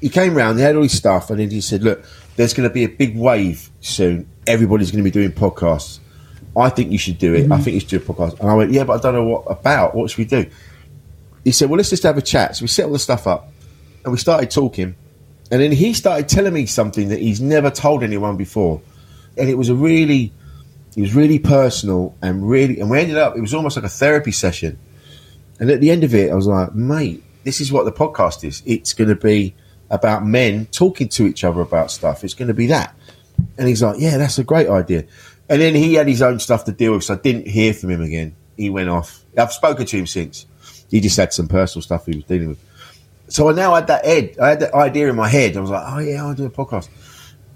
He 0.00 0.08
came 0.08 0.34
round, 0.34 0.56
he 0.56 0.64
had 0.64 0.76
all 0.76 0.82
his 0.82 0.96
stuff, 0.96 1.28
and 1.28 1.40
then 1.40 1.50
he 1.50 1.60
said, 1.60 1.82
Look, 1.82 2.02
there's 2.36 2.54
going 2.54 2.66
to 2.66 2.72
be 2.72 2.84
a 2.84 2.88
big 2.88 3.18
wave 3.18 3.68
soon. 3.80 4.30
Everybody's 4.46 4.90
going 4.90 5.04
to 5.04 5.10
be 5.10 5.10
doing 5.10 5.32
podcasts. 5.32 5.98
I 6.56 6.70
think 6.70 6.90
you 6.90 6.98
should 6.98 7.18
do 7.18 7.34
it. 7.34 7.38
I 7.38 7.42
mm-hmm. 7.42 7.62
think 7.62 7.74
you 7.74 7.80
should 7.80 7.88
do 7.90 7.96
a 7.96 8.00
podcast. 8.00 8.40
And 8.40 8.50
I 8.50 8.54
went, 8.54 8.72
yeah, 8.72 8.84
but 8.84 8.98
I 8.98 9.02
don't 9.02 9.14
know 9.14 9.24
what 9.24 9.44
about. 9.48 9.94
What 9.94 10.10
should 10.10 10.18
we 10.18 10.24
do? 10.24 10.50
He 11.44 11.52
said, 11.52 11.70
well, 11.70 11.76
let's 11.76 11.90
just 11.90 12.02
have 12.02 12.18
a 12.18 12.22
chat. 12.22 12.56
So 12.56 12.62
we 12.64 12.68
set 12.68 12.86
all 12.86 12.92
the 12.92 12.98
stuff 12.98 13.26
up 13.26 13.52
and 14.04 14.12
we 14.12 14.18
started 14.18 14.50
talking. 14.50 14.96
And 15.50 15.62
then 15.62 15.72
he 15.72 15.94
started 15.94 16.28
telling 16.28 16.52
me 16.52 16.66
something 16.66 17.08
that 17.08 17.20
he's 17.20 17.40
never 17.40 17.70
told 17.70 18.02
anyone 18.02 18.36
before. 18.36 18.82
And 19.36 19.48
it 19.48 19.54
was 19.54 19.68
a 19.68 19.74
really, 19.74 20.32
it 20.96 21.00
was 21.00 21.14
really 21.14 21.38
personal 21.38 22.14
and 22.20 22.48
really, 22.48 22.80
and 22.80 22.90
we 22.90 22.98
ended 22.98 23.16
up, 23.16 23.36
it 23.36 23.40
was 23.40 23.54
almost 23.54 23.76
like 23.76 23.84
a 23.84 23.90
therapy 23.90 24.32
session. 24.32 24.78
And 25.60 25.70
at 25.70 25.80
the 25.80 25.90
end 25.90 26.04
of 26.04 26.14
it, 26.14 26.30
I 26.30 26.34
was 26.34 26.46
like, 26.46 26.74
mate, 26.74 27.22
this 27.44 27.60
is 27.60 27.72
what 27.72 27.84
the 27.84 27.92
podcast 27.92 28.44
is. 28.44 28.62
It's 28.66 28.92
going 28.92 29.08
to 29.08 29.16
be 29.16 29.54
about 29.90 30.24
men 30.24 30.66
talking 30.66 31.08
to 31.08 31.26
each 31.26 31.44
other 31.44 31.60
about 31.60 31.90
stuff. 31.90 32.24
It's 32.24 32.34
going 32.34 32.48
to 32.48 32.54
be 32.54 32.66
that. 32.66 32.94
And 33.56 33.68
he's 33.68 33.82
like, 33.82 33.98
yeah, 33.98 34.18
that's 34.18 34.38
a 34.38 34.44
great 34.44 34.68
idea. 34.68 35.04
And 35.48 35.60
then 35.60 35.74
he 35.74 35.94
had 35.94 36.06
his 36.06 36.22
own 36.22 36.38
stuff 36.40 36.64
to 36.64 36.72
deal 36.72 36.92
with, 36.92 37.04
so 37.04 37.14
I 37.14 37.16
didn't 37.16 37.46
hear 37.46 37.72
from 37.72 37.90
him 37.90 38.02
again. 38.02 38.36
He 38.56 38.70
went 38.70 38.88
off. 38.88 39.24
I've 39.36 39.52
spoken 39.52 39.86
to 39.86 39.96
him 39.96 40.06
since. 40.06 40.46
He 40.90 41.00
just 41.00 41.16
had 41.16 41.32
some 41.32 41.48
personal 41.48 41.82
stuff 41.82 42.06
he 42.06 42.16
was 42.16 42.24
dealing 42.24 42.48
with. 42.48 42.64
So 43.28 43.48
I 43.48 43.52
now 43.52 43.74
had 43.74 43.86
that 43.86 44.04
head. 44.04 44.36
I 44.40 44.50
had 44.50 44.60
that 44.60 44.74
idea 44.74 45.08
in 45.08 45.16
my 45.16 45.28
head. 45.28 45.56
I 45.56 45.60
was 45.60 45.70
like, 45.70 45.84
oh 45.86 45.98
yeah, 45.98 46.24
I'll 46.24 46.34
do 46.34 46.46
a 46.46 46.50
podcast. 46.50 46.88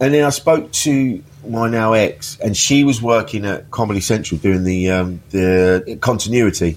And 0.01 0.13
then 0.13 0.25
I 0.25 0.31
spoke 0.31 0.73
to 0.73 1.23
my 1.47 1.69
now 1.69 1.93
ex, 1.93 2.39
and 2.41 2.57
she 2.57 2.85
was 2.85 3.01
working 3.01 3.45
at 3.45 3.71
Comedy 3.71 4.01
Central 4.01 4.39
doing 4.39 4.65
the 4.65 4.91
um, 4.91 5.23
the 5.31 5.99
continuity. 6.01 6.77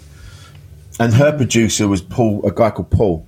And 0.99 1.13
her 1.13 1.35
producer 1.35 1.87
was 1.87 2.01
Paul, 2.01 2.45
a 2.45 2.51
guy 2.51 2.69
called 2.71 2.89
Paul. 2.89 3.27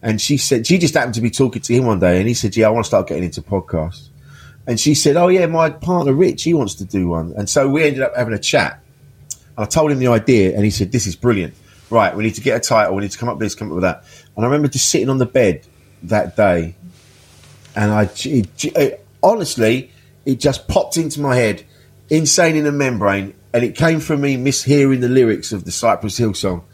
And 0.00 0.20
she 0.20 0.36
said 0.36 0.66
she 0.66 0.78
just 0.78 0.94
happened 0.94 1.14
to 1.14 1.20
be 1.20 1.30
talking 1.30 1.62
to 1.62 1.74
him 1.74 1.86
one 1.86 1.98
day, 1.98 2.18
and 2.18 2.28
he 2.28 2.34
said, 2.34 2.56
"Yeah, 2.56 2.68
I 2.68 2.70
want 2.70 2.84
to 2.84 2.88
start 2.88 3.08
getting 3.08 3.24
into 3.24 3.42
podcasts." 3.42 4.08
And 4.66 4.80
she 4.80 4.94
said, 4.94 5.16
"Oh 5.16 5.28
yeah, 5.28 5.46
my 5.46 5.70
partner 5.70 6.12
Rich, 6.12 6.44
he 6.44 6.54
wants 6.54 6.74
to 6.76 6.84
do 6.84 7.08
one." 7.08 7.34
And 7.36 7.48
so 7.48 7.68
we 7.68 7.84
ended 7.84 8.02
up 8.02 8.16
having 8.16 8.34
a 8.34 8.38
chat. 8.38 8.80
I 9.56 9.66
told 9.66 9.92
him 9.92 9.98
the 9.98 10.08
idea, 10.08 10.54
and 10.54 10.64
he 10.64 10.70
said, 10.70 10.90
"This 10.92 11.06
is 11.06 11.16
brilliant. 11.16 11.54
Right, 11.90 12.16
we 12.16 12.24
need 12.24 12.34
to 12.36 12.40
get 12.40 12.56
a 12.56 12.60
title. 12.60 12.94
We 12.94 13.02
need 13.02 13.10
to 13.10 13.18
come 13.18 13.28
up 13.28 13.36
with 13.36 13.46
this, 13.46 13.54
come 13.54 13.68
up 13.68 13.74
with 13.74 13.82
that." 13.82 14.04
And 14.36 14.44
I 14.44 14.48
remember 14.48 14.68
just 14.68 14.90
sitting 14.90 15.10
on 15.10 15.18
the 15.18 15.26
bed 15.26 15.66
that 16.04 16.36
day, 16.36 16.74
and 17.76 17.92
I 17.92 18.08
it, 18.24 18.64
it, 18.64 19.06
honestly, 19.22 19.90
it 20.24 20.40
just 20.40 20.66
popped 20.66 20.96
into 20.96 21.20
my 21.20 21.36
head, 21.36 21.64
"Insane 22.08 22.56
in 22.56 22.66
a 22.66 22.72
Membrane," 22.72 23.34
and 23.52 23.64
it 23.64 23.76
came 23.76 24.00
from 24.00 24.22
me 24.22 24.36
mishearing 24.36 25.00
the 25.00 25.08
lyrics 25.08 25.52
of 25.52 25.64
the 25.64 25.72
Cypress 25.72 26.16
Hill 26.16 26.32
song, 26.32 26.64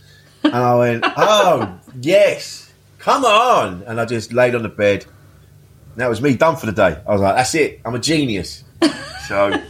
and 0.45 0.55
I 0.55 0.77
went, 0.77 1.05
"Oh 1.05 1.79
yes, 2.01 2.73
come 2.99 3.25
on!" 3.25 3.83
And 3.87 4.01
I 4.01 4.05
just 4.05 4.33
laid 4.33 4.55
on 4.55 4.63
the 4.63 4.69
bed. 4.69 5.07
That 5.97 6.09
was 6.09 6.23
me 6.23 6.37
done 6.37 6.57
for 6.57 6.67
the 6.67 6.73
day. 6.73 6.97
I 7.07 7.13
was 7.13 7.21
like, 7.21 7.37
that's 7.37 7.55
it. 7.55 7.81
I'm 7.85 7.95
a 7.95 7.99
genius. 7.99 8.65
So, 9.31 9.49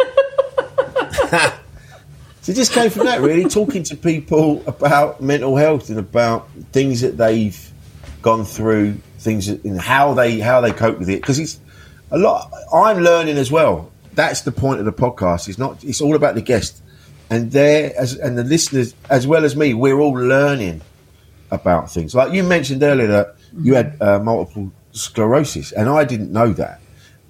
so 1.21 2.53
it 2.53 2.55
just 2.55 2.73
came 2.73 2.89
from 2.89 3.05
that, 3.05 3.21
really, 3.21 3.45
talking 3.45 3.83
to 3.83 3.95
people 3.95 4.65
about 4.67 5.21
mental 5.21 5.55
health 5.55 5.91
and 5.91 5.99
about 5.99 6.49
things 6.73 7.03
that 7.03 7.19
they've 7.19 7.71
gone 8.23 8.47
through 8.47 8.95
things 9.19 9.49
and 9.49 9.79
how 9.79 10.15
they 10.15 10.41
how 10.41 10.63
they 10.63 10.73
cope 10.73 10.99
with 10.99 11.11
it 11.11 11.21
because 11.21 11.39
it's 11.39 11.61
a 12.11 12.17
lot. 12.17 12.51
I'm 12.73 13.01
learning 13.01 13.37
as 13.37 13.53
well. 13.53 13.91
That's 14.15 14.41
the 14.41 14.53
point 14.53 14.81
of 14.81 14.87
the 14.87 14.93
podcast. 14.95 15.47
It's 15.47 15.59
not. 15.59 15.85
It's 15.85 16.01
all 16.01 16.17
about 16.17 16.35
the 16.37 16.43
guest, 16.43 16.83
and 17.29 17.53
there 17.53 17.93
as 17.99 18.15
and 18.17 18.39
the 18.39 18.45
listeners 18.45 18.95
as 19.11 19.27
well 19.27 19.45
as 19.45 19.55
me. 19.55 19.75
We're 19.75 19.99
all 19.99 20.13
learning 20.13 20.81
about 21.51 21.91
things. 21.91 22.15
Like 22.15 22.33
you 22.33 22.43
mentioned 22.45 22.83
earlier 22.83 23.09
that 23.09 23.37
you 23.61 23.75
had 23.75 24.01
uh, 24.01 24.19
multiple 24.21 24.73
sclerosis, 24.93 25.73
and 25.73 25.89
I 25.89 26.05
didn't 26.05 26.33
know 26.33 26.53
that, 26.55 26.81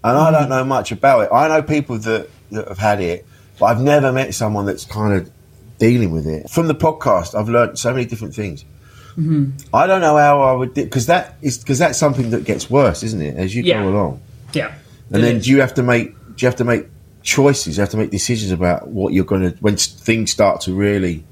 and 0.04 0.16
I 0.16 0.30
don't 0.30 0.48
know 0.48 0.64
much 0.64 0.92
about 0.92 1.20
it. 1.22 1.28
I 1.32 1.48
know 1.48 1.62
people 1.62 1.98
that, 1.98 2.28
that 2.50 2.68
have 2.68 2.78
had 2.78 3.00
it, 3.00 3.26
but 3.58 3.66
I've 3.66 3.80
never 3.80 4.12
met 4.12 4.34
someone 4.34 4.66
that's 4.66 4.84
kind 4.84 5.12
of 5.14 5.30
dealing 5.78 6.10
with 6.12 6.26
it. 6.26 6.50
From 6.50 6.68
the 6.68 6.74
podcast, 6.74 7.34
I've 7.38 7.48
learned 7.48 7.78
so 7.78 7.92
many 7.92 8.04
different 8.06 8.34
things. 8.34 8.64
Mm-hmm. 9.12 9.74
I 9.74 9.86
don't 9.86 10.00
know 10.00 10.16
how 10.16 10.40
I 10.42 10.52
would 10.52 10.72
because 10.74 11.06
that 11.06 11.36
is 11.42 11.58
because 11.58 11.78
that's 11.78 11.98
something 11.98 12.30
that 12.30 12.44
gets 12.44 12.70
worse, 12.70 13.02
isn't 13.02 13.20
it, 13.20 13.36
as 13.36 13.54
you 13.54 13.62
Yeah. 13.62 13.82
go 13.82 13.88
along? 13.90 14.20
Yeah. 14.52 14.72
And 15.12 15.18
It 15.18 15.26
then 15.26 15.36
is. 15.36 15.44
do 15.44 15.50
you 15.50 15.60
have 15.60 15.74
to 15.74 15.82
make 15.82 16.14
do 16.36 16.44
you 16.44 16.46
have 16.46 16.56
to 16.56 16.64
make 16.64 16.86
choices? 17.22 17.76
You 17.76 17.80
have 17.82 17.90
to 17.90 17.96
make 17.96 18.10
decisions 18.10 18.52
about 18.52 18.88
what 18.88 19.12
you're 19.12 19.24
going 19.24 19.42
to 19.42 19.50
when 19.60 19.76
things 19.76 20.30
start 20.30 20.60
to 20.62 20.72
really 20.74 21.24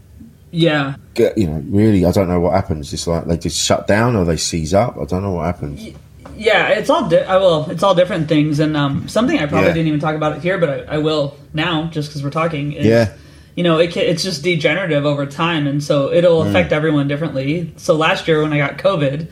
yeah. 0.50 0.96
get. 1.14 1.38
You 1.38 1.46
know, 1.46 1.62
really, 1.68 2.04
I 2.04 2.10
don't 2.10 2.28
know 2.28 2.40
what 2.40 2.52
happens. 2.54 2.92
It's 2.92 3.06
like 3.06 3.26
they 3.26 3.38
just 3.38 3.58
shut 3.58 3.86
down 3.86 4.16
or 4.16 4.24
they 4.24 4.36
seize 4.36 4.74
up. 4.74 4.96
I 5.00 5.04
don't 5.04 5.22
know 5.22 5.32
what 5.32 5.46
happens. 5.46 5.94
Yeah, 6.38 6.68
it's 6.68 6.88
all 6.88 7.08
di- 7.08 7.24
I 7.24 7.36
will. 7.38 7.68
It's 7.70 7.82
all 7.82 7.94
different 7.94 8.28
things, 8.28 8.60
and 8.60 8.76
um, 8.76 9.08
something 9.08 9.38
I 9.38 9.46
probably 9.46 9.68
Yeah. 9.68 9.74
didn't 9.74 9.88
even 9.88 10.00
talk 10.00 10.14
about 10.14 10.36
it 10.36 10.42
here, 10.42 10.56
but 10.58 10.88
I, 10.88 10.94
I 10.94 10.98
will 10.98 11.36
now, 11.52 11.88
just 11.92 12.08
because 12.10 12.22
we're 12.22 12.30
talking. 12.30 12.72
Is, 12.72 12.86
Yeah. 12.86 13.08
you 13.56 13.64
know, 13.64 13.78
it, 13.78 13.96
it's 13.96 14.22
just 14.22 14.42
degenerative 14.44 15.04
over 15.04 15.26
time, 15.26 15.66
and 15.66 15.82
so 15.82 16.12
it'll 16.12 16.44
Mm. 16.44 16.50
affect 16.50 16.72
everyone 16.72 17.08
differently. 17.08 17.72
So 17.76 17.94
last 17.94 18.28
year 18.28 18.40
when 18.42 18.52
I 18.52 18.58
got 18.58 18.78
COVID, 18.78 19.26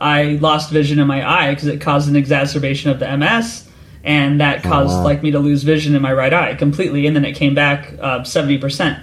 I 0.00 0.38
lost 0.40 0.70
vision 0.70 0.98
in 1.00 1.06
my 1.08 1.28
eye 1.28 1.50
because 1.50 1.66
it 1.68 1.80
caused 1.80 2.08
an 2.08 2.16
exacerbation 2.16 2.90
of 2.90 3.00
the 3.00 3.08
MS, 3.10 3.64
and 4.04 4.40
that 4.40 4.62
caused 4.62 4.92
Oh, 4.92 4.98
wow. 4.98 5.04
like 5.04 5.22
me 5.24 5.32
to 5.32 5.40
lose 5.40 5.64
vision 5.64 5.94
in 5.96 6.02
my 6.02 6.12
right 6.12 6.32
eye 6.32 6.54
completely, 6.54 7.06
and 7.08 7.16
then 7.16 7.24
it 7.24 7.32
came 7.32 7.54
back 7.54 7.94
uh, 8.00 8.22
seventy 8.22 8.58
percent. 8.58 8.98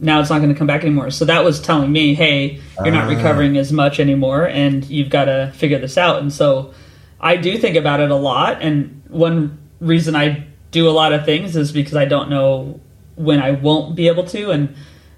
Now 0.00 0.20
it's 0.20 0.30
not 0.30 0.38
going 0.38 0.52
to 0.52 0.58
come 0.58 0.66
back 0.66 0.82
anymore. 0.82 1.10
So 1.10 1.24
that 1.26 1.44
was 1.44 1.60
telling 1.60 1.90
me, 1.92 2.14
hey, 2.14 2.58
you're 2.84 2.92
not 2.92 3.04
Ah. 3.04 3.14
recovering 3.14 3.56
as 3.56 3.72
much 3.72 3.98
anymore, 4.00 4.46
and 4.46 4.84
you've 4.84 5.10
got 5.10 5.24
to 5.26 5.52
figure 5.54 5.78
this 5.78 5.96
out. 5.96 6.20
And 6.20 6.32
so 6.32 6.72
I 7.22 7.36
do 7.36 7.56
think 7.58 7.76
about 7.76 8.00
it 8.00 8.10
a 8.10 8.16
lot, 8.16 8.62
and 8.62 9.02
one 9.08 9.58
reason 9.80 10.16
I 10.16 10.44
do 10.70 10.88
a 10.88 10.90
lot 10.92 11.12
of 11.12 11.24
things 11.24 11.54
is 11.56 11.70
because 11.72 11.94
I 11.96 12.04
don't 12.06 12.30
know 12.30 12.80
when 13.14 13.40
I 13.40 13.52
won't 13.52 13.94
be 13.94 14.08
able 14.08 14.24
to, 14.24 14.50
and 14.50 14.74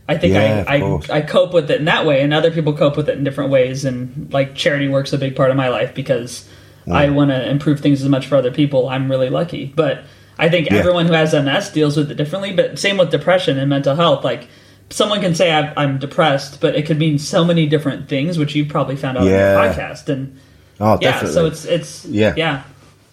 I 0.09 0.19
think 0.19 0.35
Yeah, 0.35 0.65
I. 0.69 0.77
I 0.83 1.19
I 1.19 1.21
cope 1.23 1.55
with 1.55 1.71
it 1.71 1.79
in 1.79 1.87
that 1.87 2.05
way, 2.05 2.21
and 2.23 2.35
other 2.35 2.51
people 2.51 2.73
cope 2.75 2.97
with 2.97 3.09
it 3.09 3.17
in 3.17 3.25
different 3.25 3.51
ways. 3.51 3.85
And 3.85 4.31
like 4.33 4.55
charity 4.55 4.89
work's 4.89 5.13
a 5.13 5.19
big 5.19 5.35
part 5.37 5.51
of 5.51 5.57
my 5.57 5.69
life 5.69 5.95
because 5.95 6.47
I 6.91 7.09
want 7.09 7.31
to 7.31 7.49
improve 7.49 7.81
things 7.81 8.03
as 8.03 8.09
much 8.11 8.27
for 8.27 8.37
other 8.37 8.51
people. 8.51 8.89
I'm 8.91 9.11
really 9.11 9.31
lucky, 9.31 9.73
but 9.75 10.05
I 10.39 10.51
think 10.51 10.69
Yeah. 10.69 10.79
everyone 10.79 11.07
who 11.07 11.15
has 11.15 11.33
MS 11.33 11.71
deals 11.71 11.97
with 11.97 12.11
it 12.11 12.17
differently. 12.17 12.53
But 12.53 12.79
same 12.79 12.99
with 12.99 13.11
depression 13.11 13.59
and 13.59 13.69
mental 13.71 13.95
health, 13.97 14.25
like. 14.25 14.49
Someone 14.91 15.23
can 15.23 15.35
say 15.35 15.51
I'm, 15.51 15.99
depressed, 15.99 16.61
but 16.61 16.77
it 16.77 16.85
could 16.85 16.99
mean 16.99 17.19
so 17.19 17.43
many 17.43 17.67
different 17.67 18.07
things, 18.07 18.39
which 18.39 18.55
you 18.55 18.67
probably 18.67 18.97
found 18.97 19.17
out 19.17 19.23
on 19.23 19.31
your 19.31 19.39
podcast. 19.39 20.11
And 20.11 20.39
Oh, 20.81 20.99
yeah, 21.01 21.13
definitely. 21.13 21.35
so 21.35 21.47
it's 21.47 21.65
it's 21.65 22.05
Yeah. 22.07 22.35
yeah. 22.37 22.63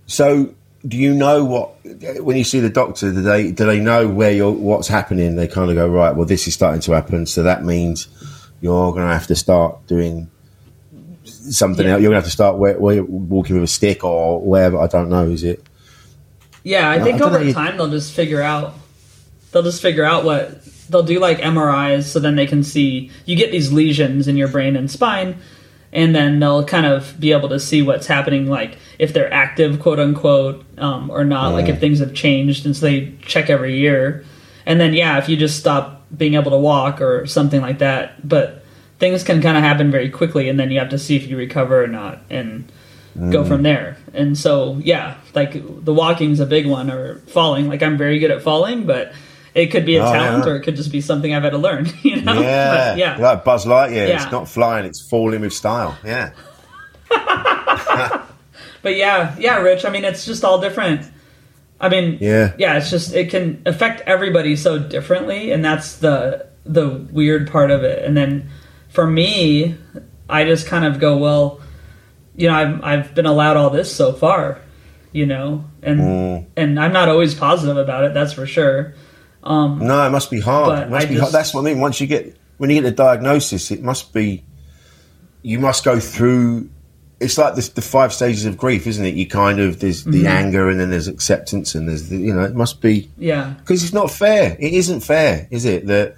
So, 0.08 0.54
do 0.88 0.97
you 0.97 1.13
know 1.13 1.45
what 1.45 1.76
when 2.24 2.36
you 2.38 2.43
see 2.43 2.60
the 2.60 2.69
doctor? 2.69 3.12
Do 3.13 3.21
they 3.21 3.52
do 3.52 3.65
they 3.65 3.80
know 3.80 4.08
where 4.08 4.32
you're 4.32 4.52
what's 4.52 4.88
happening? 4.88 5.36
They 5.36 5.47
kind 5.47 5.69
of 5.69 5.76
go 5.76 5.88
right. 5.88 6.15
Well, 6.15 6.26
this 6.26 6.47
is 6.47 6.54
starting 6.54 6.82
to 6.82 6.91
happen, 6.93 7.26
so 7.26 7.43
that 7.43 7.63
means 7.63 8.08
you're 8.62 8.91
going 8.91 9.08
to 9.08 9.13
have 9.13 9.28
to 9.28 9.36
start 9.36 9.86
doing 9.88 10.30
something 11.26 11.86
Yeah. 11.86 11.93
else. 11.93 12.02
You're 12.02 12.10
going 12.12 12.21
to 12.21 12.24
have 12.24 12.26
to 12.26 12.32
start 12.32 12.58
where, 12.58 12.78
where 12.80 12.95
you're 12.95 13.04
walking 13.06 13.56
with 13.56 13.63
a 13.63 13.67
stick 13.67 14.04
or 14.04 14.41
wherever. 14.41 14.80
I 14.80 14.88
don't 14.88 15.10
know. 15.10 15.26
Is 15.30 15.43
it? 15.43 15.63
Yeah, 16.63 16.89
I 16.89 17.00
think 17.02 17.21
I 17.21 17.26
over 17.26 17.43
know, 17.43 17.54
time 17.54 17.78
they'll 17.78 17.89
just 17.89 18.13
figure 18.13 18.41
out. 18.41 18.74
They'll 19.52 19.63
just 19.63 19.82
figure 19.82 20.06
out 20.06 20.24
what 20.24 20.63
they'll 20.89 21.04
do, 21.04 21.19
like 21.19 21.39
MRIs, 21.39 22.04
so 22.04 22.19
then 22.19 22.36
they 22.36 22.45
can 22.45 22.63
see 22.63 23.12
you 23.26 23.36
get 23.36 23.52
these 23.52 23.71
lesions 23.71 24.28
in 24.28 24.38
your 24.38 24.47
brain 24.47 24.76
and 24.76 24.89
spine, 24.89 25.38
and 25.93 26.15
then 26.15 26.39
they'll 26.39 26.63
kind 26.63 26.86
of 26.86 27.19
be 27.19 27.32
able 27.34 27.49
to 27.49 27.60
see 27.60 27.82
what's 27.82 28.08
happening, 28.08 28.47
like 28.47 28.77
if 28.97 29.13
they're 29.13 29.32
active, 29.34 29.80
quote 29.80 29.99
unquote, 29.99 30.63
um, 30.77 31.10
or 31.10 31.23
not, 31.25 31.54
like 31.54 31.67
if 31.67 31.80
things 31.80 31.99
have 31.99 32.13
changed, 32.13 32.65
and 32.65 32.75
so 32.75 32.86
they 32.86 33.13
check 33.21 33.49
every 33.49 33.77
year. 33.77 34.23
And 34.65 34.80
then 34.80 34.93
yeah, 34.93 35.17
if 35.17 35.27
you 35.27 35.36
just 35.36 35.60
stop 35.60 36.04
being 36.15 36.36
able 36.36 36.51
to 36.51 36.58
walk 36.58 37.01
or 37.01 37.25
something 37.25 37.62
like 37.62 37.80
that, 37.80 38.27
but 38.27 38.63
things 38.99 39.23
can 39.23 39.41
kind 39.41 39.58
of 39.58 39.63
happen 39.63 39.91
very 39.91 40.10
quickly, 40.10 40.47
and 40.47 40.60
then 40.60 40.71
you 40.71 40.80
have 40.80 40.89
to 40.89 40.99
see 40.99 41.15
if 41.15 41.27
you 41.27 41.38
recover 41.38 41.84
or 41.84 41.88
not, 41.88 42.19
and 42.30 42.71
go 43.30 43.43
from 43.43 43.63
there. 43.63 43.97
And 44.13 44.38
so, 44.38 44.77
yeah, 44.77 45.17
like 45.34 45.51
the 45.84 45.93
walking's 45.93 46.39
a 46.39 46.45
big 46.45 46.65
one, 46.65 46.89
or 46.89 47.15
falling. 47.27 47.67
Like 47.67 47.84
I'm 47.84 47.97
very 47.97 48.19
good 48.19 48.32
at 48.32 48.41
falling, 48.41 48.86
but 48.86 49.12
it 49.54 49.68
could 49.68 49.86
be 49.86 49.96
a 49.98 50.04
Oh, 50.04 50.12
talent, 50.14 50.46
yeah. 50.46 50.52
or 50.52 50.56
it 50.58 50.62
could 50.62 50.76
just 50.76 50.92
be 50.92 51.02
something 51.02 51.34
I've 51.34 51.44
had 51.44 51.52
to 51.52 51.58
learn. 51.58 51.88
You 52.04 52.22
know? 52.22 52.40
Yeah, 52.42 52.90
But, 52.92 52.98
yeah. 52.98 53.18
Like 53.18 53.44
Buzz 53.44 53.66
Lightyear. 53.66 54.08
Yeah. 54.10 54.24
It's 54.24 54.32
not 54.32 54.48
flying; 54.50 54.86
it's 54.86 55.02
falling 55.02 55.42
with 55.42 55.54
style. 55.54 55.98
Yeah. 56.04 56.32
But 58.84 58.96
yeah, 58.96 59.36
yeah, 59.38 59.58
Rich. 59.60 59.86
I 59.86 59.90
mean, 59.92 60.04
it's 60.04 60.26
just 60.26 60.44
all 60.44 60.60
different. 60.60 61.06
I 61.80 61.88
mean, 61.90 62.18
Yeah. 62.20 62.54
yeah. 62.58 62.78
It's 62.78 62.90
just 62.90 63.14
it 63.14 63.30
can 63.30 63.62
affect 63.68 64.02
everybody 64.08 64.56
so 64.56 64.80
differently, 64.80 65.52
and 65.52 65.64
that's 65.64 65.98
the 65.98 66.48
the 66.66 66.88
weird 67.12 67.52
part 67.52 67.70
of 67.72 67.84
it. 67.84 68.04
And 68.04 68.18
then 68.18 68.50
for 68.90 69.06
me, 69.06 69.76
I 70.30 70.46
just 70.46 70.66
kind 70.68 70.84
of 70.86 71.00
go, 71.00 71.18
well, 71.18 71.60
you 72.36 72.48
know, 72.50 72.56
I've 72.56 72.84
I've 72.84 73.14
been 73.16 73.28
allowed 73.28 73.56
all 73.58 73.70
this 73.70 73.94
so 73.96 74.14
far, 74.14 74.60
you 75.12 75.28
know, 75.28 75.64
and 75.84 76.00
Mm. 76.00 76.46
and 76.58 76.80
I'm 76.80 76.94
not 76.94 77.08
always 77.08 77.36
positive 77.36 77.78
about 77.78 78.04
it. 78.06 78.16
That's 78.16 78.34
for 78.34 78.48
sure. 78.48 78.96
Um, 79.43 79.80
no, 79.80 80.06
it 80.06 80.12
must 80.12 80.30
be 80.30 80.39
hard. 80.39 80.84
It 80.84 80.89
must 80.89 81.08
be 81.08 81.15
just- 81.15 81.21
hard. 81.21 81.34
That's 81.34 81.54
what 81.54 81.62
I 81.62 81.63
mean. 81.65 81.80
Once 81.80 81.99
you 81.99 82.08
get 82.08 82.38
when 82.58 82.69
you 82.69 82.75
get 82.75 82.84
the 82.84 82.91
diagnosis, 82.91 83.71
it 83.71 83.82
must 83.82 84.13
be 84.13 84.43
you 85.41 85.60
must 85.60 85.84
go 85.84 85.99
through. 85.99 86.69
It's 87.19 87.38
like 87.38 87.56
this, 87.56 87.69
the 87.69 87.82
five 87.82 88.13
stages 88.13 88.45
of 88.45 88.58
grief, 88.58 88.88
isn't 88.88 89.06
it? 89.06 89.13
You 89.13 89.27
kind 89.27 89.60
of 89.60 89.80
there's 89.80 90.04
the 90.04 90.12
mm-hmm. 90.12 90.27
anger, 90.27 90.69
and 90.69 90.80
then 90.80 90.89
there's 90.89 91.08
acceptance, 91.08 91.75
and 91.75 91.88
there's 91.88 92.10
the, 92.10 92.17
you 92.17 92.34
know 92.34 92.43
it 92.43 92.56
must 92.56 92.82
be 92.82 93.10
Yeah, 93.17 93.54
because 93.60 93.84
it's 93.84 93.93
not 93.93 94.12
fair. 94.12 94.56
It 94.60 94.73
isn't 94.73 95.01
fair, 95.01 95.47
is 95.51 95.65
it? 95.65 95.88
That 95.88 96.15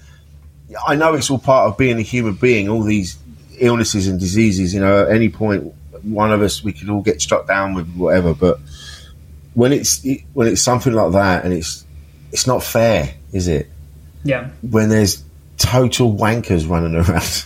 I 0.86 0.95
know 0.95 1.13
it's 1.13 1.29
all 1.29 1.39
part 1.39 1.69
of 1.69 1.77
being 1.77 1.97
a 1.97 2.01
human 2.01 2.36
being. 2.36 2.69
All 2.69 2.83
these 2.83 3.17
illnesses 3.59 4.07
and 4.07 4.19
diseases, 4.19 4.73
you 4.73 4.79
know, 4.79 5.03
at 5.03 5.12
any 5.12 5.29
point, 5.29 5.73
one 6.03 6.31
of 6.31 6.41
us 6.41 6.63
we 6.63 6.73
could 6.73 6.89
all 6.89 7.01
get 7.01 7.21
struck 7.21 7.47
down 7.47 7.73
with 7.73 7.93
whatever. 7.95 8.33
But 8.33 8.59
when 9.53 9.71
it's 9.71 10.05
when 10.33 10.47
it's 10.47 10.62
something 10.62 10.93
like 10.93 11.12
that, 11.13 11.43
and 11.43 11.53
it's 11.53 11.86
it's 12.34 12.46
not 12.48 12.62
fair, 12.63 13.13
is 13.32 13.48
it? 13.48 13.69
yeah, 14.26 14.50
When 14.69 14.89
there's 14.89 15.24
total 15.58 16.13
wankers 16.13 16.67
running 16.69 16.96
around. 16.96 17.46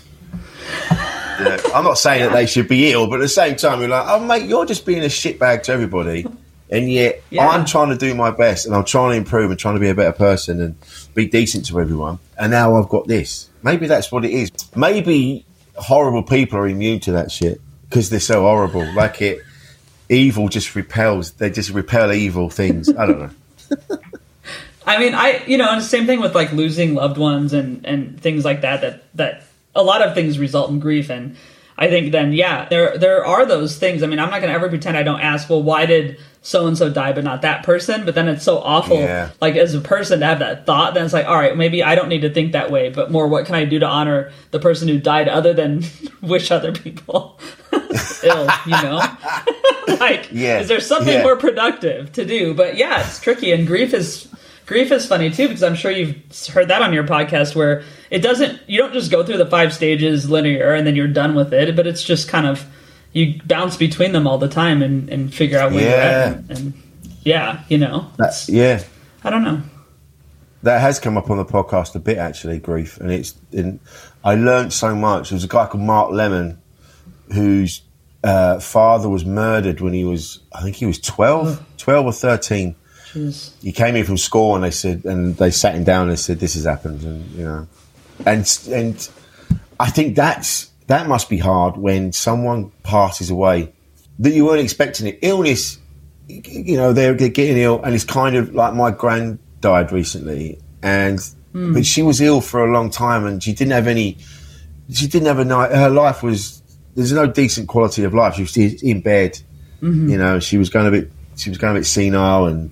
Yeah, 1.39 1.57
I'm 1.75 1.83
not 1.83 1.99
saying 1.99 2.23
that 2.23 2.33
they 2.33 2.47
should 2.47 2.67
be 2.67 2.91
ill, 2.91 3.07
but 3.07 3.15
at 3.19 3.21
the 3.21 3.27
same 3.29 3.55
time, 3.55 3.79
you're 3.79 3.89
like, 3.89 4.05
oh 4.07 4.19
mate, 4.25 4.47
you're 4.49 4.65
just 4.65 4.85
being 4.87 5.03
a 5.03 5.07
shitbag 5.07 5.63
to 5.63 5.71
everybody, 5.71 6.25
and 6.71 6.91
yet 6.91 7.21
Yeah. 7.29 7.47
I'm 7.47 7.63
trying 7.65 7.89
to 7.89 7.97
do 7.97 8.15
my 8.15 8.31
best, 8.31 8.65
and 8.65 8.75
I'm 8.75 8.85
trying 8.85 9.11
to 9.11 9.17
improve 9.17 9.51
and 9.51 9.59
trying 9.59 9.75
to 9.75 9.79
be 9.79 9.89
a 9.89 9.93
better 9.95 10.13
person 10.13 10.59
and 10.61 10.75
be 11.13 11.27
decent 11.27 11.65
to 11.67 11.79
everyone, 11.79 12.17
and 12.39 12.49
now 12.51 12.75
I've 12.75 12.89
got 12.89 13.07
this. 13.07 13.49
Maybe 13.61 13.85
that's 13.87 14.11
what 14.11 14.25
it 14.25 14.31
is. 14.31 14.51
Maybe 14.75 15.45
horrible 15.75 16.23
people 16.23 16.57
are 16.57 16.67
immune 16.67 16.99
to 17.01 17.11
that 17.11 17.31
shit 17.31 17.61
because 17.89 18.09
they're 18.09 18.19
so 18.19 18.41
horrible. 18.41 18.91
Like 18.93 19.21
it, 19.21 19.39
evil 20.09 20.47
just 20.49 20.73
repels. 20.75 21.31
They 21.33 21.51
just 21.51 21.69
repel 21.69 22.11
evil 22.11 22.49
things. 22.49 22.89
I 22.89 23.05
don't 23.05 23.19
know. 23.19 23.29
I 24.87 24.97
mean, 24.99 25.13
I 25.13 25.43
you 25.45 25.57
know, 25.57 25.69
and 25.69 25.81
the 25.81 25.85
same 25.85 26.05
thing 26.07 26.19
with 26.21 26.33
like 26.33 26.51
losing 26.53 26.95
loved 26.95 27.17
ones 27.17 27.53
and 27.53 27.85
and 27.85 28.19
things 28.19 28.43
like 28.45 28.61
that. 28.61 28.81
That 28.81 29.03
that 29.15 29.43
a 29.75 29.83
lot 29.83 30.01
of 30.01 30.13
things 30.15 30.39
result 30.39 30.69
in 30.71 30.79
grief, 30.79 31.09
and 31.11 31.35
I 31.77 31.89
think 31.89 32.11
then 32.11 32.33
yeah, 32.33 32.67
there 32.69 32.97
there 32.97 33.25
are 33.25 33.45
those 33.45 33.77
things. 33.77 34.01
I 34.01 34.07
mean, 34.07 34.17
I'm 34.19 34.29
not 34.29 34.39
going 34.41 34.49
to 34.49 34.55
ever 34.55 34.69
pretend 34.69 34.97
I 34.97 35.03
don't 35.03 35.19
ask. 35.21 35.49
Well, 35.49 35.61
why 35.61 35.85
did 35.85 36.17
so 36.41 36.65
and 36.65 36.77
so 36.77 36.89
die, 36.89 37.11
but 37.11 37.25
not 37.25 37.41
that 37.41 37.63
person? 37.63 38.05
But 38.05 38.15
then 38.15 38.29
it's 38.29 38.43
so 38.45 38.59
awful, 38.59 38.97
Yeah. 38.97 39.31
like 39.41 39.57
as 39.57 39.75
a 39.75 39.81
person 39.81 40.21
to 40.21 40.25
have 40.25 40.39
that 40.39 40.65
thought. 40.65 40.93
Then 40.93 41.03
it's 41.03 41.13
like, 41.13 41.25
all 41.27 41.35
right, 41.35 41.55
maybe 41.57 41.83
I 41.83 41.93
don't 41.93 42.07
need 42.07 42.21
to 42.21 42.29
think 42.33 42.53
that 42.53 42.71
way, 42.71 42.89
but 42.89 43.11
more, 43.11 43.27
what 43.27 43.45
can 43.45 43.55
I 43.55 43.65
do 43.65 43.79
to 43.79 43.85
honor 43.85 44.31
the 44.51 44.59
person 44.59 44.87
who 44.87 44.97
died, 44.97 45.27
other 45.27 45.53
than 45.53 45.83
wish 46.21 46.49
other 46.49 46.71
people 46.71 47.37
ill? 48.23 48.47
You 48.65 48.71
know, 48.81 49.01
like, 49.99 50.29
Yeah. 50.31 50.59
is 50.61 50.69
there 50.69 50.79
something 50.79 51.13
Yeah. 51.13 51.23
more 51.23 51.35
productive 51.35 52.13
to 52.13 52.23
do? 52.25 52.53
But 52.53 52.77
yeah, 52.77 53.01
it's 53.05 53.19
tricky, 53.19 53.51
and 53.51 53.67
grief 53.67 53.93
is 53.93 54.29
grief 54.67 54.91
is 54.91 55.07
funny 55.07 55.31
too 55.31 55.47
because 55.47 55.63
I'm 55.63 55.73
sure 55.75 55.89
you've 55.91 56.15
heard 56.53 56.67
that 56.67 56.83
on 56.83 56.93
your 56.93 57.05
podcast 57.05 57.55
where 57.55 57.83
it 58.11 58.19
doesn't 58.19 58.59
you 58.67 58.77
don't 58.79 58.93
just 58.93 59.09
go 59.09 59.23
through 59.25 59.37
the 59.37 59.45
five 59.47 59.73
stages 59.73 60.29
linear 60.29 60.73
and 60.73 60.85
then 60.85 60.95
you're 60.95 61.07
done 61.07 61.33
with 61.33 61.51
it, 61.53 61.75
but 61.75 61.87
it's 61.87 62.03
just 62.03 62.27
kind 62.29 62.45
of 62.45 62.63
you 63.13 63.41
bounce 63.45 63.75
between 63.77 64.11
them 64.11 64.27
all 64.27 64.37
the 64.37 64.49
time 64.49 64.83
and, 64.83 65.09
and 65.09 65.33
figure 65.33 65.57
out 65.57 65.71
where 65.71 65.81
you're 65.81 65.89
Yeah. 65.91 66.41
at. 66.49 66.57
And, 66.57 66.73
yeah, 67.23 67.63
you 67.69 67.77
know, 67.79 68.11
That's 68.17 68.47
yeah. 68.47 68.83
I 69.23 69.29
don't 69.31 69.43
know. 69.43 69.61
That 70.63 70.81
has 70.81 70.99
come 70.99 71.17
up 71.17 71.29
on 71.29 71.37
the 71.37 71.45
podcast 71.45 71.95
a 71.95 71.99
bit 71.99 72.17
actually, 72.17 72.59
grief, 72.59 72.97
and 72.99 73.11
it's. 73.11 73.35
And 73.53 73.79
I 74.23 74.35
learned 74.35 74.73
so 74.73 74.95
much. 74.95 75.29
There's 75.29 75.43
a 75.43 75.47
guy 75.47 75.65
called 75.67 75.83
Mark 75.83 76.11
Lemon, 76.11 76.59
who's 77.33 77.81
uh, 78.23 78.59
father 78.59 79.07
was 79.07 79.23
murdered 79.25 79.79
when 79.81 79.93
he 79.93 80.03
was, 80.03 80.39
I 80.53 80.61
think 80.63 80.75
he 80.75 80.85
was 80.85 80.99
12, 80.99 81.63
12 81.77 82.05
or 82.05 82.11
13. 82.11 82.75
Jeez. 83.17 83.61
He 83.61 83.71
came 83.71 83.95
in 83.95 84.05
from 84.05 84.17
school 84.17 84.55
and 84.55 84.63
they 84.63 84.71
said, 84.71 85.05
and 85.05 85.35
they 85.37 85.51
sat 85.51 85.75
him 85.75 85.83
down 85.83 86.03
and 86.03 86.11
they 86.11 86.15
said, 86.15 86.39
this 86.39 86.53
has 86.53 86.65
happened. 86.65 87.01
And, 87.03 87.31
you 87.31 87.43
know, 87.43 87.67
and, 88.25 88.59
and 88.71 89.09
I 89.79 89.89
think 89.89 90.15
that's, 90.15 90.71
that 90.87 91.07
must 91.07 91.29
be 91.29 91.37
hard 91.37 91.77
when 91.77 92.13
someone 92.13 92.71
passes 92.83 93.29
away 93.29 93.73
that 94.19 94.31
you 94.31 94.45
weren't 94.45 94.61
expecting 94.61 95.07
it. 95.07 95.19
Illness, 95.21 95.79
you 96.27 96.77
know, 96.77 96.93
they're, 96.93 97.13
they're 97.13 97.29
getting 97.29 97.57
ill 97.57 97.81
and 97.83 97.93
it's 97.93 98.03
kind 98.03 98.35
of 98.35 98.53
like 98.53 98.73
my 98.73 98.91
grand 98.91 99.39
died 99.61 99.91
recently 99.91 100.59
and, 100.81 101.19
hmm. 101.51 101.73
but 101.73 101.85
she 101.85 102.03
was 102.03 102.21
ill 102.21 102.41
for 102.41 102.65
a 102.65 102.71
long 102.71 102.89
time 102.89 103.25
and 103.25 103.41
she 103.41 103.53
didn't 103.53 103.73
have 103.73 103.87
any, 103.87 104.17
she 104.91 105.07
didn't 105.07 105.27
have 105.27 105.39
a 105.39 105.45
night, 105.45 105.71
her 105.71 105.89
life 105.89 106.23
was, 106.23 106.61
there's 106.95 107.11
no 107.11 107.27
decent 107.27 107.67
quality 107.67 108.03
of 108.03 108.13
life. 108.13 108.35
She 108.35 108.41
was 108.41 108.57
in 108.81 109.01
bed, 109.01 109.39
mm-hmm. 109.81 110.09
you 110.09 110.17
know, 110.17 110.39
she 110.39 110.57
was 110.57 110.69
going 110.69 110.87
a 110.87 110.91
bit, 110.91 111.11
she 111.35 111.49
was 111.49 111.59
going 111.59 111.75
a 111.75 111.79
bit 111.79 111.85
senile 111.85 112.45
and 112.45 112.71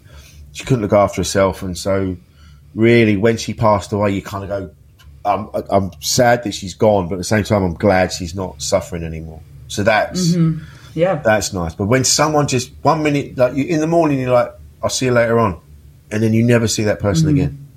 she 0.55 0.63
couldn't 0.63 0.81
look 0.81 0.93
after 0.93 1.17
herself. 1.17 1.61
And 1.61 1.77
so 1.77 2.15
really 2.73 3.17
when 3.17 3.37
she 3.37 3.53
passed 3.53 3.91
away, 3.91 4.11
you 4.11 4.21
kind 4.21 4.43
of 4.43 4.49
go, 4.49 4.75
I'm, 5.25 5.49
I'm 5.69 6.01
sad 6.01 6.43
that 6.43 6.53
she's 6.53 6.73
gone, 6.73 7.09
but 7.09 7.15
at 7.15 7.17
the 7.17 7.23
same 7.25 7.43
time, 7.43 7.61
I'm 7.61 7.73
glad 7.73 8.13
she's 8.13 8.33
not 8.33 8.61
suffering 8.61 9.03
anymore. 9.03 9.41
So 9.67 9.83
that's, 9.83 10.31
mm-hmm. 10.31 10.63
Yeah. 10.97 11.15
that's 11.15 11.51
nice. 11.51 11.75
But 11.75 11.87
when 11.87 12.05
someone 12.05 12.47
just 12.47 12.71
one 12.81 13.03
minute, 13.03 13.37
like 13.37 13.55
you, 13.55 13.65
in 13.65 13.81
the 13.81 13.87
morning, 13.87 14.19
you're 14.19 14.31
like, 14.31 14.53
"I'll 14.81 14.89
see 14.89 15.07
you 15.07 15.11
later 15.11 15.39
on," 15.39 15.59
and 16.09 16.23
then 16.23 16.33
you 16.33 16.43
never 16.43 16.67
see 16.67 16.83
that 16.83 16.99
person 16.99 17.27
mm-hmm. 17.27 17.37
again. 17.37 17.67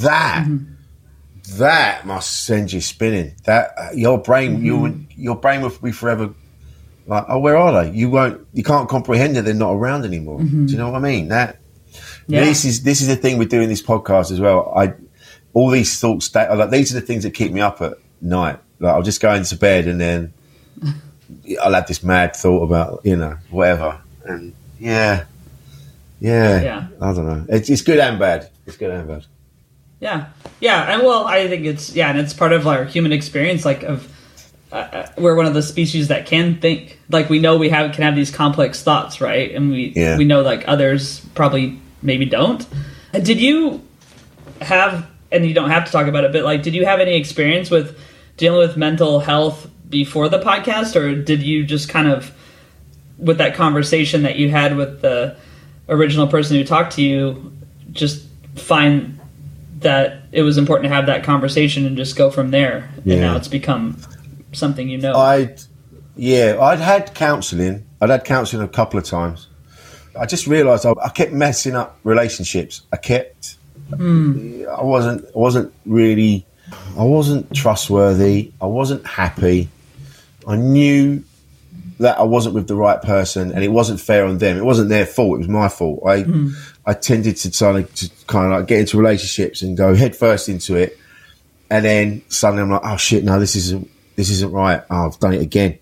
That 0.00 0.46
mm-hmm. 0.46 1.58
that 1.58 2.04
must 2.04 2.44
send 2.44 2.72
you 2.72 2.80
spinning. 2.80 3.34
That 3.44 3.74
uh, 3.78 3.90
your 3.94 4.18
brain, 4.18 4.64
your 4.64 4.92
your 5.14 5.36
brain 5.36 5.60
will 5.60 5.70
be 5.70 5.92
forever 5.92 6.34
like, 7.06 7.26
"Oh, 7.28 7.38
where 7.38 7.56
are 7.56 7.84
they?" 7.84 7.96
You 7.96 8.10
won't, 8.10 8.44
you 8.52 8.64
can't 8.64 8.88
comprehend 8.88 9.36
that 9.36 9.44
they're 9.44 9.54
not 9.54 9.74
around 9.74 10.04
anymore. 10.04 10.40
Do 10.40 10.72
you 10.72 10.78
know 10.78 10.90
what 10.90 10.96
I 10.96 11.00
mean? 11.00 11.28
That 11.28 11.57
Yeah. 12.28 12.44
this 12.44 12.64
is 12.64 12.82
this 12.82 13.00
is 13.00 13.08
the 13.08 13.16
thing 13.16 13.38
with 13.38 13.48
doing 13.50 13.68
this 13.68 13.82
podcast 13.82 14.30
as 14.30 14.40
well. 14.40 14.72
I 14.76 14.92
all 15.54 15.70
these 15.70 15.98
thoughts 15.98 16.28
that 16.30 16.56
like 16.56 16.70
these 16.70 16.94
are 16.94 17.00
the 17.00 17.06
things 17.06 17.22
that 17.24 17.32
keep 17.34 17.52
me 17.52 17.60
up 17.60 17.80
at 17.82 17.94
night. 18.20 18.58
Like 18.80 18.94
I'll 18.94 19.02
just 19.02 19.20
go 19.20 19.32
into 19.34 19.56
bed 19.56 19.86
and 19.88 20.00
then 20.00 20.32
I'll 21.62 21.72
have 21.74 21.86
this 21.86 22.02
mad 22.04 22.36
thought 22.36 22.62
about 22.62 23.00
you 23.04 23.16
know 23.16 23.36
whatever, 23.50 24.00
and 24.24 24.54
yeah, 24.78 25.24
yeah, 26.20 26.60
Yeah. 26.62 26.86
I 27.00 27.12
don't 27.12 27.26
know. 27.26 27.44
It's, 27.48 27.68
it's 27.70 27.82
good 27.82 27.98
and 27.98 28.18
bad. 28.18 28.48
It's 28.66 28.76
good 28.76 28.90
and 28.90 29.08
bad. 29.08 29.24
Yeah, 30.00 30.26
yeah, 30.60 30.92
and 30.94 31.02
well, 31.02 31.26
I 31.26 31.48
think 31.48 31.64
it's 31.66 31.94
yeah, 31.94 32.10
and 32.10 32.18
it's 32.18 32.32
part 32.34 32.52
of 32.52 32.66
our 32.68 32.84
human 32.84 33.10
experience. 33.12 33.64
Like, 33.64 33.82
of 33.82 34.06
uh, 34.70 34.76
uh, 34.76 35.06
we're 35.16 35.34
one 35.34 35.46
of 35.46 35.54
the 35.54 35.62
species 35.62 36.08
that 36.08 36.26
can 36.26 36.60
think. 36.60 37.00
Like, 37.10 37.28
we 37.30 37.40
know 37.40 37.56
we 37.56 37.68
have 37.70 37.92
can 37.94 38.04
have 38.04 38.14
these 38.14 38.30
complex 38.30 38.82
thoughts, 38.82 39.20
right? 39.20 39.50
And 39.52 39.70
we 39.70 39.92
Yeah. 39.96 40.16
we 40.16 40.24
know 40.24 40.42
like 40.42 40.68
others 40.68 41.20
probably 41.34 41.80
maybe 42.02 42.24
don't. 42.24 42.66
Did 43.12 43.40
you 43.40 43.82
have? 44.60 45.08
And 45.30 45.44
you 45.44 45.52
don't 45.52 45.70
have 45.70 45.84
to 45.84 45.92
talk 45.92 46.06
about 46.06 46.24
it, 46.24 46.32
but 46.32 46.42
like, 46.42 46.62
did 46.62 46.74
you 46.74 46.86
have 46.86 47.00
any 47.00 47.16
experience 47.16 47.70
with 47.70 47.98
dealing 48.38 48.60
with 48.60 48.78
mental 48.78 49.20
health 49.20 49.68
before 49.88 50.28
the 50.30 50.38
podcast, 50.38 50.96
or 50.96 51.14
did 51.14 51.42
you 51.42 51.64
just 51.64 51.90
kind 51.90 52.08
of 52.08 52.32
with 53.18 53.38
that 53.38 53.54
conversation 53.54 54.22
that 54.22 54.36
you 54.36 54.50
had 54.50 54.76
with 54.76 55.02
the 55.02 55.36
original 55.88 56.26
person 56.26 56.56
who 56.56 56.64
talked 56.64 56.94
to 56.94 57.02
you, 57.02 57.52
just 57.92 58.24
find 58.54 59.18
that 59.80 60.22
it 60.32 60.42
was 60.42 60.58
important 60.58 60.88
to 60.88 60.94
have 60.94 61.06
that 61.06 61.24
conversation 61.24 61.86
and 61.86 61.96
just 61.96 62.16
go 62.16 62.30
from 62.30 62.50
there. 62.50 62.90
And 62.96 63.20
now 63.20 63.36
it's 63.36 63.48
become 63.48 63.98
something 64.52 64.88
you 64.88 64.98
know. 64.98 65.14
I'd 65.14 65.60
yeah, 66.16 66.58
I'd 66.60 66.80
had 66.80 67.14
counselling. 67.14 67.86
I'd 68.00 68.10
had 68.10 68.24
counselling 68.24 68.64
a 68.64 68.68
couple 68.68 68.98
of 68.98 69.04
times. 69.04 69.48
I 70.18 70.26
just 70.26 70.46
realised 70.46 70.86
I, 70.86 70.92
I 71.02 71.08
kept 71.10 71.32
messing 71.32 71.74
up 71.74 71.98
relationships. 72.04 72.82
I 72.92 72.96
kept. 72.96 73.56
Hmm. 73.94 74.64
I 74.70 74.82
wasn't. 74.82 75.24
I 75.26 75.38
wasn't 75.38 75.72
really. 75.86 76.44
I 76.98 77.04
wasn't 77.04 77.54
trustworthy. 77.54 78.52
I 78.60 78.66
wasn't 78.66 79.06
happy. 79.06 79.68
I 80.46 80.56
knew 80.56 81.24
that 82.00 82.18
I 82.18 82.22
wasn't 82.22 82.54
with 82.54 82.68
the 82.68 82.76
right 82.76 83.00
person, 83.00 83.52
and 83.52 83.64
it 83.64 83.68
wasn't 83.68 84.00
fair 84.00 84.24
on 84.24 84.38
them. 84.38 84.56
It 84.56 84.64
wasn't 84.64 84.88
their 84.88 85.06
fault. 85.06 85.36
It 85.36 85.38
was 85.38 85.48
my 85.48 85.68
fault. 85.68 86.02
I 86.06 86.22
hmm. 86.22 86.50
I 86.86 86.94
tended 86.94 87.36
to 87.38 87.50
try 87.50 87.82
to 87.82 88.10
kind 88.26 88.52
of 88.52 88.58
like 88.60 88.68
get 88.68 88.80
into 88.80 88.98
relationships 88.98 89.62
and 89.62 89.76
go 89.76 89.94
head 89.94 90.16
first 90.16 90.48
into 90.48 90.76
it, 90.76 90.98
and 91.70 91.84
then 91.84 92.22
suddenly 92.28 92.62
I'm 92.62 92.70
like, 92.70 92.82
oh 92.84 92.96
shit, 92.96 93.24
no, 93.24 93.38
this 93.40 93.56
isn't 93.56 93.90
this 94.16 94.30
isn't 94.30 94.52
right. 94.52 94.82
Oh, 94.90 95.06
I've 95.06 95.18
done 95.18 95.34
it 95.34 95.42
again, 95.42 95.78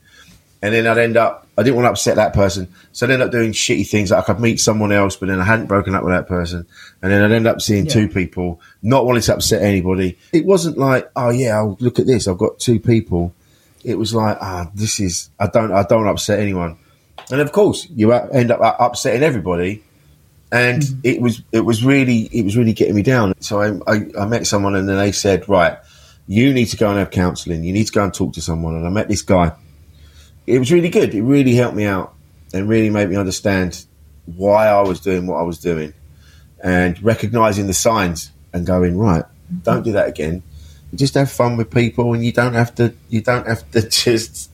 and 0.63 0.75
then 0.75 0.87
I'd 0.87 0.99
end 0.99 1.17
up. 1.17 1.46
I 1.59 1.63
didn't 1.63 1.77
want 1.77 1.87
to 1.87 1.91
upset 1.91 2.17
that 2.17 2.35
person, 2.35 2.69
so 2.93 3.07
I'd 3.07 3.13
end 3.13 3.23
up 3.23 3.31
doing 3.31 3.53
shitty 3.53 3.89
things. 3.89 4.11
Like 4.11 4.29
I'd 4.29 4.41
meet 4.41 4.61
someone 4.61 4.93
else, 4.93 5.17
but 5.17 5.29
then 5.29 5.41
I 5.41 5.45
hadn't 5.45 5.67
broken 5.67 5.95
up 5.95 6.05
with 6.05 6.13
that 6.13 6.29
person, 6.29 6.67
and 7.03 7.11
then 7.13 7.23
I'd 7.23 7.33
end 7.33 7.47
up 7.47 7.61
seeing 7.61 7.87
Yeah. 7.87 7.93
two 7.93 8.09
people, 8.09 8.61
not 8.83 9.07
wanting 9.07 9.23
to 9.23 9.35
upset 9.35 9.63
anybody. 9.63 10.19
It 10.33 10.45
wasn't 10.45 10.79
like, 10.79 11.11
oh 11.17 11.31
yeah, 11.31 11.57
I'll 11.57 11.77
look 11.81 11.99
at 11.99 12.07
this. 12.07 12.29
I've 12.29 12.39
got 12.39 12.59
two 12.59 12.79
people. 12.81 13.35
It 13.85 13.99
was 13.99 14.15
like, 14.15 14.37
ah, 14.41 14.71
this 14.75 15.01
is. 15.01 15.31
I 15.39 15.47
don't. 15.47 15.73
I 15.73 15.85
don't 15.85 16.07
upset 16.09 16.41
anyone, 16.41 16.77
and 17.31 17.41
of 17.41 17.53
course, 17.53 17.87
you 17.91 18.13
end 18.13 18.51
up 18.51 18.61
upsetting 18.81 19.23
everybody 19.23 19.83
and 20.53 20.85
it 21.03 21.21
was 21.21 21.43
it 21.51 21.61
was 21.61 21.85
really 21.85 22.29
it 22.33 22.45
was 22.45 22.57
really 22.57 22.73
getting 22.73 22.95
me 22.95 23.03
down. 23.03 23.35
So 23.41 23.61
I, 23.61 23.93
I, 23.93 24.07
I 24.21 24.27
met 24.27 24.47
someone 24.47 24.77
and 24.77 24.89
then 24.89 24.97
they 24.97 25.11
said, 25.13 25.49
right, 25.49 25.77
you 26.29 26.53
need 26.55 26.67
to 26.67 26.77
go 26.77 26.89
and 26.89 26.99
have 26.99 27.11
counselling. 27.11 27.65
You 27.65 27.73
need 27.73 27.87
to 27.87 27.93
go 27.93 28.05
and 28.05 28.15
talk 28.15 28.35
to 28.35 28.41
someone. 28.41 28.77
And 28.77 28.87
I 28.87 28.91
met 28.91 29.09
this 29.09 29.23
guy. 29.23 29.53
It 30.47 30.59
was 30.59 30.73
really 30.73 30.89
good. 30.89 31.15
It 31.15 31.23
really 31.23 31.55
helped 31.55 31.77
me 31.77 31.85
out 31.85 32.15
and 32.53 32.69
really 32.69 32.91
made 32.91 33.09
me 33.09 33.17
understand 33.17 33.85
why 34.27 34.69
I 34.69 34.83
was 34.83 35.01
doing 35.01 35.27
what 35.27 35.37
I 35.37 35.43
was 35.43 35.59
doing 35.59 35.93
and 36.63 37.01
recognizing 37.03 37.67
the 37.67 37.75
signs 37.75 38.31
and 38.53 38.67
going 38.67 38.99
right. 38.99 39.25
Don't 39.63 39.83
do 39.83 39.93
that 39.93 40.09
again. 40.09 40.43
Just 40.95 41.15
have 41.15 41.31
fun 41.31 41.57
with 41.57 41.71
people, 41.71 42.15
and 42.15 42.25
you 42.25 42.33
don't 42.33 42.55
have 42.55 42.75
to. 42.77 42.95
You 43.09 43.21
don't 43.21 43.47
have 43.47 43.69
to 43.73 43.89
just 43.89 44.51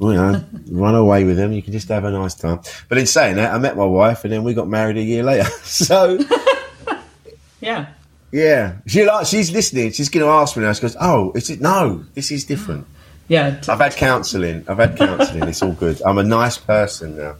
you 0.00 0.14
know, 0.14 0.44
run 0.70 0.94
away 0.94 1.24
with 1.24 1.36
them. 1.36 1.52
You 1.52 1.62
can 1.62 1.72
just 1.72 1.88
have 1.88 2.04
a 2.04 2.10
nice 2.10 2.34
time. 2.34 2.60
But 2.88 2.98
in 2.98 3.06
saying 3.06 3.36
that, 3.36 3.52
I 3.52 3.58
met 3.58 3.76
my 3.76 3.84
wife, 3.84 4.24
and 4.24 4.32
then 4.32 4.42
we 4.42 4.54
got 4.54 4.68
married 4.68 4.96
a 4.96 5.02
year 5.02 5.22
later. 5.22 5.48
So 5.62 6.18
yeah. 7.60 7.88
yeah, 8.32 8.76
she 8.86 9.04
like 9.04 9.26
she's 9.26 9.50
listening. 9.50 9.92
She's 9.92 10.08
going 10.08 10.24
to 10.24 10.30
ask 10.30 10.56
me 10.56 10.62
now. 10.62 10.72
She 10.72 10.82
goes, 10.82 10.96
"Oh, 11.00 11.32
is 11.34 11.48
it? 11.50 11.60
No, 11.60 12.04
this 12.14 12.30
is 12.30 12.44
different." 12.44 12.86
Yeah. 13.30 13.58
T- 13.60 13.70
I've 13.70 13.78
had 13.78 13.94
counselling. 13.94 14.64
I've 14.68 14.78
had 14.78 14.96
counselling. 14.96 15.44
it's 15.48 15.62
all 15.62 15.72
good. 15.72 16.02
I'm 16.04 16.18
a 16.18 16.24
nice 16.24 16.58
person 16.58 17.16
now. 17.16 17.36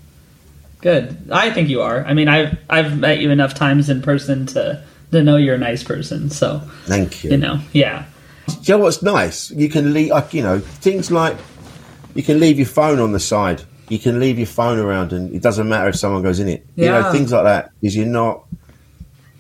good. 0.80 1.28
I 1.32 1.50
think 1.50 1.68
you 1.68 1.82
are. 1.82 2.04
I 2.06 2.14
mean, 2.14 2.28
I've 2.28 2.56
I've 2.70 2.96
met 2.96 3.18
you 3.18 3.30
enough 3.30 3.54
times 3.54 3.90
in 3.90 4.00
person 4.00 4.46
to 4.54 4.82
to 5.10 5.22
know 5.24 5.36
you're 5.36 5.56
a 5.56 5.58
nice 5.58 5.82
person. 5.82 6.30
So 6.30 6.60
Thank 6.86 7.24
you. 7.24 7.32
you 7.32 7.36
know, 7.36 7.58
yeah, 7.72 8.04
Do 8.46 8.52
you 8.62 8.74
know 8.78 8.84
what's 8.84 9.02
nice? 9.02 9.50
You 9.50 9.68
can 9.68 9.92
leave, 9.92 10.10
like, 10.10 10.32
you 10.32 10.42
know, 10.44 10.60
things 10.60 11.10
like 11.10 11.36
you 12.14 12.22
can 12.22 12.38
leave 12.38 12.56
your 12.58 12.68
phone 12.68 13.00
on 13.00 13.10
the 13.10 13.18
side. 13.20 13.62
You 13.88 13.98
can 13.98 14.20
leave 14.20 14.38
your 14.38 14.46
phone 14.46 14.78
around, 14.78 15.12
and 15.12 15.34
it 15.34 15.42
doesn't 15.42 15.68
matter 15.68 15.88
if 15.88 15.96
someone 15.96 16.22
goes 16.22 16.38
in 16.38 16.46
it. 16.46 16.64
You 16.76 16.86
know, 16.86 17.10
things 17.10 17.32
like 17.32 17.42
that 17.42 17.72
because 17.80 17.96
you're 17.96 18.06
not 18.06 18.44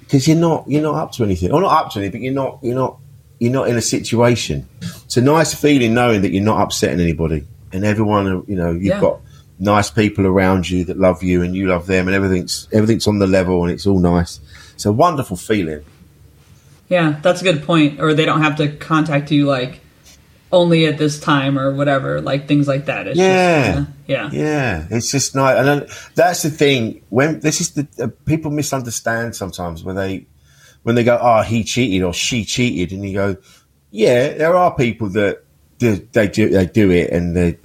because 0.00 0.26
you're 0.26 0.36
not 0.36 0.68
you're 0.68 0.82
not 0.82 0.96
up 0.96 1.12
to 1.12 1.22
anything, 1.24 1.52
or 1.52 1.60
not 1.60 1.86
up 1.86 1.92
to 1.92 2.00
anything. 2.00 2.20
But 2.20 2.24
you're 2.24 2.34
not 2.34 2.58
you're 2.62 2.74
not 2.74 2.98
you're 3.40 3.50
not 3.52 3.68
in 3.68 3.76
a 3.76 3.82
situation. 3.82 4.68
It's 5.04 5.16
a 5.16 5.20
nice 5.22 5.52
feeling 5.52 5.92
knowing 5.94 6.22
that 6.22 6.30
you're 6.32 6.44
not 6.44 6.62
upsetting 6.62 7.00
anybody, 7.00 7.44
and 7.72 7.84
everyone, 7.84 8.44
you 8.46 8.54
know, 8.54 8.70
you've 8.70 8.82
Yeah. 8.84 9.00
got 9.00 9.20
nice 9.58 9.90
people 9.90 10.26
around 10.26 10.70
you 10.70 10.84
that 10.84 10.98
love 10.98 11.22
you, 11.24 11.42
and 11.42 11.56
you 11.56 11.66
love 11.66 11.86
them, 11.88 12.06
and 12.06 12.14
everything's 12.14 12.68
everything's 12.72 13.06
on 13.08 13.18
the 13.18 13.26
level, 13.26 13.62
and 13.64 13.72
it's 13.72 13.86
all 13.86 13.98
nice. 13.98 14.38
It's 14.74 14.86
a 14.86 14.92
wonderful 14.92 15.36
feeling. 15.36 15.80
yeah. 16.88 17.18
That's 17.22 17.40
a 17.40 17.44
good 17.44 17.62
point. 17.64 18.00
Or 18.00 18.14
they 18.14 18.24
don't 18.24 18.42
have 18.42 18.56
to 18.56 18.68
contact 18.68 19.30
you 19.30 19.46
like 19.46 19.80
only 20.52 20.86
at 20.86 20.98
this 20.98 21.20
time 21.20 21.56
or 21.58 21.72
whatever. 21.72 22.20
Like 22.20 22.48
things 22.48 22.66
like 22.66 22.86
that. 22.86 23.06
It's 23.06 23.18
Yeah. 23.18 23.72
Just, 23.72 23.78
uh, 23.78 23.84
yeah. 24.06 24.30
Yeah, 24.32 24.84
it's 24.90 25.10
just 25.10 25.34
nice, 25.36 25.56
and 25.56 25.86
that's 26.16 26.42
the 26.42 26.50
thing. 26.50 27.02
When 27.10 27.40
this 27.40 27.60
is 27.60 27.70
the 27.70 27.86
uh, 28.02 28.08
people 28.26 28.50
misunderstand 28.50 29.36
sometimes 29.36 29.84
when 29.84 29.94
they 29.96 30.26
when 30.82 30.94
they 30.94 31.04
go, 31.04 31.18
"Oh, 31.20 31.42
he 31.42 31.64
cheated" 31.64 32.02
or 32.02 32.12
"She 32.12 32.44
cheated," 32.44 32.92
and 32.92 33.06
you 33.06 33.14
go, 33.14 33.36
"Yeah, 33.90 34.34
there 34.34 34.56
are 34.56 34.74
people 34.74 35.08
that 35.10 35.44
do, 35.78 35.96
they 36.12 36.28
do 36.28 36.48
they 36.48 36.66
do 36.66 36.90
it 36.90 37.10
and 37.10 37.36
they 37.36 37.58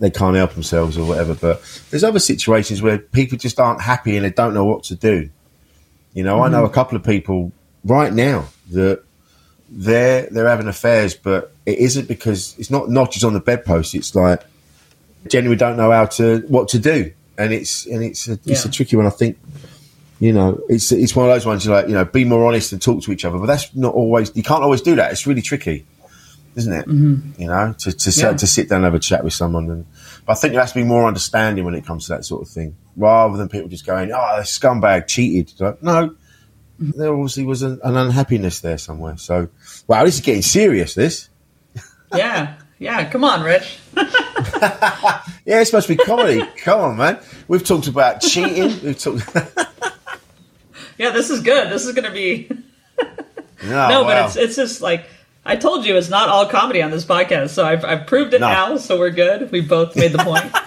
they 0.00 0.10
can't 0.10 0.36
help 0.36 0.52
themselves 0.54 0.96
or 0.98 1.06
whatever." 1.06 1.34
But 1.34 1.62
there's 1.90 2.04
other 2.04 2.18
situations 2.18 2.82
where 2.82 2.98
people 2.98 3.38
just 3.38 3.60
aren't 3.60 3.80
happy 3.82 4.16
and 4.16 4.24
they 4.24 4.30
don't 4.30 4.54
know 4.54 4.64
what 4.64 4.84
to 4.84 4.94
do. 4.94 5.30
You 6.12 6.22
know, 6.22 6.40
I 6.42 6.48
know 6.48 6.58
mm-hmm. 6.58 6.66
a 6.66 6.74
couple 6.74 6.96
of 6.96 7.04
people 7.04 7.52
right 7.84 8.12
now 8.12 8.46
that 8.70 9.02
they're 9.68 10.28
they're 10.30 10.48
having 10.48 10.68
affairs, 10.68 11.14
but 11.14 11.52
it 11.66 11.78
isn't 11.78 12.08
because 12.08 12.54
it's 12.58 12.70
not 12.70 12.88
notches 12.88 13.24
on 13.24 13.32
the 13.32 13.40
bedpost. 13.40 13.94
It's 13.94 14.14
like 14.14 14.42
genuinely 15.28 15.58
don't 15.58 15.76
know 15.76 15.90
how 15.90 16.06
to 16.06 16.44
what 16.48 16.68
to 16.68 16.78
do, 16.78 17.12
and 17.36 17.52
it's 17.52 17.86
and 17.86 18.02
it's 18.02 18.28
a, 18.28 18.38
it's 18.46 18.64
a 18.64 18.70
tricky 18.70 18.96
one. 18.96 19.06
I 19.06 19.10
think 19.10 19.38
you 20.24 20.32
know 20.32 20.60
it's 20.68 20.90
it's 20.92 21.14
one 21.14 21.28
of 21.28 21.34
those 21.34 21.44
ones. 21.46 21.64
You're 21.64 21.74
like 21.74 21.88
you 21.88 21.94
know 21.94 22.04
be 22.04 22.24
more 22.24 22.46
honest 22.46 22.72
and 22.72 22.80
talk 22.80 23.02
to 23.04 23.12
each 23.12 23.24
other, 23.24 23.38
but 23.38 23.46
that's 23.46 23.74
not 23.74 23.94
always 23.94 24.34
you 24.34 24.42
can't 24.42 24.62
always 24.62 24.80
do 24.82 24.94
that. 24.96 25.12
It's 25.12 25.26
really 25.26 25.42
tricky. 25.42 25.84
isn't 26.56 26.72
it? 26.72 26.86
Mm-hmm. 26.86 27.40
You 27.42 27.48
know, 27.48 27.74
to 27.80 27.92
to, 27.92 28.10
Yeah. 28.20 28.32
to 28.32 28.46
sit 28.46 28.68
down 28.68 28.76
and 28.78 28.84
have 28.86 28.94
a 28.94 28.98
chat 29.10 29.22
with 29.24 29.32
someone. 29.34 29.70
And 29.70 29.86
but 30.26 30.32
I 30.32 30.36
think 30.40 30.52
there 30.52 30.62
has 30.62 30.72
to 30.72 30.78
be 30.78 30.84
more 30.94 31.04
understanding 31.06 31.64
when 31.64 31.74
it 31.74 31.84
comes 31.84 32.06
to 32.06 32.12
that 32.14 32.24
sort 32.24 32.42
of 32.42 32.48
thing, 32.48 32.76
rather 32.96 33.36
than 33.36 33.48
people 33.48 33.68
just 33.68 33.84
going, 33.86 34.12
"Oh, 34.12 34.38
scumbag 34.42 35.06
cheated." 35.08 35.52
Like, 35.60 35.82
no, 35.82 36.14
there 36.78 37.12
obviously 37.12 37.44
was 37.44 37.62
an, 37.62 37.80
an 37.84 37.96
unhappiness 37.96 38.60
there 38.60 38.78
somewhere. 38.78 39.16
So, 39.18 39.48
wow, 39.88 40.04
this 40.04 40.14
is 40.14 40.20
getting 40.22 40.42
serious. 40.42 40.94
This, 40.94 41.28
Yeah, 42.14 42.54
yeah. 42.78 43.10
Come 43.10 43.24
on, 43.24 43.42
Rich. 43.42 43.78
yeah, 43.96 45.60
it's 45.60 45.70
supposed 45.70 45.88
to 45.88 45.96
be 45.96 46.02
comedy. 46.04 46.42
Come 46.64 46.80
on, 46.80 46.96
man. 46.96 47.18
We've 47.48 47.64
talked 47.64 47.88
about 47.88 48.20
cheating. 48.22 48.72
We've 48.82 48.98
talked. 48.98 49.22
Yeah, 50.98 51.10
this 51.10 51.30
is 51.30 51.40
good. 51.40 51.70
This 51.70 51.86
is 51.86 51.94
going 51.94 52.04
to 52.04 52.12
be 52.12 52.48
no, 53.64 53.88
no, 53.88 54.02
wow. 54.02 54.04
but 54.04 54.26
it's 54.26 54.36
it's 54.36 54.56
just 54.56 54.80
like 54.80 55.06
I 55.44 55.56
told 55.56 55.84
you, 55.84 55.96
it's 55.96 56.08
not 56.08 56.28
all 56.28 56.46
comedy 56.46 56.82
on 56.82 56.90
this 56.90 57.04
podcast. 57.04 57.50
So 57.50 57.64
I've 57.66 57.84
I've 57.84 58.06
proved 58.06 58.34
it 58.34 58.40
No. 58.40 58.48
now. 58.48 58.76
So 58.76 58.98
we're 58.98 59.10
good. 59.10 59.50
We 59.50 59.60
both 59.60 59.96
made 59.96 60.12
the 60.12 60.18
point. 60.18 60.52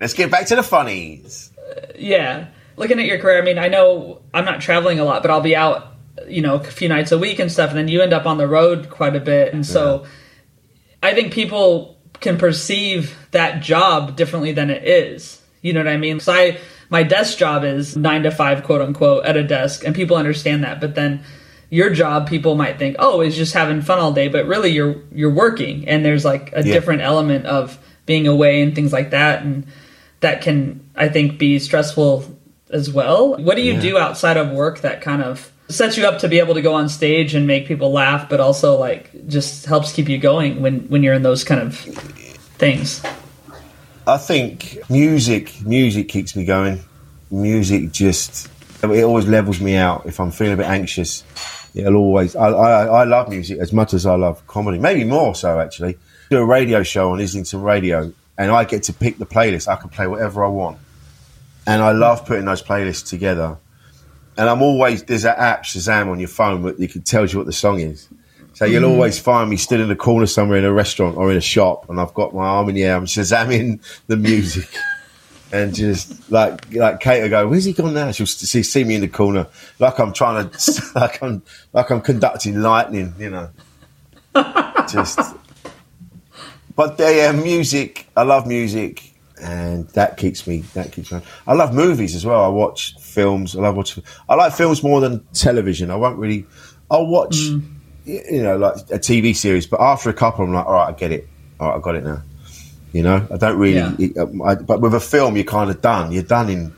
Let's 0.00 0.14
get 0.14 0.30
back 0.30 0.46
to 0.46 0.56
the 0.56 0.62
funnies. 0.64 1.50
yeah, 1.96 2.48
looking 2.76 2.98
at 2.98 3.06
your 3.06 3.18
career, 3.18 3.40
I 3.40 3.44
mean, 3.44 3.58
I 3.58 3.68
know 3.68 4.20
I'm 4.34 4.44
not 4.44 4.60
traveling 4.60 4.98
a 4.98 5.04
lot, 5.04 5.22
but 5.22 5.30
I'll 5.30 5.40
be 5.40 5.54
out, 5.54 5.92
you 6.26 6.42
know, 6.42 6.56
a 6.56 6.64
few 6.64 6.88
nights 6.88 7.12
a 7.12 7.18
week 7.18 7.38
and 7.38 7.52
stuff, 7.52 7.70
and 7.70 7.78
then 7.78 7.86
you 7.88 8.02
end 8.02 8.12
up 8.12 8.26
on 8.26 8.36
the 8.36 8.48
road 8.48 8.90
quite 8.90 9.14
a 9.14 9.20
bit, 9.20 9.54
and 9.54 9.64
so 9.64 10.04
I 11.02 11.14
think 11.14 11.32
people 11.32 11.98
can 12.20 12.36
perceive 12.36 13.16
that 13.30 13.62
job 13.62 14.16
differently 14.16 14.52
than 14.52 14.70
it 14.70 14.84
is. 14.84 15.40
You 15.60 15.72
know 15.72 15.80
what 15.80 15.88
I 15.88 15.96
mean? 15.98 16.18
So 16.18 16.32
I 16.32 16.58
my 16.92 17.02
desk 17.02 17.38
job 17.38 17.64
is 17.64 17.96
nine 17.96 18.22
to 18.22 18.30
five, 18.30 18.62
quote 18.62 18.82
unquote, 18.82 19.24
at 19.24 19.34
a 19.36 19.42
desk, 19.42 19.82
and 19.84 19.94
people 19.94 20.16
understand 20.16 20.62
that. 20.62 20.78
But 20.78 20.94
then 20.94 21.24
your 21.70 21.88
job, 21.88 22.28
people 22.28 22.54
might 22.54 22.78
think, 22.78 22.96
oh, 22.98 23.22
is 23.22 23.34
just 23.34 23.54
having 23.54 23.80
fun 23.80 23.98
all 23.98 24.12
day, 24.12 24.28
but 24.28 24.46
really 24.46 24.70
you're 24.70 24.96
you're 25.12 25.30
working, 25.32 25.88
and 25.88 26.04
there's 26.04 26.24
like 26.24 26.52
a 26.54 26.58
Yeah. 26.62 26.74
different 26.74 27.00
element 27.00 27.46
of 27.46 27.78
being 28.04 28.26
away 28.28 28.60
and 28.60 28.74
things 28.74 28.92
like 28.92 29.10
that, 29.10 29.42
and 29.42 29.64
that 30.20 30.42
can 30.42 30.80
I 30.94 31.08
think 31.08 31.38
be 31.38 31.58
stressful 31.58 32.24
as 32.70 32.90
well. 32.92 33.36
What 33.38 33.56
do 33.56 33.62
you 33.62 33.72
Yeah. 33.74 33.80
do 33.80 33.98
outside 33.98 34.36
of 34.36 34.50
work 34.50 34.82
that 34.82 35.00
kind 35.00 35.22
of 35.22 35.50
sets 35.68 35.96
you 35.96 36.04
up 36.06 36.18
to 36.18 36.28
be 36.28 36.38
able 36.40 36.52
to 36.52 36.60
go 36.60 36.74
on 36.74 36.90
stage 36.90 37.34
and 37.34 37.46
make 37.46 37.66
people 37.66 37.90
laugh, 37.90 38.28
but 38.28 38.38
also 38.38 38.78
like 38.78 39.08
just 39.28 39.64
helps 39.64 39.92
keep 39.92 40.10
you 40.10 40.18
going 40.18 40.60
when 40.60 40.80
when 40.90 41.02
you're 41.02 41.14
in 41.14 41.22
those 41.22 41.42
kind 41.42 41.60
of 41.62 41.74
things? 42.58 43.00
I 44.06 44.16
think 44.16 44.78
music, 44.90 45.64
music 45.64 46.08
keeps 46.08 46.34
me 46.34 46.44
going. 46.44 46.80
Music 47.30 47.92
just, 47.92 48.50
it 48.82 49.04
always 49.04 49.28
levels 49.28 49.60
me 49.60 49.76
out. 49.76 50.06
If 50.06 50.18
I'm 50.18 50.32
feeling 50.32 50.54
a 50.54 50.56
bit 50.56 50.66
anxious, 50.66 51.22
it'll 51.74 51.96
always. 51.96 52.34
I, 52.34 52.48
I, 52.48 52.84
I 52.84 53.04
love 53.04 53.28
music 53.28 53.60
as 53.60 53.72
much 53.72 53.94
as 53.94 54.04
I 54.04 54.16
love 54.16 54.44
comedy, 54.48 54.78
maybe 54.78 55.04
more 55.04 55.34
so 55.36 55.60
actually. 55.60 55.98
Do 56.30 56.38
a 56.38 56.44
radio 56.44 56.82
show 56.82 57.12
on 57.12 57.20
Islington 57.20 57.62
Radio, 57.62 58.12
and 58.36 58.50
I 58.50 58.64
get 58.64 58.84
to 58.84 58.92
pick 58.92 59.18
the 59.18 59.26
playlist. 59.26 59.68
I 59.68 59.76
can 59.76 59.88
play 59.88 60.08
whatever 60.08 60.44
I 60.44 60.48
want, 60.48 60.78
and 61.66 61.80
I 61.80 61.92
love 61.92 62.26
putting 62.26 62.46
those 62.46 62.62
playlists 62.62 63.08
together. 63.08 63.56
And 64.36 64.48
I'm 64.48 64.62
always 64.62 65.04
there's 65.04 65.22
that 65.22 65.38
app 65.38 65.62
Shazam 65.62 66.08
on 66.08 66.18
your 66.18 66.28
phone 66.28 66.62
that 66.62 67.04
tells 67.04 67.32
you 67.32 67.38
what 67.38 67.46
the 67.46 67.52
song 67.52 67.80
is. 67.80 68.08
So 68.54 68.64
you'll 68.66 68.82
mm. 68.82 68.92
always 68.92 69.18
find 69.18 69.48
me 69.48 69.56
stood 69.56 69.80
in 69.80 69.88
the 69.88 69.96
corner 69.96 70.26
somewhere 70.26 70.58
in 70.58 70.64
a 70.64 70.72
restaurant 70.72 71.16
or 71.16 71.30
in 71.30 71.36
a 71.36 71.42
shop, 71.42 71.88
and 71.88 72.00
I've 72.00 72.14
got 72.14 72.34
my 72.34 72.44
arm 72.44 72.68
in 72.68 72.74
the 72.74 72.84
air. 72.84 72.96
I'm 72.96 73.06
shazamming 73.06 73.80
the 74.06 74.16
music, 74.16 74.68
and 75.52 75.74
just 75.74 76.30
like 76.30 76.72
like 76.74 77.00
Kate 77.00 77.22
will 77.22 77.30
go, 77.30 77.48
"Where's 77.48 77.64
he 77.64 77.72
gone 77.72 77.94
now?" 77.94 78.10
She'll 78.12 78.26
see, 78.26 78.62
see 78.62 78.84
me 78.84 78.96
in 78.96 79.00
the 79.00 79.08
corner, 79.08 79.46
like 79.78 79.98
I'm 79.98 80.12
trying 80.12 80.48
to, 80.48 80.82
like 80.94 81.22
I'm 81.22 81.42
like 81.72 81.90
I'm 81.90 82.00
conducting 82.00 82.60
lightning, 82.60 83.14
you 83.18 83.30
know. 83.30 83.50
Just, 84.90 85.18
but 86.74 86.96
yeah, 86.98 87.32
music. 87.32 88.06
I 88.16 88.22
love 88.22 88.46
music, 88.46 89.12
and 89.40 89.88
that 89.90 90.16
keeps 90.16 90.46
me. 90.46 90.58
That 90.74 90.92
keeps 90.92 91.12
me. 91.12 91.20
I 91.46 91.54
love 91.54 91.74
movies 91.74 92.14
as 92.14 92.24
well. 92.24 92.42
I 92.44 92.48
watch 92.48 92.96
films. 92.98 93.56
I 93.56 93.60
love 93.60 93.76
watching. 93.76 94.04
I 94.28 94.34
like 94.34 94.52
films 94.54 94.82
more 94.82 95.00
than 95.00 95.24
television. 95.32 95.90
I 95.90 95.96
won't 95.96 96.18
really. 96.18 96.46
I'll 96.90 97.06
watch, 97.06 97.36
y- 97.38 97.60
you 98.04 98.42
know, 98.42 98.56
like 98.56 98.74
a 98.90 98.98
TV 98.98 99.34
series. 99.34 99.66
But 99.66 99.80
after 99.80 100.10
a 100.10 100.14
couple, 100.14 100.44
I'm 100.44 100.52
like, 100.52 100.66
all 100.66 100.72
right, 100.74 100.88
I 100.88 100.92
get 100.92 101.12
it. 101.12 101.28
All 101.60 101.68
right, 101.70 101.76
I 101.76 101.80
got 101.80 101.94
it 101.96 102.04
now. 102.04 102.22
You 102.92 103.02
know, 103.02 103.26
I 103.32 103.36
don't 103.36 103.58
really. 103.58 103.76
Yeah. 103.76 103.94
it- 103.98 104.16
um, 104.18 104.42
I, 104.42 104.54
but 104.56 104.80
with 104.80 104.94
a 104.94 105.00
film, 105.00 105.36
you're 105.36 105.44
kind 105.44 105.70
of 105.70 105.80
done. 105.80 106.12
You're 106.12 106.22
done 106.22 106.50
in 106.50 106.72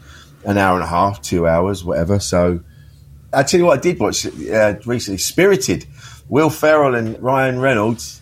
an 0.44 0.58
hour 0.58 0.74
and 0.74 0.84
a 0.84 0.88
half, 0.88 1.22
two 1.22 1.46
hours, 1.48 1.84
whatever. 1.84 2.18
So, 2.20 2.60
I 3.32 3.42
tell 3.42 3.58
you 3.58 3.66
what, 3.66 3.78
I 3.78 3.80
did 3.82 3.98
watch 3.98 4.26
uh, 4.26 4.74
recently. 4.84 5.18
Spirited, 5.18 5.86
Will 6.28 6.50
Ferrell 6.50 6.94
and 6.94 7.20
Ryan 7.22 7.58
Reynolds. 7.58 8.20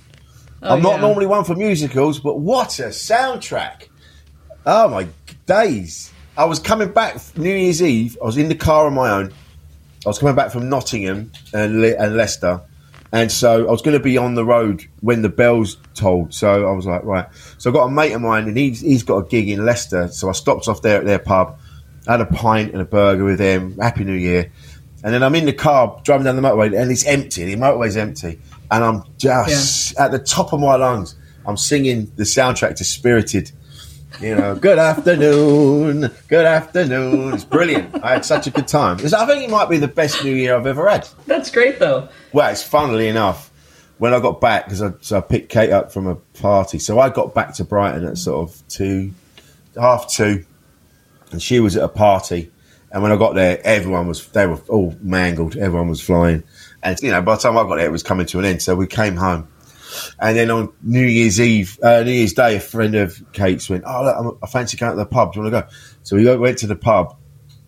Oh, 0.63 0.77
I'm 0.77 0.83
not 0.83 0.95
yeah. 0.97 1.01
normally 1.01 1.27
one 1.27 1.45
for 1.45 1.57
musicals, 1.57 2.21
but 2.21 2.39
what 2.39 2.79
a 2.79 2.85
soundtrack! 2.85 3.89
Oh 4.65 4.89
my 4.89 5.09
days! 5.47 6.13
I 6.39 6.45
was 6.45 6.61
coming 6.61 6.93
back 6.93 7.17
New 7.37 7.53
Year's 7.53 7.83
Eve. 7.83 8.17
I 8.23 8.25
was 8.25 8.39
in 8.39 8.49
the 8.49 8.55
car 8.55 8.87
on 8.87 8.95
my 8.95 9.11
own. 9.11 9.33
I 10.07 10.09
was 10.09 10.19
coming 10.21 10.35
back 10.37 10.51
from 10.53 10.69
Nottingham 10.69 11.33
and, 11.53 11.83
Le- 11.83 11.97
and 11.97 12.17
Leicester, 12.17 12.61
and 13.13 13.31
so 13.31 13.69
I 13.69 13.71
was 13.71 13.83
going 13.83 13.97
to 13.97 14.03
be 14.03 14.17
on 14.17 14.35
the 14.35 14.45
road 14.45 14.87
when 15.01 15.21
the 15.21 15.29
bells 15.29 15.77
tolled. 15.95 16.33
So 16.33 16.67
I 16.67 16.73
was 16.73 16.87
like, 16.87 17.05
right. 17.05 17.27
So 17.59 17.71
I 17.71 17.73
got 17.73 17.85
a 17.85 17.91
mate 17.91 18.13
of 18.13 18.23
mine, 18.23 18.49
and 18.49 18.57
he's 18.57 18.81
he's 18.81 19.03
got 19.03 19.19
a 19.19 19.29
gig 19.29 19.51
in 19.51 19.65
Leicester. 19.67 20.09
So 20.09 20.31
I 20.31 20.33
stopped 20.33 20.67
off 20.67 20.81
there 20.81 20.99
at 20.99 21.05
their 21.05 21.19
pub, 21.19 21.59
had 22.07 22.23
a 22.23 22.27
pint 22.27 22.73
and 22.73 22.81
a 22.81 22.87
burger 22.87 23.25
with 23.25 23.39
them. 23.39 23.77
Happy 23.79 24.05
New 24.05 24.15
Year. 24.15 24.51
And 25.05 25.13
then 25.13 25.23
I'm 25.23 25.35
in 25.35 25.45
the 25.45 25.53
car 25.53 26.01
driving 26.05 26.25
down 26.25 26.37
the 26.37 26.43
motorway, 26.43 26.81
and 26.81 26.91
it's 26.91 27.05
empty. 27.05 27.45
The 27.45 27.57
motorway's 27.57 27.97
empty, 27.97 28.41
and 28.71 28.83
I'm 28.83 29.03
just 29.19 29.99
at 29.99 30.11
the 30.11 30.19
top 30.19 30.53
of 30.55 30.61
my 30.61 30.77
lungs. 30.77 31.17
I'm 31.45 31.57
singing 31.57 32.11
the 32.17 32.23
soundtrack 32.23 32.77
to 32.77 32.85
Spirited. 32.85 33.53
You 34.21 34.37
know, 34.37 34.55
good 34.55 34.79
afternoon, 34.79 36.11
good 36.29 36.47
afternoon. 36.47 37.35
It's 37.35 37.45
brilliant. 37.45 38.05
I 38.05 38.13
had 38.13 38.25
such 38.25 38.47
a 38.47 38.51
good 38.51 38.69
time. 38.69 38.99
I 38.99 39.27
think 39.27 39.43
it 39.43 39.51
might 39.51 39.69
be 39.69 39.79
the 39.79 39.89
best 39.89 40.23
New 40.23 40.35
Year 40.35 40.57
I've 40.57 40.67
ever 40.67 40.89
had. 40.89 41.09
That's 41.27 41.51
great 41.51 41.79
though. 41.79 42.09
Well, 42.33 42.51
it's 42.51 42.63
funnily 42.63 43.09
enough, 43.09 43.51
when 43.99 44.15
I 44.15 44.21
got 44.21 44.41
back, 44.41 44.67
because 44.67 44.83
I, 44.83 44.93
so 45.01 45.19
I 45.19 45.21
picked 45.23 45.49
Kate 45.49 45.71
up 45.71 45.93
from 45.93 46.07
a 46.07 46.15
party. 46.15 46.79
So 46.79 46.99
I 46.99 47.09
got 47.09 47.35
back 47.35 47.55
to 47.55 47.65
Brighton 47.65 48.07
at 48.07 48.19
sort 48.19 48.49
of 48.49 48.69
two, 48.69 49.13
half 49.77 50.09
two, 50.09 50.45
and 51.31 51.43
she 51.43 51.59
was 51.61 51.77
at 51.77 51.83
a 51.83 51.89
party. 51.89 52.51
And 52.93 53.03
when 53.03 53.11
I 53.11 53.17
got 53.17 53.35
there, 53.35 53.61
everyone 53.65 54.07
was, 54.07 54.27
they 54.29 54.47
were 54.47 54.61
all 54.69 54.95
mangled. 55.01 55.57
Everyone 55.57 55.89
was 55.89 56.01
flying. 56.03 56.43
And, 56.83 57.01
you 57.01 57.11
know, 57.11 57.23
by 57.23 57.37
the 57.37 57.41
time 57.41 57.57
I 57.57 57.63
got 57.63 57.77
there, 57.77 57.87
it 57.87 57.93
was 57.93 58.03
coming 58.03 58.27
to 58.27 58.39
an 58.39 58.45
end. 58.45 58.61
So 58.61 58.77
we 58.77 58.87
came 58.87 59.17
home. 59.17 59.49
And 60.19 60.37
then 60.37 60.51
on 60.51 60.73
New 60.83 61.05
Year's 61.05 61.41
Eve, 61.41 61.79
uh, 61.83 62.03
New 62.03 62.13
Year's 62.13 62.33
Day, 62.33 62.57
a 62.57 62.61
friend 62.61 62.95
of 62.95 63.23
Kate's 63.33 63.69
went, 63.69 63.85
Oh, 63.87 64.05
look, 64.05 64.17
I'm, 64.17 64.39
I 64.43 64.47
fancy 64.47 64.77
going 64.77 64.93
to 64.93 64.97
the 64.97 65.07
pub. 65.07 65.33
Do 65.33 65.41
you 65.41 65.45
want 65.45 65.55
to 65.55 65.63
go? 65.63 65.69
So 66.03 66.17
we 66.17 66.37
went 66.37 66.59
to 66.59 66.67
the 66.67 66.77
pub 66.77 67.17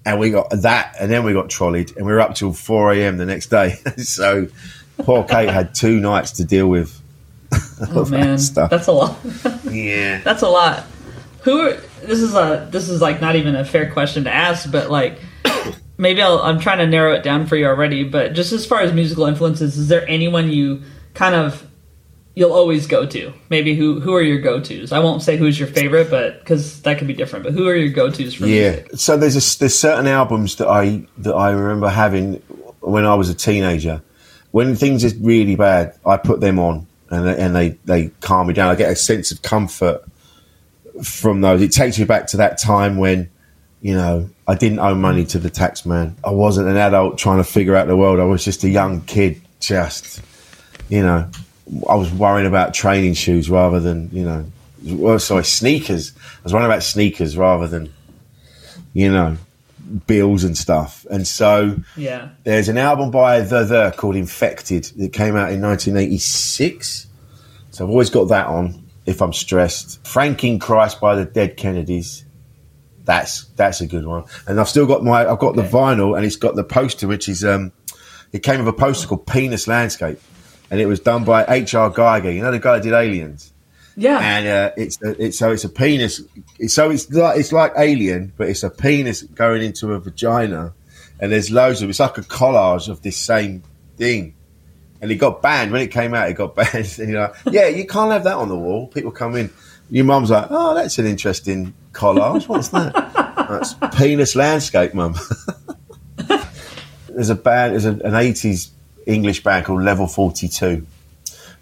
and 0.04 0.18
we 0.18 0.30
got 0.30 0.50
that. 0.50 0.96
And 1.00 1.10
then 1.10 1.24
we 1.24 1.32
got 1.32 1.50
trolleyed 1.50 1.96
and 1.96 2.06
we 2.06 2.12
were 2.12 2.20
up 2.20 2.34
till 2.34 2.52
4 2.52 2.92
a.m. 2.94 3.16
the 3.16 3.26
next 3.26 3.46
day. 3.48 3.70
so 3.98 4.48
poor 4.98 5.24
Kate 5.24 5.48
had 5.48 5.74
two 5.74 6.00
nights 6.00 6.32
to 6.32 6.44
deal 6.44 6.68
with. 6.68 7.00
Oh 7.80 8.04
that 8.04 8.10
man, 8.10 8.38
stuff. 8.38 8.70
that's 8.70 8.86
a 8.86 8.92
lot. 8.92 9.16
Yeah. 9.70 10.20
That's 10.24 10.42
a 10.42 10.48
lot. 10.48 10.84
Who? 11.42 11.60
Are, 11.60 11.72
this 12.02 12.20
is 12.20 12.34
a. 12.34 12.68
This 12.70 12.88
is 12.88 13.00
like 13.00 13.20
not 13.20 13.36
even 13.36 13.54
a 13.54 13.64
fair 13.64 13.92
question 13.92 14.24
to 14.24 14.30
ask, 14.30 14.70
but 14.70 14.90
like 14.90 15.18
maybe 15.98 16.22
I'll, 16.22 16.38
I'm 16.38 16.58
trying 16.60 16.78
to 16.78 16.86
narrow 16.86 17.12
it 17.14 17.22
down 17.22 17.46
for 17.46 17.56
you 17.56 17.66
already. 17.66 18.04
But 18.04 18.32
just 18.32 18.52
as 18.52 18.64
far 18.64 18.80
as 18.80 18.92
musical 18.92 19.26
influences, 19.26 19.76
is 19.76 19.88
there 19.88 20.08
anyone 20.08 20.50
you 20.50 20.82
kind 21.14 21.34
of 21.34 21.68
you'll 22.34 22.52
always 22.52 22.86
go 22.86 23.06
to? 23.06 23.32
Maybe 23.50 23.74
who 23.74 24.00
who 24.00 24.14
are 24.14 24.22
your 24.22 24.38
go 24.40 24.60
tos? 24.60 24.92
I 24.92 24.98
won't 24.98 25.22
say 25.22 25.36
who's 25.36 25.58
your 25.58 25.68
favorite, 25.68 26.10
but 26.10 26.40
because 26.40 26.82
that 26.82 26.98
could 26.98 27.06
be 27.06 27.14
different. 27.14 27.44
But 27.44 27.52
who 27.54 27.66
are 27.68 27.76
your 27.76 27.92
go 27.92 28.10
tos 28.10 28.34
for 28.34 28.46
Yeah. 28.46 28.70
music? 28.70 28.90
So 28.96 29.16
there's 29.16 29.36
a, 29.36 29.58
there's 29.58 29.78
certain 29.78 30.06
albums 30.06 30.56
that 30.56 30.68
I 30.68 31.06
that 31.18 31.34
I 31.34 31.50
remember 31.50 31.88
having 31.88 32.34
when 32.80 33.04
I 33.06 33.14
was 33.14 33.28
a 33.28 33.34
teenager. 33.34 34.02
When 34.50 34.76
things 34.76 35.04
are 35.04 35.16
really 35.20 35.56
bad, 35.56 35.96
I 36.06 36.16
put 36.16 36.40
them 36.40 36.58
on 36.60 36.86
and 37.10 37.26
they, 37.26 37.36
and 37.36 37.54
they 37.56 37.68
they 37.84 38.08
calm 38.20 38.46
me 38.48 38.54
down. 38.54 38.70
I 38.70 38.74
get 38.74 38.90
a 38.90 38.96
sense 38.96 39.30
of 39.32 39.42
comfort 39.42 40.04
from 41.02 41.40
those. 41.40 41.60
It 41.62 41.72
takes 41.72 41.98
me 41.98 42.04
back 42.04 42.26
to 42.28 42.36
that 42.38 42.58
time 42.58 42.96
when 42.98 43.30
you 43.82 43.94
know 43.94 44.28
I 44.46 44.54
didn't 44.54 44.78
owe 44.78 44.94
money 44.94 45.24
to 45.26 45.38
the 45.38 45.50
tax 45.50 45.84
man. 45.86 46.16
I 46.24 46.30
wasn't 46.30 46.68
an 46.68 46.76
adult 46.76 47.18
trying 47.18 47.38
to 47.38 47.44
figure 47.44 47.74
out 47.76 47.86
the 47.86 47.96
world. 47.96 48.20
I 48.20 48.24
was 48.24 48.44
just 48.44 48.64
a 48.64 48.68
young 48.68 49.00
kid, 49.02 49.40
just 49.60 50.20
you 50.88 51.02
know. 51.02 51.28
I 51.88 51.94
was 51.94 52.12
worrying 52.12 52.46
about 52.46 52.74
training 52.74 53.14
shoes 53.14 53.48
rather 53.50 53.80
than 53.80 54.10
you 54.12 54.24
know. 54.24 54.44
Well, 54.84 55.18
sorry, 55.18 55.44
sneakers. 55.44 56.12
I 56.16 56.42
was 56.44 56.52
worrying 56.52 56.70
about 56.70 56.82
sneakers 56.82 57.36
rather 57.36 57.66
than 57.66 57.92
you 58.92 59.10
know, 59.10 59.36
bills 60.06 60.44
and 60.44 60.56
stuff. 60.56 61.04
And 61.10 61.26
so 61.26 61.76
Yeah. 61.96 62.28
there's 62.44 62.68
an 62.68 62.78
album 62.78 63.10
by 63.10 63.40
The 63.40 63.64
The 63.64 63.94
called 63.96 64.14
Infected 64.16 64.84
that 64.98 65.12
came 65.12 65.36
out 65.36 65.50
in 65.52 65.60
1986. 65.62 67.06
So 67.70 67.84
I've 67.84 67.90
always 67.90 68.10
got 68.10 68.28
that 68.28 68.46
on 68.46 68.84
if 69.06 69.20
I'm 69.20 69.32
stressed. 69.32 70.02
Frankenchrist 70.04 71.00
by 71.00 71.16
the 71.16 71.24
Dead 71.24 71.56
Kennedys. 71.56 72.24
That's 73.04 73.44
that's 73.56 73.80
a 73.80 73.86
good 73.86 74.06
one. 74.06 74.24
And 74.46 74.60
I've 74.60 74.68
still 74.68 74.86
got 74.86 75.02
my 75.04 75.28
I've 75.28 75.38
got 75.38 75.56
the 75.56 75.62
vinyl 75.62 76.16
and 76.16 76.24
it's 76.24 76.36
got 76.36 76.54
the 76.56 76.64
poster 76.64 77.06
which 77.08 77.28
is 77.28 77.44
um 77.44 77.72
it 78.32 78.42
came 78.42 78.58
with 78.58 78.68
a 78.68 78.72
poster 78.76 79.08
called 79.08 79.26
Penis 79.26 79.66
Landscape, 79.68 80.18
and 80.70 80.80
it 80.80 80.86
was 80.86 81.00
done 81.00 81.24
by 81.24 81.44
H.R. 81.46 81.90
Giger. 81.92 82.34
You 82.34 82.42
know 82.42 82.50
the 82.50 82.58
guy 82.58 82.76
that 82.76 82.82
did 82.82 82.92
Aliens. 82.92 83.52
Yeah. 83.96 84.18
And 84.18 84.46
uh, 84.46 84.70
it's 84.76 84.98
it's 85.02 85.38
so 85.38 85.52
it's 85.52 85.64
a 85.64 85.68
penis. 85.68 86.22
So 86.66 86.90
it's 86.90 87.10
like 87.10 87.38
it's 87.38 87.52
like 87.52 87.72
Alien, 87.76 88.32
but 88.36 88.48
it's 88.48 88.62
a 88.62 88.70
penis 88.70 89.22
going 89.22 89.62
into 89.62 89.92
a 89.92 90.00
vagina, 90.00 90.74
and 91.20 91.30
there's 91.30 91.50
loads 91.50 91.82
of 91.82 91.90
it's 91.90 92.00
like 92.00 92.18
a 92.18 92.22
collage 92.22 92.88
of 92.88 93.02
this 93.02 93.16
same 93.16 93.62
thing. 93.96 94.34
And 95.00 95.10
it 95.10 95.16
got 95.16 95.42
banned 95.42 95.70
when 95.70 95.82
it 95.82 95.88
came 95.88 96.14
out. 96.14 96.28
It 96.28 96.34
got 96.34 96.54
banned, 96.56 96.98
and 96.98 97.10
you're 97.10 97.20
like, 97.20 97.34
yeah, 97.50 97.68
you 97.68 97.86
can't 97.86 98.10
have 98.10 98.24
that 98.24 98.36
on 98.36 98.48
the 98.48 98.56
wall. 98.56 98.88
People 98.88 99.10
come 99.10 99.36
in. 99.36 99.50
Your 99.90 100.06
mum's 100.06 100.30
like, 100.30 100.46
oh, 100.50 100.74
that's 100.74 100.98
an 100.98 101.06
interesting 101.06 101.74
collage. 101.92 102.48
What's 102.48 102.68
that? 102.68 102.94
that's 103.48 103.74
penis 103.96 104.34
landscape, 104.34 104.94
mum. 104.94 105.14
there's 107.08 107.28
a 107.28 107.34
band, 107.34 107.72
there's 107.74 107.84
a, 107.84 107.90
an 107.90 108.12
80s 108.12 108.70
English 109.06 109.42
band 109.42 109.66
called 109.66 109.82
Level 109.82 110.06
42 110.06 110.86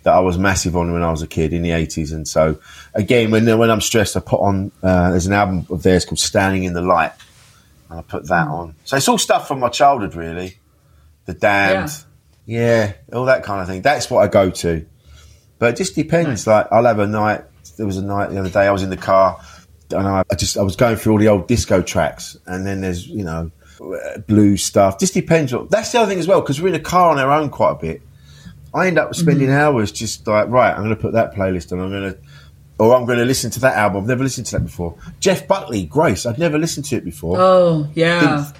that 0.02 0.12
I 0.12 0.20
was 0.20 0.36
massive 0.38 0.76
on 0.76 0.92
when 0.92 1.02
I 1.02 1.10
was 1.10 1.22
a 1.22 1.26
kid 1.26 1.52
in 1.52 1.62
the 1.62 1.70
80s. 1.70 2.12
And 2.12 2.26
so, 2.26 2.58
again, 2.94 3.30
when 3.30 3.46
when 3.58 3.70
I'm 3.70 3.80
stressed, 3.80 4.16
I 4.16 4.20
put 4.20 4.40
on, 4.40 4.72
uh, 4.82 5.10
there's 5.10 5.26
an 5.26 5.32
album 5.32 5.66
of 5.70 5.82
theirs 5.82 6.04
called 6.04 6.18
Standing 6.18 6.64
in 6.64 6.72
the 6.72 6.82
Light. 6.82 7.12
And 7.88 8.00
I 8.00 8.02
put 8.02 8.26
that 8.28 8.48
on. 8.48 8.74
So 8.84 8.96
it's 8.96 9.08
all 9.08 9.18
stuff 9.18 9.46
from 9.46 9.60
my 9.60 9.68
childhood, 9.68 10.14
really. 10.14 10.56
The 11.26 11.34
Damned. 11.34 11.90
Yeah. 12.46 12.94
yeah, 13.10 13.16
all 13.16 13.26
that 13.26 13.44
kind 13.44 13.60
of 13.60 13.68
thing. 13.68 13.82
That's 13.82 14.10
what 14.10 14.24
I 14.24 14.28
go 14.28 14.50
to. 14.50 14.86
But 15.58 15.74
it 15.74 15.76
just 15.76 15.94
depends. 15.94 16.28
Nice. 16.28 16.46
Like, 16.46 16.66
I'll 16.72 16.84
have 16.84 16.98
a 16.98 17.06
night. 17.06 17.44
There 17.76 17.86
was 17.86 17.96
a 17.96 18.02
night 18.02 18.30
the 18.30 18.38
other 18.38 18.50
day, 18.50 18.66
I 18.66 18.72
was 18.72 18.82
in 18.82 18.90
the 18.90 18.96
car 18.96 19.40
and 19.92 20.06
I, 20.06 20.24
I 20.30 20.34
just, 20.34 20.58
I 20.58 20.62
was 20.62 20.76
going 20.76 20.96
through 20.96 21.12
all 21.12 21.18
the 21.18 21.28
old 21.28 21.46
disco 21.46 21.80
tracks. 21.80 22.36
And 22.46 22.66
then 22.66 22.80
there's, 22.80 23.06
you 23.06 23.24
know, 23.24 23.50
blue 24.26 24.56
stuff. 24.56 24.98
Just 24.98 25.14
depends. 25.14 25.52
What, 25.52 25.70
That's 25.70 25.92
the 25.92 26.00
other 26.00 26.08
thing 26.08 26.18
as 26.18 26.28
well, 26.28 26.40
because 26.40 26.60
we're 26.60 26.68
in 26.68 26.74
a 26.74 26.80
car 26.80 27.10
on 27.10 27.18
our 27.18 27.30
own 27.30 27.50
quite 27.50 27.72
a 27.72 27.74
bit. 27.74 28.02
I 28.74 28.86
end 28.86 28.98
up 28.98 29.14
spending 29.14 29.48
mm-hmm. 29.48 29.56
hours 29.58 29.92
just 29.92 30.26
like, 30.26 30.48
right, 30.48 30.72
I'm 30.72 30.82
going 30.82 30.96
to 30.96 30.96
put 30.96 31.12
that 31.12 31.34
playlist 31.34 31.72
on. 31.72 31.80
I'm 31.80 31.90
going 31.90 32.14
to, 32.14 32.18
or 32.78 32.96
I'm 32.96 33.04
going 33.04 33.18
to 33.18 33.24
listen 33.24 33.50
to 33.52 33.60
that 33.60 33.76
album. 33.76 34.02
I've 34.02 34.08
never 34.08 34.24
listened 34.24 34.46
to 34.46 34.58
that 34.58 34.64
before. 34.64 34.96
Jeff 35.20 35.46
Buckley, 35.46 35.84
Grace. 35.84 36.24
I'd 36.24 36.38
never 36.38 36.58
listened 36.58 36.86
to 36.86 36.96
it 36.96 37.04
before. 37.04 37.36
Oh, 37.38 37.88
yeah. 37.94 38.20
Didn't, 38.20 38.56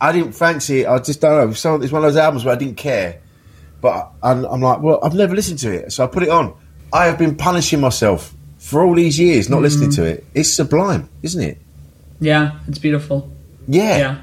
I 0.00 0.12
didn't 0.12 0.32
fancy 0.32 0.80
it. 0.80 0.88
I 0.88 0.98
just 0.98 1.20
don't 1.20 1.48
know. 1.48 1.52
So 1.52 1.76
it's 1.76 1.92
one 1.92 2.04
of 2.04 2.12
those 2.12 2.16
albums 2.20 2.44
where 2.44 2.54
I 2.54 2.58
didn't 2.58 2.76
care. 2.76 3.20
But 3.80 4.10
I'm, 4.22 4.44
I'm 4.44 4.60
like, 4.60 4.80
well, 4.82 4.98
I've 5.02 5.14
never 5.14 5.34
listened 5.34 5.60
to 5.60 5.72
it. 5.72 5.92
So 5.92 6.02
I 6.02 6.08
put 6.08 6.24
it 6.24 6.28
on. 6.28 6.56
I 6.92 7.06
have 7.06 7.18
been 7.18 7.36
punishing 7.36 7.80
myself 7.80 8.34
for 8.58 8.84
all 8.84 8.94
these 8.94 9.18
years 9.18 9.48
not 9.48 9.56
mm-hmm. 9.56 9.62
listening 9.62 9.90
to 9.92 10.04
it. 10.04 10.24
It's 10.34 10.50
sublime, 10.52 11.08
isn't 11.22 11.42
it? 11.42 11.58
Yeah, 12.18 12.58
it's 12.66 12.78
beautiful. 12.78 13.30
Yeah. 13.68 13.98
Yeah. 13.98 14.20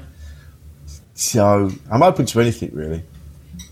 So 1.14 1.70
I'm 1.90 2.02
open 2.02 2.26
to 2.26 2.40
anything 2.40 2.70
really. 2.72 3.02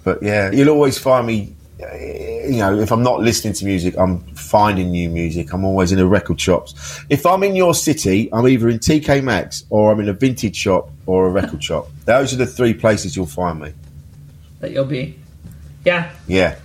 But 0.05 0.23
yeah, 0.23 0.51
you'll 0.51 0.71
always 0.71 0.99
find 0.99 1.27
me. 1.27 1.55
You 1.79 2.59
know, 2.59 2.79
if 2.79 2.93
I'm 2.93 3.03
not 3.03 3.21
listening 3.21 3.55
to 3.55 3.65
music, 3.65 3.97
I'm 3.99 4.21
finding 4.35 4.93
new 4.93 5.11
music. 5.11 5.53
I'm 5.53 5.65
always 5.65 5.91
in 5.91 5.99
the 5.99 6.07
record 6.07 6.41
shops. 6.41 7.01
If 7.11 7.27
I'm 7.27 7.43
in 7.43 7.57
your 7.57 7.75
city, 7.75 8.33
I'm 8.33 8.47
either 8.47 8.69
in 8.69 8.79
TK 8.79 9.25
Maxx 9.25 9.65
or 9.69 9.91
I'm 9.91 9.99
in 9.99 10.09
a 10.09 10.13
vintage 10.13 10.55
shop 10.55 10.91
or 11.07 11.27
a 11.27 11.31
record 11.31 11.63
shop. 11.69 11.89
Those 12.05 12.33
are 12.33 12.37
the 12.37 12.47
three 12.47 12.73
places 12.73 13.17
you'll 13.17 13.27
find 13.27 13.61
me. 13.61 13.73
That 14.61 14.71
you'll 14.71 14.85
be. 14.85 15.19
Yeah. 15.85 16.13
Yeah. 16.29 16.57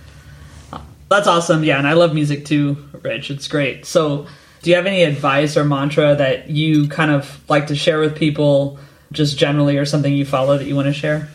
That's 1.08 1.26
awesome. 1.26 1.64
Yeah, 1.64 1.78
and 1.78 1.86
I 1.86 1.94
love 1.94 2.14
music 2.14 2.44
too, 2.44 2.76
Rich. 3.02 3.30
It's 3.30 3.48
great. 3.48 3.86
So, 3.86 4.26
do 4.62 4.70
you 4.70 4.76
have 4.76 4.86
any 4.86 5.02
advice 5.02 5.56
or 5.56 5.64
mantra 5.64 6.14
that 6.16 6.50
you 6.50 6.88
kind 6.88 7.10
of 7.10 7.40
like 7.48 7.68
to 7.68 7.74
share 7.76 7.98
with 7.98 8.14
people, 8.14 8.78
just 9.12 9.38
generally, 9.38 9.76
or 9.78 9.84
something 9.84 10.12
you 10.12 10.24
follow 10.24 10.58
that 10.58 10.66
you 10.66 10.76
want 10.76 10.86
to 10.86 10.92
share? 10.92 11.28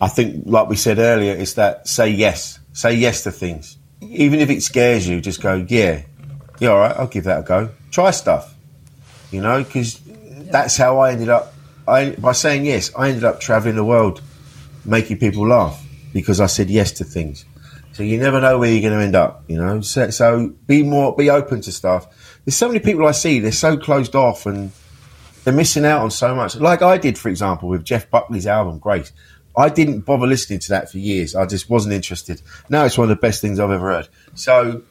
I 0.00 0.08
think, 0.08 0.44
like 0.46 0.68
we 0.68 0.76
said 0.76 0.98
earlier, 0.98 1.34
is 1.34 1.54
that 1.54 1.88
say 1.88 2.08
yes. 2.08 2.58
Say 2.72 2.94
yes 2.94 3.24
to 3.24 3.32
things. 3.32 3.76
Even 4.00 4.38
if 4.38 4.50
it 4.50 4.62
scares 4.62 5.08
you, 5.08 5.20
just 5.20 5.42
go, 5.42 5.66
yeah, 5.68 6.02
yeah, 6.60 6.68
all 6.68 6.78
right, 6.78 6.96
I'll 6.96 7.08
give 7.08 7.24
that 7.24 7.40
a 7.40 7.42
go. 7.42 7.70
Try 7.90 8.10
stuff, 8.12 8.54
you 9.30 9.40
know, 9.40 9.64
because 9.64 10.00
that's 10.50 10.76
how 10.76 10.98
I 10.98 11.12
ended 11.12 11.28
up. 11.28 11.54
I 11.86 12.10
by 12.10 12.32
saying 12.32 12.66
yes, 12.66 12.92
I 12.96 13.08
ended 13.08 13.24
up 13.24 13.40
traveling 13.40 13.76
the 13.76 13.84
world, 13.84 14.22
making 14.84 15.18
people 15.18 15.48
laugh 15.48 15.84
because 16.12 16.40
I 16.40 16.46
said 16.46 16.70
yes 16.70 16.92
to 16.92 17.04
things. 17.04 17.44
So 17.92 18.02
you 18.02 18.18
never 18.18 18.40
know 18.40 18.58
where 18.58 18.70
you're 18.70 18.82
going 18.82 18.96
to 18.96 19.04
end 19.04 19.16
up, 19.16 19.42
you 19.48 19.56
know. 19.56 19.80
So, 19.80 20.10
so 20.10 20.54
be 20.66 20.84
more, 20.84 21.16
be 21.16 21.30
open 21.30 21.60
to 21.62 21.72
stuff. 21.72 22.06
There's 22.44 22.54
so 22.54 22.68
many 22.68 22.80
people 22.80 23.06
I 23.06 23.12
see; 23.12 23.40
they're 23.40 23.50
so 23.50 23.76
closed 23.76 24.14
off 24.14 24.46
and 24.46 24.70
they're 25.48 25.56
missing 25.56 25.86
out 25.86 26.02
on 26.02 26.10
so 26.10 26.34
much. 26.34 26.56
Like 26.56 26.82
I 26.82 26.98
did, 26.98 27.16
for 27.16 27.30
example, 27.30 27.70
with 27.70 27.82
Jeff 27.82 28.10
Buckley's 28.10 28.46
album 28.46 28.78
Grace. 28.78 29.12
I 29.56 29.70
didn't 29.70 30.00
bother 30.00 30.26
listening 30.26 30.58
to 30.58 30.68
that 30.68 30.90
for 30.90 30.98
years. 30.98 31.34
I 31.34 31.46
just 31.46 31.70
wasn't 31.70 31.94
interested. 31.94 32.42
Now 32.68 32.84
it's 32.84 32.98
one 32.98 33.10
of 33.10 33.16
the 33.16 33.20
best 33.20 33.40
things 33.40 33.58
I've 33.58 33.70
ever 33.70 33.90
heard. 33.90 34.08
So 34.34 34.82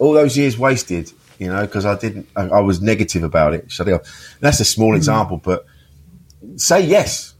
all 0.00 0.12
those 0.12 0.36
years 0.36 0.58
wasted, 0.58 1.12
you 1.38 1.46
know, 1.46 1.60
because 1.60 1.86
I 1.86 1.96
didn't. 1.96 2.28
I, 2.34 2.48
I, 2.48 2.60
was 2.60 2.82
negative 2.82 3.22
about 3.22 3.54
it. 3.54 3.70
Shut 3.70 3.86
it 3.86 3.92
off. 3.92 4.36
That's 4.40 4.58
a 4.58 4.64
small 4.64 4.88
mm-hmm. 4.88 4.96
example, 4.96 5.36
but 5.36 5.64
say 6.56 6.84
yes. 6.84 7.34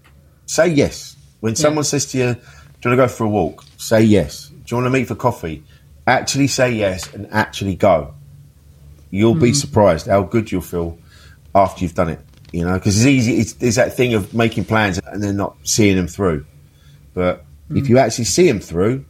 Say 0.46 0.68
yes 0.68 1.16
when 1.40 1.54
yeah. 1.54 1.58
someone 1.58 1.82
says 1.82 2.06
to 2.12 2.18
you, 2.18 2.34
"Do 2.34 2.38
you 2.38 2.44
want 2.44 2.82
to 2.82 2.96
go 2.96 3.08
for 3.08 3.24
a 3.24 3.28
walk?" 3.28 3.64
Say 3.78 4.02
yes. 4.02 4.46
Do 4.46 4.62
you 4.68 4.76
want 4.76 4.86
to 4.86 4.90
meet 4.90 5.08
for 5.08 5.16
coffee? 5.16 5.64
Actually 6.06 6.46
say 6.46 6.72
yes 6.72 7.12
and 7.14 7.26
actually 7.32 7.74
go. 7.74 8.14
You'll 9.10 9.32
mm-hmm. 9.32 9.42
be 9.42 9.54
surprised 9.54 10.06
how 10.06 10.22
good 10.22 10.52
you'll 10.52 10.60
feel 10.60 10.98
after 11.52 11.82
you've 11.82 11.94
done 11.94 12.10
it. 12.10 12.20
You 12.52 12.64
know, 12.64 12.74
because 12.74 12.96
it's 12.96 13.06
easy. 13.06 13.38
It's, 13.38 13.56
it's 13.60 13.76
that 13.76 13.96
thing 13.96 14.14
of 14.14 14.34
making 14.34 14.64
plans 14.64 14.98
and 14.98 15.22
then 15.22 15.36
not 15.36 15.56
seeing 15.62 15.96
them 15.96 16.08
through. 16.08 16.46
But 17.14 17.44
mm. 17.70 17.78
if 17.78 17.88
you 17.88 17.98
actually 17.98 18.24
see 18.24 18.48
them 18.48 18.60
through, 18.60 19.04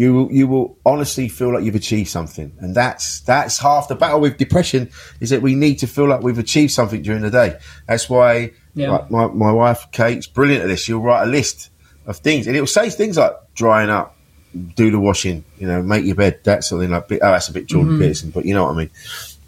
you 0.00 0.14
will, 0.14 0.32
you 0.32 0.46
will 0.48 0.78
honestly 0.86 1.28
feel 1.28 1.52
like 1.52 1.62
you've 1.62 1.74
achieved 1.74 2.08
something, 2.08 2.52
and 2.58 2.74
that's 2.74 3.20
that's 3.20 3.58
half 3.58 3.88
the 3.88 3.94
battle 3.94 4.18
with 4.18 4.38
depression. 4.38 4.90
Is 5.20 5.28
that 5.28 5.42
we 5.42 5.54
need 5.54 5.74
to 5.80 5.86
feel 5.86 6.08
like 6.08 6.22
we've 6.22 6.38
achieved 6.38 6.72
something 6.72 7.02
during 7.02 7.20
the 7.20 7.30
day. 7.30 7.58
That's 7.86 8.08
why 8.08 8.52
yeah. 8.74 8.92
like 8.92 9.10
my 9.10 9.26
my 9.26 9.52
wife 9.52 9.88
Kate's 9.92 10.26
brilliant 10.26 10.62
at 10.62 10.68
this. 10.68 10.80
She'll 10.80 11.00
write 11.00 11.24
a 11.24 11.26
list 11.26 11.68
of 12.06 12.16
things, 12.16 12.46
and 12.46 12.56
it 12.56 12.60
will 12.60 12.66
say 12.66 12.88
things 12.88 13.18
like 13.18 13.32
drying 13.54 13.90
up, 13.90 14.16
do 14.74 14.90
the 14.90 14.98
washing, 14.98 15.44
you 15.58 15.66
know, 15.66 15.82
make 15.82 16.06
your 16.06 16.14
bed. 16.14 16.40
That's 16.44 16.70
something 16.70 16.90
like 16.90 17.12
oh, 17.12 17.18
that's 17.20 17.50
a 17.50 17.52
bit 17.52 17.66
Jordan 17.66 17.92
mm-hmm. 17.92 18.00
Peterson, 18.00 18.30
but 18.30 18.46
you 18.46 18.54
know 18.54 18.64
what 18.64 18.72
I 18.72 18.78
mean. 18.78 18.90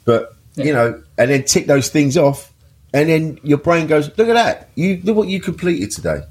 But 0.05 0.37
yeah. 0.57 0.65
you 0.67 0.73
know, 0.75 1.03
and 1.17 1.31
then 1.31 1.45
tick 1.45 1.67
those 1.67 1.89
things 1.89 2.19
off, 2.19 2.52
and 2.93 3.09
then 3.09 3.39
your 3.43 3.59
brain 3.59 3.87
goes, 3.87 4.09
look 4.19 4.29
at 4.29 4.35
that, 4.35 4.71
you 4.75 5.01
look 5.05 5.17
what 5.17 5.29
you 5.29 5.41
completed 5.41 5.91
today 5.91 6.23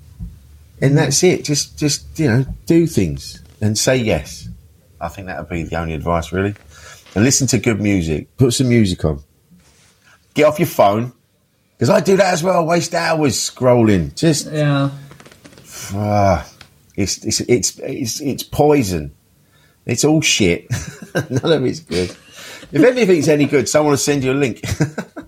and 0.82 0.98
that's 0.98 1.24
it. 1.24 1.46
Just, 1.46 1.78
just 1.78 2.20
you 2.20 2.28
know, 2.28 2.46
do 2.66 2.88
things 2.88 3.42
and 3.62 3.78
say 3.78 3.98
yes. 3.98 4.50
I 5.00 5.08
think 5.08 5.28
that 5.28 5.40
would 5.40 5.50
be 5.50 5.64
the 5.64 5.80
only 5.80 5.94
advice, 5.94 6.32
really. 6.32 6.56
And 7.16 7.24
listen 7.24 7.48
to 7.48 7.60
good 7.60 7.80
music. 7.80 8.36
Put 8.38 8.54
some 8.54 8.70
music 8.70 9.06
on. 9.06 9.24
Get 10.34 10.46
off 10.46 10.60
your 10.60 10.68
phone 10.68 11.14
because 11.74 11.90
I 11.90 12.00
do 12.00 12.18
that 12.18 12.34
as 12.34 12.44
well. 12.44 12.62
I 12.62 12.64
waste 12.64 12.94
hours 12.96 13.36
scrolling. 13.36 14.16
Just 14.16 14.52
yeah. 14.52 14.90
Uh, 15.94 16.44
it's, 16.96 17.24
it's 17.26 17.42
it's 17.42 17.80
it's 17.80 18.22
it's 18.22 18.44
poison. 18.44 19.14
It's 19.86 20.06
all 20.06 20.22
shit. 20.22 20.68
None 21.30 21.52
of 21.52 21.66
it's 21.66 21.82
good. 21.82 22.16
If 22.72 22.84
anything's 22.84 23.28
any 23.28 23.46
good, 23.46 23.68
someone 23.68 23.92
will 23.92 23.98
send 23.98 24.24
you 24.24 24.32
a 24.32 24.34
link. 24.34 24.62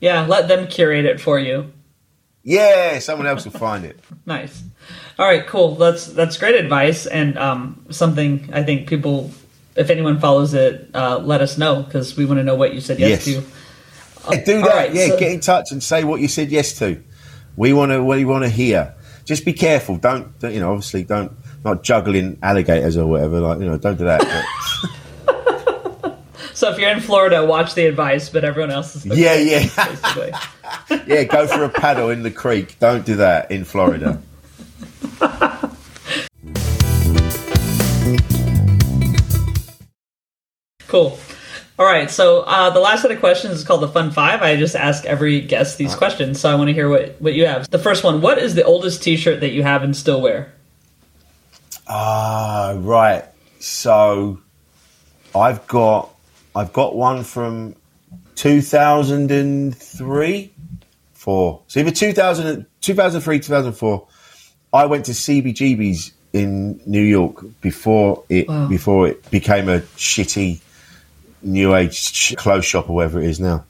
yeah, 0.00 0.26
let 0.26 0.48
them 0.48 0.66
curate 0.66 1.04
it 1.04 1.20
for 1.20 1.38
you. 1.38 1.72
Yeah, 2.42 2.98
someone 2.98 3.26
else 3.26 3.44
will 3.44 3.52
find 3.58 3.84
it. 3.84 3.98
nice. 4.26 4.62
All 5.18 5.26
right, 5.26 5.44
cool. 5.46 5.74
That's 5.74 6.06
that's 6.06 6.36
great 6.38 6.54
advice 6.54 7.06
and 7.06 7.36
um, 7.36 7.84
something 7.90 8.48
I 8.52 8.62
think 8.62 8.88
people, 8.88 9.32
if 9.74 9.90
anyone 9.90 10.20
follows 10.20 10.54
it, 10.54 10.90
uh, 10.94 11.18
let 11.18 11.40
us 11.40 11.58
know 11.58 11.82
because 11.82 12.16
we 12.16 12.24
want 12.24 12.38
to 12.38 12.44
know 12.44 12.54
what 12.54 12.72
you 12.72 12.80
said 12.80 13.00
yes, 13.00 13.26
yes. 13.26 13.44
to. 13.44 13.50
Yeah, 14.30 14.44
do 14.44 14.60
that. 14.62 14.74
Right, 14.74 14.94
yeah, 14.94 15.08
so- 15.08 15.18
get 15.18 15.32
in 15.32 15.40
touch 15.40 15.72
and 15.72 15.82
say 15.82 16.04
what 16.04 16.20
you 16.20 16.28
said 16.28 16.50
yes 16.50 16.78
to. 16.78 17.02
We 17.56 17.72
want 17.72 17.90
to. 17.90 18.02
We 18.02 18.24
want 18.24 18.44
to 18.44 18.50
hear. 18.50 18.94
Just 19.24 19.44
be 19.44 19.52
careful. 19.52 19.96
Don't 19.96 20.32
you 20.42 20.60
know? 20.60 20.70
Obviously, 20.70 21.02
don't 21.02 21.32
not 21.64 21.82
juggling 21.82 22.38
alligators 22.40 22.96
or 22.96 23.06
whatever. 23.08 23.40
Like 23.40 23.58
you 23.58 23.66
know, 23.66 23.76
don't 23.76 23.96
do 23.98 24.04
that. 24.04 24.22
So 26.58 26.68
if 26.72 26.78
you're 26.80 26.90
in 26.90 26.98
Florida, 26.98 27.46
watch 27.46 27.74
the 27.74 27.86
advice, 27.86 28.30
but 28.30 28.44
everyone 28.44 28.72
else 28.72 28.96
is 28.96 29.06
yeah, 29.06 29.36
yeah, 29.36 29.68
yeah. 31.06 31.22
Go 31.22 31.46
for 31.46 31.62
a 31.62 31.68
paddle 31.68 32.10
in 32.10 32.24
the 32.24 32.32
creek. 32.32 32.80
Don't 32.80 33.06
do 33.06 33.14
that 33.14 33.52
in 33.52 33.62
Florida. 33.62 34.20
cool. 40.88 41.16
All 41.78 41.86
right, 41.86 42.10
so 42.10 42.40
uh, 42.40 42.70
the 42.70 42.80
last 42.80 43.02
set 43.02 43.12
of 43.12 43.20
questions 43.20 43.58
is 43.58 43.64
called 43.64 43.82
the 43.82 43.86
Fun 43.86 44.10
Five. 44.10 44.42
I 44.42 44.56
just 44.56 44.74
ask 44.74 45.04
every 45.04 45.40
guest 45.40 45.78
these 45.78 45.94
questions, 45.94 46.40
so 46.40 46.50
I 46.50 46.56
want 46.56 46.66
to 46.66 46.74
hear 46.74 46.88
what, 46.88 47.20
what 47.20 47.34
you 47.34 47.46
have. 47.46 47.70
The 47.70 47.78
first 47.78 48.02
one: 48.02 48.20
What 48.20 48.38
is 48.38 48.56
the 48.56 48.64
oldest 48.64 49.00
T-shirt 49.04 49.38
that 49.42 49.52
you 49.52 49.62
have 49.62 49.84
and 49.84 49.96
still 49.96 50.20
wear? 50.20 50.52
Ah, 51.86 52.70
uh, 52.70 52.74
right. 52.78 53.26
So 53.60 54.40
I've 55.36 55.64
got 55.68 56.16
I've 56.58 56.72
got 56.72 56.96
one 56.96 57.22
from 57.24 57.74
2003, 58.34 60.52
four. 61.12 61.62
So 61.66 61.80
either 61.80 61.90
2000, 61.90 62.66
2003, 62.80 63.38
2004. 63.40 64.06
I 64.72 64.86
went 64.86 65.04
to 65.06 65.12
CBGB's 65.12 66.12
in 66.32 66.80
New 66.84 67.00
York 67.02 67.44
before 67.60 68.24
it 68.28 68.48
Wow. 68.48 68.66
before 68.68 69.08
it 69.08 69.30
became 69.30 69.68
a 69.68 69.80
shitty 69.96 70.60
new 71.42 71.74
age 71.74 71.94
sh- 71.94 72.34
clothes 72.36 72.64
shop 72.66 72.88
or 72.90 72.96
whatever 72.96 73.20
it 73.20 73.26
is 73.26 73.40
now. 73.40 73.64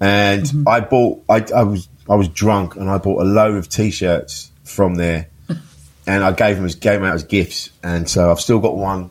And 0.00 0.42
Mm-hmm. 0.42 0.68
I 0.68 0.80
bought 0.80 1.22
I, 1.28 1.44
I 1.54 1.62
was 1.62 1.88
I 2.08 2.14
was 2.16 2.28
drunk 2.28 2.76
and 2.76 2.90
I 2.90 2.98
bought 2.98 3.22
a 3.22 3.24
load 3.24 3.56
of 3.56 3.68
t-shirts 3.68 4.50
from 4.64 4.96
there 4.96 5.28
and 6.06 6.22
I 6.22 6.32
gave 6.32 6.56
them 6.56 6.66
as 6.66 6.74
gave 6.74 7.00
them 7.00 7.08
out 7.08 7.14
as 7.14 7.22
gifts 7.24 7.70
and 7.82 8.08
so 8.08 8.30
I've 8.30 8.40
still 8.40 8.58
got 8.58 8.76
one 8.76 9.10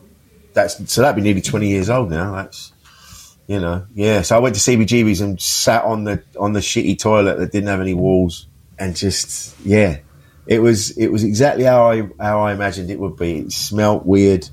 that's 0.54 0.90
so 0.92 1.02
that'd 1.02 1.16
be 1.16 1.22
nearly 1.22 1.42
20 1.42 1.68
years 1.68 1.90
old 1.90 2.10
now 2.10 2.36
that's 2.36 2.72
you 3.46 3.60
know 3.60 3.86
yeah 3.94 4.22
so 4.22 4.36
I 4.36 4.38
went 4.40 4.54
to 4.56 4.60
CBGB's 4.60 5.20
and 5.20 5.40
sat 5.40 5.84
on 5.84 6.04
the 6.04 6.22
on 6.38 6.52
the 6.52 6.60
shitty 6.60 6.98
toilet 6.98 7.38
that 7.38 7.52
didn't 7.52 7.68
have 7.68 7.80
any 7.80 7.94
walls 7.94 8.46
and 8.78 8.96
just 8.96 9.54
yeah 9.64 9.98
it 10.46 10.60
was 10.60 10.90
it 10.96 11.08
was 11.08 11.24
exactly 11.24 11.64
how 11.64 11.90
I 11.90 12.08
how 12.20 12.40
I 12.40 12.52
imagined 12.52 12.90
it 12.90 12.98
would 13.00 13.16
be. 13.16 13.38
It 13.38 13.52
smelt 13.52 14.06
weird. 14.06 14.48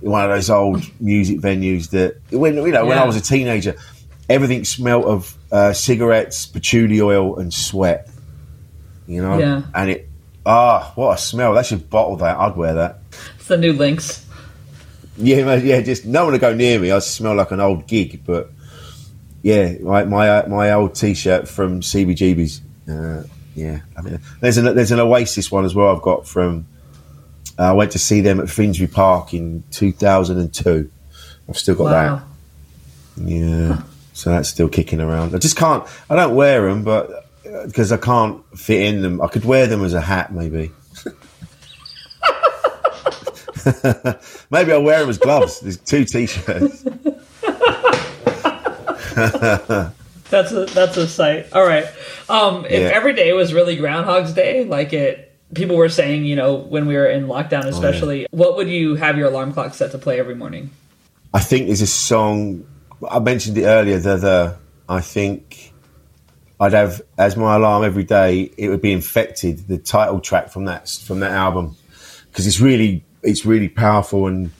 One 0.00 0.22
of 0.22 0.30
those 0.30 0.48
old 0.50 0.84
music 1.00 1.40
venues 1.40 1.90
that 1.90 2.20
when 2.30 2.54
you 2.56 2.70
know 2.70 2.86
when 2.86 2.98
I 2.98 3.04
was 3.04 3.16
a 3.16 3.20
teenager, 3.20 3.74
everything 4.28 4.64
smelt 4.64 5.06
of 5.06 5.36
uh, 5.50 5.72
cigarettes, 5.72 6.46
patchouli 6.46 7.00
oil, 7.00 7.36
and 7.38 7.52
sweat. 7.52 8.08
You 9.08 9.22
know, 9.22 9.38
Yeah. 9.38 9.62
and 9.74 9.90
it 9.90 10.08
ah 10.46 10.92
what 10.94 11.18
a 11.18 11.20
smell. 11.20 11.54
They 11.54 11.64
should 11.64 11.90
bottle 11.90 12.16
that. 12.18 12.36
I'd 12.36 12.54
wear 12.56 12.74
that. 12.74 13.00
It's 13.36 13.48
the 13.48 13.56
new 13.56 13.72
Lynx. 13.72 14.23
Yeah, 15.16 15.54
yeah. 15.56 15.80
Just 15.80 16.06
no 16.06 16.24
one 16.24 16.32
to 16.32 16.38
go 16.38 16.54
near 16.54 16.78
me. 16.78 16.90
I 16.90 16.98
smell 16.98 17.34
like 17.36 17.50
an 17.52 17.60
old 17.60 17.86
gig, 17.86 18.22
but 18.26 18.50
yeah, 19.42 19.74
my 19.80 20.04
my 20.04 20.28
uh, 20.28 20.48
my 20.48 20.72
old 20.72 20.94
T-shirt 20.94 21.48
from 21.48 21.80
CBGB's. 21.80 22.60
Uh, 22.88 23.22
yeah, 23.54 23.80
I 23.96 24.02
mean, 24.02 24.20
there's 24.40 24.56
an 24.58 24.74
there's 24.74 24.90
an 24.90 24.98
Oasis 25.00 25.50
one 25.52 25.64
as 25.64 25.74
well. 25.74 25.94
I've 25.94 26.02
got 26.02 26.26
from. 26.26 26.66
Uh, 27.56 27.62
I 27.70 27.72
went 27.72 27.92
to 27.92 27.98
see 28.00 28.20
them 28.20 28.40
at 28.40 28.50
Finsbury 28.50 28.88
Park 28.88 29.32
in 29.32 29.62
2002. 29.70 30.90
I've 31.48 31.56
still 31.58 31.76
got 31.76 31.84
Wow. 31.84 32.22
that. 33.16 33.22
Yeah, 33.30 33.82
so 34.12 34.30
that's 34.30 34.48
still 34.48 34.68
kicking 34.68 35.00
around. 35.00 35.36
I 35.36 35.38
just 35.38 35.56
can't. 35.56 35.84
I 36.10 36.16
don't 36.16 36.34
wear 36.34 36.68
them, 36.68 36.82
but 36.82 37.28
because 37.66 37.92
I 37.92 37.96
can't 37.98 38.42
fit 38.58 38.80
in 38.82 39.02
them, 39.02 39.20
I 39.22 39.28
could 39.28 39.44
wear 39.44 39.68
them 39.68 39.84
as 39.84 39.94
a 39.94 40.00
hat, 40.00 40.32
maybe. 40.32 40.72
maybe 44.50 44.72
I'll 44.72 44.82
wear 44.82 45.00
them 45.00 45.10
as 45.10 45.18
gloves. 45.18 45.60
There's 45.60 45.78
two 45.78 46.04
t-shirts. 46.04 46.84
That's 50.30 50.50
a 50.52 50.64
that's 50.66 50.96
a 50.96 51.06
sight. 51.06 51.52
All 51.52 51.64
right. 51.64 51.86
Um, 52.28 52.64
if 52.64 52.72
Yeah. 52.72 52.90
every 52.92 53.12
day 53.14 53.32
was 53.34 53.54
really 53.54 53.76
Groundhog's 53.76 54.32
Day, 54.32 54.64
like 54.64 54.92
it, 54.92 55.32
people 55.54 55.76
were 55.76 55.90
saying, 55.90 56.24
you 56.24 56.34
know, 56.34 56.54
when 56.54 56.86
we 56.86 56.96
were 56.96 57.06
in 57.06 57.24
Oh, 57.24 57.28
lockdown, 57.34 57.66
especially, 57.66 58.26
what 58.30 58.56
would 58.56 58.68
you 58.68 58.96
have 58.96 59.16
your 59.16 59.28
alarm 59.28 59.52
clock 59.52 59.74
set 59.74 59.92
to 59.92 59.98
play 59.98 60.18
every 60.18 60.34
morning? 60.34 60.70
I 61.32 61.40
think 61.40 61.66
there's 61.66 61.82
a 61.82 61.86
song 61.86 62.66
I 63.08 63.18
mentioned 63.20 63.58
it 63.58 63.64
earlier. 63.64 63.98
The, 63.98 64.16
the 64.16 64.56
I 64.88 65.00
think 65.00 65.72
I'd 66.58 66.72
have 66.72 67.02
as 67.18 67.36
my 67.36 67.54
alarm 67.56 67.84
every 67.84 68.04
day. 68.04 68.50
It 68.56 68.70
would 68.70 68.80
be 68.80 68.92
infected. 68.92 69.68
The 69.68 69.78
title 69.78 70.20
track 70.20 70.48
from 70.48 70.64
that 70.64 70.88
from 70.88 71.20
that 71.20 71.32
album 71.32 71.76
because 72.30 72.46
it's 72.46 72.60
really 72.60 73.04
it's 73.24 73.44
really 73.46 73.68
powerful 73.68 74.26
and 74.26 74.50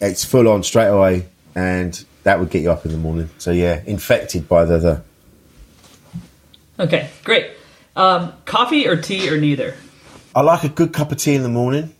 it's 0.00 0.24
full 0.24 0.48
on 0.48 0.62
straight 0.62 0.88
away, 0.88 1.26
and 1.54 2.04
that 2.24 2.38
would 2.38 2.50
get 2.50 2.62
you 2.62 2.70
up 2.70 2.84
in 2.84 2.92
the 2.92 2.98
morning. 2.98 3.30
So 3.38 3.50
yeah, 3.50 3.82
infected 3.86 4.48
by 4.48 4.64
the 4.64 4.78
the. 4.78 5.02
Okay, 6.78 7.08
great. 7.24 7.50
Um, 7.94 8.32
coffee 8.44 8.86
or 8.86 8.96
tea 9.00 9.30
or 9.30 9.38
neither? 9.40 9.74
I 10.34 10.42
like 10.42 10.64
a 10.64 10.68
good 10.68 10.92
cup 10.92 11.12
of 11.12 11.18
tea 11.18 11.34
in 11.34 11.42
the 11.42 11.48
morning 11.48 11.94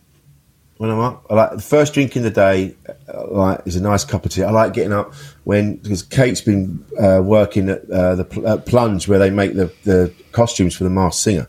when 0.76 0.90
I'm 0.90 0.98
up. 1.00 1.24
I 1.30 1.34
like 1.34 1.50
the 1.52 1.62
first 1.62 1.94
drink 1.94 2.14
in 2.16 2.22
the 2.22 2.30
day. 2.30 2.74
uh, 3.08 3.26
Like 3.28 3.60
is 3.64 3.76
a 3.76 3.80
nice 3.80 4.04
cup 4.04 4.26
of 4.26 4.32
tea. 4.32 4.42
I 4.42 4.50
like 4.50 4.74
getting 4.74 4.92
up 4.92 5.14
when 5.44 5.76
because 5.76 6.02
Kate's 6.02 6.42
been 6.42 6.84
uh, 7.00 7.22
working 7.24 7.70
at 7.70 7.88
uh, 7.90 8.16
the 8.16 8.24
pl- 8.24 8.46
uh, 8.46 8.58
Plunge 8.58 9.08
where 9.08 9.18
they 9.18 9.30
make 9.30 9.54
the, 9.54 9.72
the 9.84 10.12
costumes 10.32 10.76
for 10.76 10.84
the 10.84 10.90
Masked 10.90 11.22
Singer. 11.22 11.48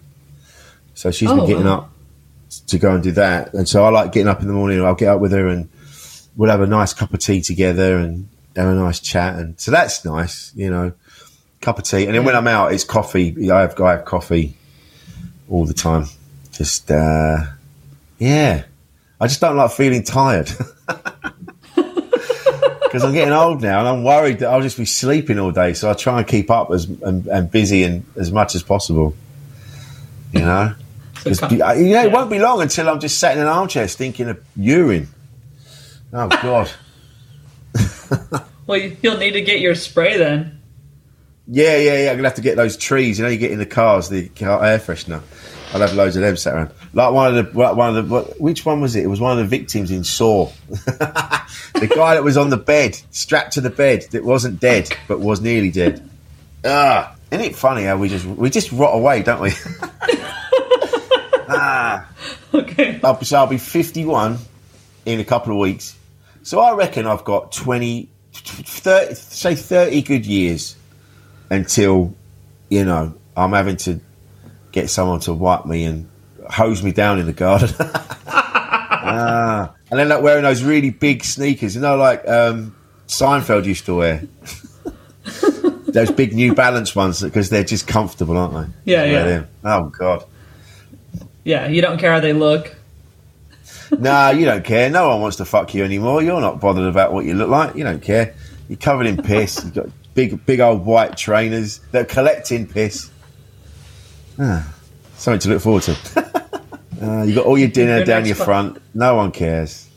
So 0.94 1.12
she's 1.12 1.30
been 1.30 1.42
Oh, 1.42 1.48
getting 1.48 1.66
wow. 1.66 1.80
up 1.80 1.92
to 2.68 2.78
go 2.78 2.94
and 2.94 3.04
do 3.04 3.12
that, 3.14 3.54
and 3.54 3.68
so 3.68 3.84
I 3.84 3.90
like 3.90 4.12
getting 4.12 4.28
up 4.28 4.42
in 4.42 4.48
the 4.48 4.54
morning. 4.54 4.84
I'll 4.84 4.96
get 4.96 5.10
up 5.10 5.22
with 5.22 5.32
her 5.32 5.48
and 5.48 5.70
we'll 6.36 6.52
have 6.52 6.62
a 6.62 6.68
nice 6.68 6.94
cup 6.94 7.14
of 7.14 7.20
tea 7.20 7.42
together 7.42 7.98
and 7.98 8.30
have 8.56 8.70
a 8.70 8.76
nice 8.76 9.00
chat, 9.00 9.36
and 9.40 9.60
so 9.60 9.72
that's 9.72 10.06
nice, 10.06 10.52
you 10.56 10.70
know. 10.70 10.94
Cup 11.60 11.80
of 11.80 11.86
tea, 11.86 12.06
and 12.06 12.14
then 12.14 12.24
when 12.24 12.36
I'm 12.36 12.48
out, 12.48 12.72
it's 12.72 12.84
coffee. 12.84 13.52
I 13.52 13.62
have 13.62 13.80
I 13.82 13.92
have 13.92 14.06
coffee 14.06 14.56
all 15.50 15.66
the 15.66 15.74
time. 15.74 16.06
Just 16.52 16.92
uh, 16.92 17.38
yeah, 18.20 18.64
I 19.20 19.28
just 19.28 19.42
don't 19.42 19.58
like 19.58 19.72
feeling 19.72 20.04
tired 20.04 20.52
because 22.88 23.04
I'm 23.04 23.14
getting 23.14 23.34
old 23.34 23.62
now, 23.62 23.80
and 23.80 23.88
I'm 23.88 24.04
worried 24.04 24.40
that 24.40 24.50
I'll 24.50 24.62
just 24.62 24.78
be 24.78 24.86
sleeping 24.86 25.40
all 25.40 25.52
day. 25.52 25.74
So 25.74 25.90
I 25.90 25.94
try 25.94 26.20
and 26.20 26.28
keep 26.28 26.52
up 26.52 26.72
as 26.72 26.86
and, 26.86 27.28
and 27.28 27.50
busy 27.50 27.84
and 27.84 28.06
as 28.16 28.32
much 28.32 28.56
as 28.56 28.64
possible. 28.64 29.16
You 30.32 30.42
know, 30.42 30.76
So 31.22 31.30
'Cause, 31.30 31.40
co- 31.40 31.48
you 31.74 31.94
know, 31.94 32.04
it 32.04 32.12
won't 32.12 32.30
be 32.30 32.40
long 32.40 32.62
until 32.62 32.90
I'm 32.90 33.00
just 33.00 33.18
sat 33.20 33.36
in 33.36 33.42
an 33.42 33.48
armchair 33.48 33.88
stinking 33.88 34.30
of 34.30 34.40
urine. 34.56 35.08
Oh 36.14 36.28
God. 36.30 36.70
Well, 38.66 38.78
you- 38.78 38.98
you'll 39.02 39.18
need 39.18 39.32
to 39.32 39.42
get 39.42 39.60
your 39.62 39.76
spray 39.76 40.18
then. 40.18 40.60
Yeah, 41.48 41.78
yeah, 41.78 42.04
yeah. 42.04 42.12
I'm 42.12 42.18
gonna 42.18 42.28
have 42.28 42.36
to 42.36 42.42
get 42.42 42.58
those 42.58 42.76
trees. 42.76 43.18
You 43.18 43.24
know, 43.26 43.30
you 43.32 43.38
get 43.38 43.52
in 43.52 43.60
the 43.60 43.66
cars, 43.66 44.10
the 44.10 44.28
car 44.30 44.64
air 44.66 44.80
freshener. 44.80 45.22
I'll 45.74 45.80
have 45.82 45.94
loads 45.94 46.16
of 46.18 46.22
them 46.22 46.36
sat 46.38 46.54
around. 46.54 46.72
Like 46.94 47.14
one 47.14 47.38
of 47.38 47.54
the, 47.54 47.60
one 47.60 47.96
of 47.98 48.10
the, 48.10 48.20
which 48.40 48.66
one 48.66 48.80
was 48.82 48.96
it? 48.96 49.04
It 49.04 49.08
was 49.08 49.20
one 49.20 49.34
of 49.34 49.38
the 49.38 49.46
victims 49.46 49.92
in 49.92 50.04
Saw. 50.04 50.50
the 50.70 51.92
guy 51.94 52.16
that 52.16 52.24
was 52.24 52.38
on 52.38 52.50
the 52.50 52.58
bed, 52.58 53.00
strapped 53.12 53.54
to 53.54 53.62
the 53.62 53.70
bed, 53.70 54.06
that 54.12 54.24
wasn't 54.24 54.60
dead 54.60 54.90
but 55.08 55.20
was 55.20 55.40
nearly 55.42 55.72
dead. 55.72 56.10
Ah, 56.66 57.16
isn't 57.32 57.46
it 57.46 57.56
funny 57.56 57.84
how 57.84 57.98
we 57.98 58.10
just 58.10 58.26
we 58.26 58.50
just 58.50 58.72
rot 58.72 58.96
away, 58.96 59.24
don't 59.24 59.42
we? 59.42 59.52
Okay. 62.54 63.00
I'll, 63.04 63.22
so 63.24 63.38
I'll 63.38 63.48
be 63.48 63.58
51 63.58 64.38
in 65.06 65.20
a 65.20 65.24
couple 65.24 65.54
of 65.54 65.60
weeks. 65.60 65.96
So 66.44 66.60
I 66.60 66.74
reckon 66.74 67.08
I've 67.08 67.24
got 67.24 67.52
20, 67.52 68.10
30, 68.34 69.16
say 69.16 69.56
30 69.56 70.02
good 70.04 70.26
years 70.26 70.76
until, 71.50 72.14
you 72.70 72.86
know, 72.86 73.14
I'm 73.36 73.52
having 73.52 73.78
to 73.78 74.00
get 74.72 74.90
someone 74.90 75.20
to 75.22 75.34
wipe 75.34 75.66
me 75.66 75.84
and 75.86 76.10
hose 76.50 76.84
me 76.84 76.92
down 76.92 77.20
in 77.20 77.26
the 77.26 77.34
garden. 77.34 77.70
ah, 77.80 79.74
and 79.90 80.00
then 80.00 80.10
like 80.10 80.22
wearing 80.22 80.44
those 80.44 80.64
really 80.64 80.90
big 80.90 81.24
sneakers, 81.24 81.76
you 81.76 81.82
know, 81.82 81.98
like 81.98 82.28
um, 82.28 82.76
Seinfeld 83.08 83.66
used 83.66 83.86
to 83.86 83.96
wear. 83.96 84.24
those 85.88 86.12
big 86.12 86.34
New 86.34 86.54
Balance 86.54 86.96
ones 86.96 87.22
because 87.22 87.50
they're 87.50 87.64
just 87.64 87.88
comfortable, 87.88 88.38
aren't 88.38 88.54
they? 88.54 88.94
Yeah, 88.94 89.06
yeah. 89.06 89.24
them. 89.24 89.48
Oh, 89.64 89.84
God. 89.90 90.26
Yeah, 91.48 91.68
you 91.70 91.82
don't 91.82 91.98
care 91.98 92.12
how 92.12 92.20
they 92.20 92.34
look. 92.34 92.76
Nah, 94.00 94.32
you 94.32 94.44
don't 94.44 94.66
care. 94.66 94.90
No 94.90 95.08
one 95.08 95.22
wants 95.22 95.38
to 95.38 95.46
fuck 95.46 95.74
you 95.74 95.82
anymore. 95.82 96.22
You're 96.22 96.42
not 96.42 96.60
bothered 96.60 96.90
about 96.90 97.14
what 97.14 97.24
you 97.24 97.36
look 97.36 97.48
like. 97.48 97.74
You 97.78 97.86
don't 97.86 98.02
care. 98.02 98.36
You're 98.68 98.78
covered 98.78 99.08
in 99.08 99.16
piss. 99.16 99.64
You've 99.64 99.76
got 99.76 99.86
big, 100.14 100.46
big 100.46 100.60
old 100.60 100.86
white 100.86 101.16
trainers 101.16 101.80
that 101.94 102.02
are 102.02 102.06
collecting 102.06 102.68
piss. 102.68 103.10
Ah, 104.38 104.74
something 105.16 105.40
to 105.40 105.50
look 105.52 105.62
forward 105.62 105.84
to. 105.84 105.94
uh, 107.02 107.24
you 107.24 107.34
got 107.34 107.46
all 107.46 107.58
your 107.58 107.70
dinner 107.70 107.98
Your 107.98 108.06
down 108.06 108.26
your 108.26 108.36
front. 108.36 108.82
No 108.94 109.16
one 109.16 109.32
cares. 109.32 109.88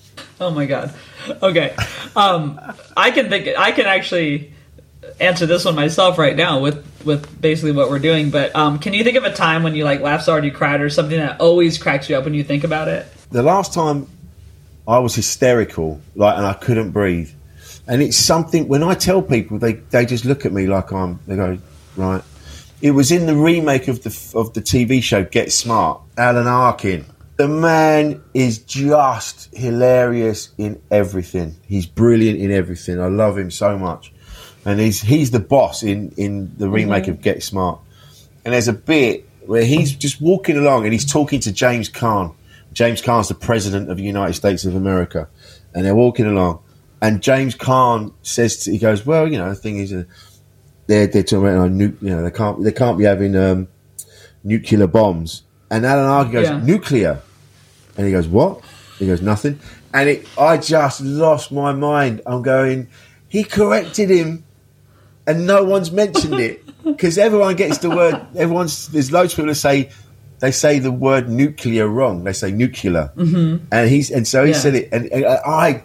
Oh 0.41 0.53
my 0.53 0.67
god. 0.67 0.95
Okay. 1.43 1.75
Um, 2.15 2.61
I 2.97 3.11
can 3.11 3.29
think. 3.29 3.49
I 3.59 3.73
can 3.73 3.87
actually 3.87 4.53
answer 5.19 5.47
this 5.47 5.65
one 5.65 5.75
myself 5.75 6.19
right 6.19 6.37
now 6.37 6.61
with 6.61 6.87
with 7.05 7.41
basically 7.41 7.73
what 7.73 7.91
we're 7.91 7.99
doing. 7.99 8.31
But 8.31 8.55
um, 8.55 8.79
can 8.79 8.93
you 8.93 9.05
think 9.05 9.17
of 9.17 9.25
a 9.25 9.33
time 9.33 9.63
when 9.63 9.75
you 9.75 9.85
like 9.85 10.01
laughed 10.01 10.25
so 10.25 10.33
hard 10.33 10.45
you 10.45 10.53
cried, 10.53 10.81
or 10.81 10.91
something 10.91 11.19
that 11.19 11.41
always 11.41 11.79
cracks 11.79 12.09
you 12.09 12.17
up 12.17 12.25
when 12.25 12.35
you 12.35 12.45
think 12.45 12.65
about 12.65 12.89
it? 12.89 13.07
The 13.31 13.43
last 13.43 13.73
time 13.73 14.07
I 14.87 14.99
was 14.99 15.15
hysterical, 15.15 16.01
like, 16.17 16.37
and 16.37 16.47
I 16.47 16.55
couldn't 16.55 16.91
breathe. 16.91 17.31
And 17.87 18.03
it's 18.03 18.17
something 18.17 18.69
when 18.69 18.83
I 18.83 18.95
tell 18.95 19.23
people, 19.23 19.59
they 19.59 19.75
they 19.75 20.07
just 20.07 20.25
look 20.25 20.47
at 20.47 20.53
me 20.53 20.67
like 20.67 20.93
I'm. 20.93 21.19
They 21.27 21.37
go, 21.37 21.59
right. 21.97 22.23
It 22.83 22.93
was 22.93 23.13
in 23.13 23.27
the 23.27 23.37
remake 23.37 23.89
of 23.89 24.03
the 24.03 24.33
of 24.35 24.55
the 24.55 24.61
TV 24.61 25.03
show 25.03 25.25
Get 25.25 25.53
Smart. 25.53 26.01
Alan 26.17 26.47
Arkin. 26.47 27.05
The 27.37 27.49
man 27.49 28.23
is 28.35 28.59
just 28.59 29.49
hilarious 29.55 30.51
in 30.59 30.81
everything. 30.91 31.57
He's 31.67 31.87
brilliant 31.87 32.39
in 32.39 32.51
everything. 32.51 33.01
I 33.01 33.07
love 33.07 33.39
him 33.39 33.51
so 33.51 33.79
much, 33.79 34.13
and 34.65 34.81
he's 34.81 35.01
he's 35.01 35.31
the 35.31 35.41
boss 35.41 35.83
in 35.83 36.13
in 36.17 36.53
the 36.57 36.69
remake 36.69 37.09
of 37.09 37.21
Get 37.21 37.43
Smart. 37.43 37.81
And 38.45 38.55
there's 38.55 38.69
a 38.69 38.73
bit 38.73 39.29
where 39.47 39.65
he's 39.65 39.93
just 39.93 40.21
walking 40.21 40.57
along 40.57 40.85
and 40.85 40.93
he's 40.93 41.11
talking 41.11 41.41
to 41.41 41.53
James 41.53 41.89
Caan. 41.91 42.35
James 42.73 43.03
Caan's 43.03 43.29
the 43.29 43.35
president 43.35 43.91
of 43.91 43.97
the 43.97 44.03
United 44.03 44.35
States 44.35 44.65
of 44.65 44.75
America, 44.77 45.29
and 45.75 45.85
they're 45.85 45.95
walking 45.95 46.27
along, 46.27 46.61
and 47.03 47.21
James 47.21 47.57
Caan 47.57 48.13
says 48.23 48.65
to, 48.65 48.71
he 48.71 48.79
goes, 48.79 49.05
"Well, 49.05 49.27
you 49.27 49.39
know, 49.39 49.49
the 49.49 49.57
thing 49.57 49.79
is, 49.79 49.93
uh, 49.93 50.05
they're 50.87 51.07
they're 51.07 51.23
talking 51.25 51.49
about 51.49 51.71
you 51.73 51.97
know 52.01 52.23
they 52.23 52.31
can't 52.31 52.63
they 52.63 52.73
can't 52.73 52.97
be 52.97 53.05
having 53.05 53.35
um, 53.37 53.69
nuclear 54.45 54.87
bombs." 54.87 55.43
And 55.71 55.85
Alan 55.85 56.07
Arkin 56.07 56.33
goes, 56.33 56.47
Yeah. 56.47 56.61
"Nuclear." 56.63 57.23
And 57.97 58.07
he 58.07 58.13
goes, 58.13 58.29
what? 58.29 58.63
He 58.99 59.07
goes, 59.07 59.21
nothing. 59.21 59.61
And 59.93 60.09
it, 60.09 60.27
I 60.39 60.57
just 60.57 61.01
lost 61.03 61.53
my 61.53 61.73
mind. 61.73 62.23
I'm 62.25 62.41
going, 62.41 62.89
he 63.29 63.45
corrected 63.45 64.09
him 64.09 64.45
and 65.27 65.47
no 65.47 65.65
one's 65.65 65.91
mentioned 65.91 66.35
it 66.41 66.65
because 66.85 67.19
everyone 67.19 67.57
gets 67.57 67.79
the 67.79 67.91
word. 67.91 68.15
Everyone's 68.37 68.89
there's 68.89 69.13
loads 69.13 69.33
of 69.33 69.37
people 69.37 69.49
that 69.49 69.55
say 69.57 69.91
they 70.41 70.51
say 70.51 70.79
the 70.79 70.93
word 70.93 71.29
nuclear 71.29 71.87
wrong. 71.87 72.25
They 72.25 72.33
say 72.33 72.51
nuclear, 72.51 73.13
mm-hmm. 73.17 73.65
and 73.71 73.91
he's 73.91 74.11
and 74.11 74.27
so 74.27 74.45
he 74.45 74.53
Yeah. 74.53 74.57
said 74.59 74.75
it, 74.75 74.89
and, 74.93 75.07
and 75.13 75.25
I 75.27 75.85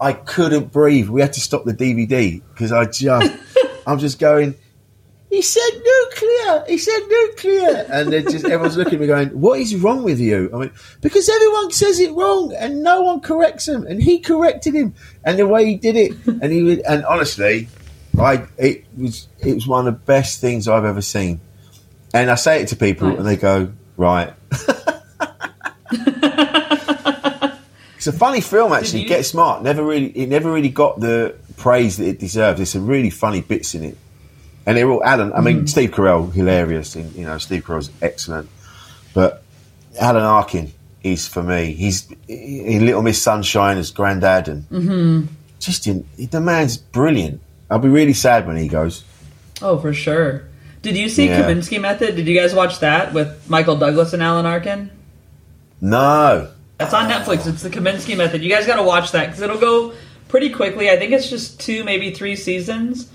I 0.00 0.12
couldn't 0.12 0.72
breathe. 0.72 1.08
We 1.08 1.20
had 1.20 1.32
to 1.34 1.40
stop 1.40 1.64
the 1.64 1.72
DVD 1.74 2.42
because 2.52 2.72
I 2.72 2.84
just 2.84 3.32
I'm 3.86 3.98
just 3.98 4.18
going. 4.18 4.54
He 5.30 5.42
said 5.42 5.70
nuclear. 5.72 6.64
He 6.68 6.78
said 6.78 7.00
nuclear, 7.08 7.86
and 7.90 8.12
they're 8.12 8.22
just 8.22 8.44
everyone's 8.44 8.76
looking 8.76 8.94
at 8.94 9.00
me 9.00 9.06
going, 9.08 9.28
"What 9.30 9.58
is 9.58 9.74
wrong 9.74 10.04
with 10.04 10.20
you?" 10.20 10.48
I 10.54 10.58
mean, 10.58 10.70
because 11.00 11.28
everyone 11.28 11.72
says 11.72 11.98
it 11.98 12.12
wrong, 12.12 12.54
and 12.56 12.84
no 12.84 13.02
one 13.02 13.18
corrects 13.20 13.66
him, 13.66 13.84
and 13.84 14.00
he 14.00 14.20
corrected 14.20 14.74
him, 14.76 14.94
and 15.24 15.36
the 15.38 15.48
way 15.48 15.64
he 15.66 15.74
did 15.76 15.96
it, 15.96 16.12
and 16.26 16.52
he 16.52 16.62
would, 16.62 16.80
and 16.82 17.04
honestly, 17.06 17.66
I 18.18 18.46
it 18.58 18.84
was 18.96 19.28
it 19.40 19.54
was 19.54 19.66
one 19.66 19.86
of 19.86 19.94
the 19.94 20.00
best 20.00 20.40
things 20.40 20.68
I've 20.68 20.84
ever 20.84 21.02
seen, 21.02 21.40
and 22.12 22.30
I 22.30 22.34
say 22.36 22.62
it 22.62 22.68
to 22.68 22.76
people, 22.76 23.08
and 23.08 23.26
they 23.26 23.36
go, 23.36 23.72
"Right." 23.96 24.32
It's 28.06 28.14
a 28.14 28.18
funny 28.18 28.42
film, 28.42 28.74
actually. 28.74 29.00
you- 29.04 29.08
Get 29.08 29.24
Smart 29.24 29.62
never 29.62 29.82
really 29.82 30.08
it 30.08 30.28
never 30.28 30.52
really 30.52 30.68
got 30.68 31.00
the 31.00 31.36
praise 31.56 31.96
that 31.96 32.06
it 32.06 32.18
deserves. 32.18 32.58
There's 32.58 32.68
some 32.68 32.86
really 32.86 33.08
funny 33.08 33.40
bits 33.40 33.74
in 33.74 33.82
it, 33.82 33.96
and 34.66 34.76
they're 34.76 34.90
all 34.90 35.02
Alan. 35.02 35.32
I 35.32 35.40
mean, 35.40 35.62
mm. 35.62 35.68
Steve 35.70 35.90
Carell, 35.90 36.30
hilarious. 36.30 36.96
And, 36.96 37.14
you 37.14 37.24
know, 37.24 37.38
Steve 37.38 37.64
Carell's 37.64 37.90
excellent, 38.02 38.50
but 39.14 39.42
Alan 39.98 40.22
Arkin 40.22 40.70
is 41.02 41.26
for 41.26 41.42
me. 41.42 41.72
He's 41.72 42.06
in 42.28 42.84
Little 42.84 43.00
Miss 43.00 43.22
Sunshine 43.22 43.78
as 43.78 43.90
Grandad, 43.90 44.48
and 44.48 44.68
mm-hmm. 44.68 45.34
just 45.58 45.86
in, 45.86 46.06
the 46.18 46.42
man's 46.42 46.76
brilliant. 46.76 47.40
I'll 47.74 47.80
be 47.80 47.88
really 47.88 48.12
sad 48.12 48.46
when 48.46 48.56
he 48.56 48.68
goes. 48.68 49.02
Oh, 49.60 49.78
for 49.78 49.92
sure. 49.92 50.44
Did 50.82 50.96
you 50.96 51.08
see 51.08 51.26
Yeah. 51.26 51.42
Kominsky 51.42 51.80
Method? 51.80 52.14
Did 52.14 52.28
you 52.28 52.38
guys 52.38 52.54
watch 52.54 52.78
that 52.80 53.12
with 53.12 53.50
Michael 53.50 53.74
Douglas 53.74 54.12
and 54.12 54.22
Alan 54.22 54.46
Arkin? 54.46 54.90
No, 55.80 56.48
It's 56.78 56.94
on 56.94 57.10
Netflix. 57.10 57.46
It's 57.48 57.62
the 57.62 57.70
Kominsky 57.70 58.16
Method. 58.16 58.42
You 58.44 58.48
guys 58.50 58.64
got 58.66 58.76
to 58.76 58.82
watch 58.84 59.10
that 59.12 59.26
because 59.26 59.40
it'll 59.42 59.58
go 59.58 59.92
pretty 60.28 60.50
quickly. 60.50 60.88
I 60.88 60.96
think 60.96 61.12
it's 61.12 61.28
just 61.28 61.58
two, 61.58 61.82
maybe 61.82 62.12
three 62.12 62.36
seasons, 62.36 63.08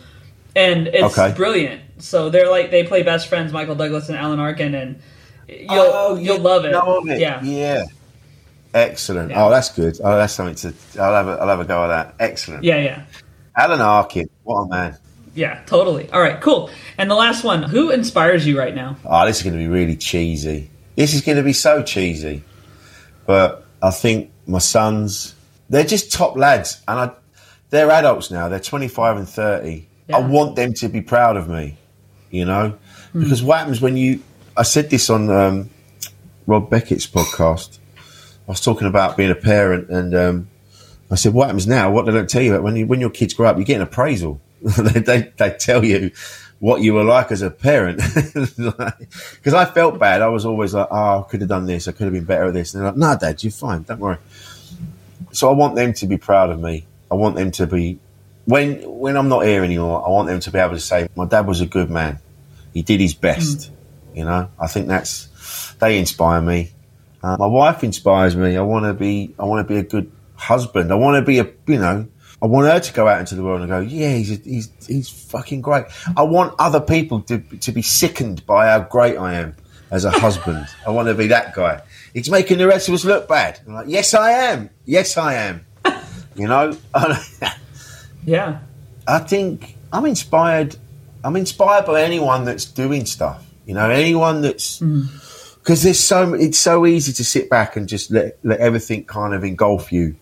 and 0.58 0.88
it's 0.88 1.18
Okay. 1.18 1.34
brilliant. 1.36 1.82
So 2.00 2.30
they're 2.30 2.50
like 2.50 2.70
they 2.72 2.84
play 2.84 3.02
best 3.04 3.28
friends, 3.28 3.54
Michael 3.54 3.76
Douglas 3.76 4.10
and 4.10 4.18
Alan 4.18 4.40
Arkin, 4.40 4.76
and 4.76 5.00
you'll 5.48 5.70
Oh, 5.72 6.16
you'll 6.16 6.36
you 6.38 6.42
love 6.42 6.66
it. 6.66 6.74
it. 6.76 7.20
Yeah. 7.20 7.42
yeah. 7.44 7.84
Excellent. 8.74 9.32
Yeah. 9.32 9.46
Oh, 9.46 9.50
that's 9.50 9.70
good. 9.74 9.98
Oh, 10.04 10.16
that's 10.16 10.34
something 10.34 10.56
to. 10.56 11.02
I'll 11.02 11.14
have 11.14 11.28
a, 11.28 11.32
I'll 11.42 11.48
have 11.50 11.60
a 11.60 11.66
go 11.66 11.84
at 11.86 11.88
that. 11.88 12.16
Excellent. 12.20 12.64
yeah, 12.64 12.78
yeah, 12.78 13.02
Alan 13.58 13.82
Arkin, 13.82 14.30
what 14.50 14.62
a 14.62 14.68
man. 14.68 14.98
yeah, 15.36 15.62
totally. 15.68 16.10
All 16.12 16.22
right, 16.22 16.42
cool. 16.42 16.72
And 16.98 17.10
the 17.10 17.16
last 17.16 17.44
one, 17.44 17.62
who 17.62 17.92
inspires 17.92 18.48
you 18.48 18.58
right 18.58 18.74
now? 18.74 18.98
Oh, 19.06 19.26
this 19.28 19.38
is 19.38 19.44
going 19.44 19.54
to 19.54 19.60
be 19.60 19.68
really 19.68 19.96
cheesy. 19.96 20.72
This 20.96 21.14
is 21.14 21.22
going 21.22 21.38
to 21.38 21.44
be 21.44 21.54
so 21.54 21.84
cheesy. 21.84 22.44
But 23.28 23.66
I 23.82 23.92
think 23.92 24.32
my 24.48 24.58
sons, 24.58 25.36
they're 25.70 25.84
just 25.84 26.12
top 26.12 26.36
lads. 26.36 26.82
And 26.88 27.00
I, 27.00 27.12
they're 27.70 27.92
adults 27.92 28.32
now. 28.32 28.50
They're 28.50 28.60
25 28.60 29.18
and 29.18 29.30
30. 29.30 29.88
Yeah. 30.08 30.18
I 30.18 30.28
want 30.28 30.56
them 30.56 30.74
to 30.74 30.90
be 30.90 31.02
proud 31.02 31.38
of 31.38 31.48
me, 31.48 31.78
you 32.32 32.46
know? 32.46 32.76
Because 33.14 33.44
what 33.44 33.60
happens 33.60 33.82
when 33.82 33.98
you. 33.98 34.22
I 34.58 34.64
said 34.64 34.90
this 34.90 35.10
on 35.10 35.30
um, 35.30 35.70
Rob 36.48 36.70
Beckett's 36.70 37.08
podcast. 37.08 37.78
I 38.00 38.52
was 38.52 38.62
talking 38.62 38.88
about 38.88 39.16
being 39.16 39.32
a 39.32 39.36
parent 39.36 39.90
and. 39.90 40.16
Um, 40.16 40.48
I 41.12 41.16
said, 41.16 41.34
"What 41.34 41.48
happens 41.48 41.68
now? 41.68 41.92
What 41.92 42.06
they 42.06 42.12
don't 42.12 42.30
tell 42.30 42.42
you 42.42 42.54
about 42.54 42.64
when 42.64 42.76
you 42.76 42.86
when 42.86 43.00
your 43.00 43.10
kids 43.10 43.34
grow 43.34 43.50
up, 43.50 43.58
you 43.58 43.64
get 43.64 43.78
an 43.78 43.82
appraisal. 43.82 44.40
they, 44.62 45.00
they 45.00 45.34
they 45.38 45.52
tell 45.52 45.84
you 45.84 46.12
what 46.60 46.82
you 46.82 46.94
were 46.94 47.04
like 47.04 47.32
as 47.32 47.42
a 47.42 47.50
parent. 47.50 48.02
Because 49.40 49.54
I 49.54 49.66
felt 49.66 49.98
bad. 49.98 50.22
I 50.22 50.28
was 50.28 50.46
always 50.46 50.74
like, 50.74 50.88
"Oh, 50.92 51.22
I 51.22 51.30
could 51.30 51.42
have 51.42 51.50
done 51.50 51.66
this. 51.66 51.88
I 51.88 51.94
could 51.94 52.06
have 52.06 52.14
been 52.14 52.26
better 52.26 52.46
at 52.46 52.54
this." 52.54 52.74
And 52.74 52.84
they're 52.84 52.92
like, 52.92 52.98
"No, 52.98 53.18
Dad, 53.18 53.44
you're 53.44 53.52
fine. 53.52 53.84
Don't 53.84 54.00
worry." 54.00 54.18
So 55.32 55.50
I 55.50 55.54
want 55.54 55.76
them 55.76 55.94
to 55.94 56.08
be 56.08 56.18
proud 56.18 56.50
of 56.50 56.60
me. 56.60 56.86
I 57.10 57.16
want 57.16 57.36
them 57.36 57.52
to 57.52 57.68
be 57.68 58.00
when 58.46 58.82
when 58.84 59.18
I'm 59.18 59.30
not 59.30 59.46
here 59.46 59.64
anymore. 59.64 60.06
I 60.06 60.10
want 60.10 60.28
them 60.28 60.40
to 60.42 60.52
be 60.52 60.60
able 60.60 60.74
to 60.74 60.80
say, 60.80 61.08
"My 61.16 61.26
dad 61.26 61.48
was 61.48 61.62
a 61.62 61.66
good 61.66 61.90
man. 61.90 62.20
He 62.74 62.82
did 62.82 63.00
his 63.00 63.14
best." 63.14 63.72
You 64.14 64.26
know, 64.26 64.50
I 64.60 64.68
think 64.68 64.88
that's 64.88 65.74
they 65.80 65.98
inspire 65.98 66.42
me. 66.42 66.72
Uh, 67.24 67.38
my 67.40 67.48
wife 67.48 67.84
inspires 67.84 68.36
me. 68.36 68.58
I 68.58 68.62
want 68.62 68.86
to 68.86 68.94
be. 68.94 69.34
I 69.40 69.46
want 69.46 69.68
to 69.68 69.74
be 69.74 69.80
a 69.80 69.84
good 69.84 70.12
husband. 70.40 70.92
I 70.92 70.96
want 70.96 71.22
to 71.22 71.26
be 71.26 71.40
a. 71.40 71.48
You 71.68 71.80
know, 71.80 72.08
I 72.42 72.46
want 72.46 72.72
her 72.72 72.80
to 72.80 72.94
go 72.94 73.08
out 73.08 73.20
into 73.20 73.36
the 73.36 73.44
world 73.44 73.62
and 73.62 73.70
go, 73.70 73.80
yeah, 73.80 74.16
he's 74.16 74.32
a, 74.32 74.36
he's 74.36 74.72
he's 74.88 75.10
fucking 75.10 75.62
great. 75.62 75.86
I 76.16 76.24
want 76.24 76.56
other 76.58 76.82
people 76.82 77.22
to 77.24 77.40
to 77.40 77.72
be 77.72 77.82
sickened 77.82 78.46
by 78.46 78.68
how 78.68 78.82
great 78.82 79.18
I 79.18 79.36
am 79.36 79.56
as 79.92 80.06
a 80.06 80.12
husband. 80.12 80.66
I 80.88 80.92
want 80.92 81.08
to 81.08 81.14
be 81.14 81.28
that 81.28 81.54
guy. 81.54 81.82
He's 82.14 82.30
making 82.30 82.58
the 82.58 82.68
rest 82.68 82.88
of 82.88 82.94
us 82.94 83.06
look 83.06 83.28
bad. 83.28 83.60
I'm 83.68 83.74
like, 83.74 83.88
yes, 83.88 84.14
I 84.14 84.32
am. 84.32 84.70
Yes, 84.86 85.18
I 85.18 85.36
am. 85.36 85.66
You 86.36 86.48
know, 86.48 86.78
Yeah, 88.26 88.60
I 89.08 89.20
think 89.20 89.76
I'm 89.92 90.06
inspired. 90.06 90.76
I'm 91.24 91.36
inspired 91.36 91.86
by 91.86 92.04
anyone 92.04 92.46
that's 92.46 92.66
doing 92.66 93.06
stuff. 93.06 93.46
You 93.66 93.74
know, 93.74 93.90
anyone 93.90 94.42
that's 94.42 94.80
mm. 94.80 95.08
because 95.56 95.84
there's 95.84 96.00
so 96.00 96.34
it's 96.34 96.58
so 96.58 96.86
easy 96.86 97.14
to 97.14 97.24
sit 97.24 97.50
back 97.50 97.76
and 97.76 97.88
just 97.88 98.12
let 98.12 98.38
let 98.44 98.60
everything 98.60 99.06
kind 99.06 99.34
of 99.34 99.44
engulf 99.44 99.92
you 99.92 100.16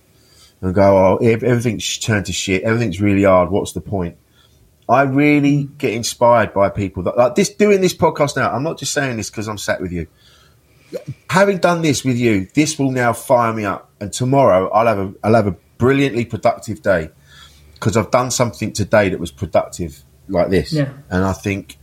and 0.61 0.73
go, 0.73 0.97
oh, 0.97 1.17
everything's 1.17 1.97
turned 1.97 2.25
to 2.25 2.33
shit. 2.33 2.63
Everything's 2.63 3.01
really 3.01 3.23
hard. 3.23 3.51
What's 3.51 3.73
the 3.73 3.81
point? 3.81 4.17
I 4.89 5.01
really 5.03 5.69
get 5.77 5.93
inspired 5.93 6.53
by 6.53 6.69
people 6.69 7.03
that 7.03 7.17
like 7.17 7.35
this 7.35 7.49
doing 7.49 7.81
this 7.81 7.93
podcast 7.93 8.37
now. 8.37 8.51
I'm 8.51 8.63
not 8.63 8.79
just 8.79 8.93
saying 8.93 9.17
this 9.17 9.29
because 9.29 9.47
I'm 9.47 9.57
sat 9.57 9.81
with 9.81 9.91
you. 9.91 10.07
Having 11.29 11.57
done 11.57 11.81
this 11.81 12.05
with 12.05 12.17
you, 12.17 12.47
this 12.55 12.79
will 12.79 12.91
now 12.91 13.11
fire 13.11 13.51
me 13.51 13.65
up. 13.65 13.91
And 13.99 14.13
tomorrow 14.13 14.69
I'll 14.69 14.87
have 14.87 14.99
a 14.99 15.13
I'll 15.23 15.33
have 15.33 15.47
a 15.47 15.55
brilliantly 15.77 16.23
productive 16.23 16.81
day 16.81 17.09
because 17.73 17.97
I've 17.97 18.11
done 18.11 18.31
something 18.31 18.71
today 18.71 19.09
that 19.09 19.19
was 19.19 19.31
productive 19.31 20.03
like 20.29 20.49
this. 20.49 20.71
Yeah. 20.71 20.93
And 21.09 21.25
I 21.25 21.33
think 21.33 21.77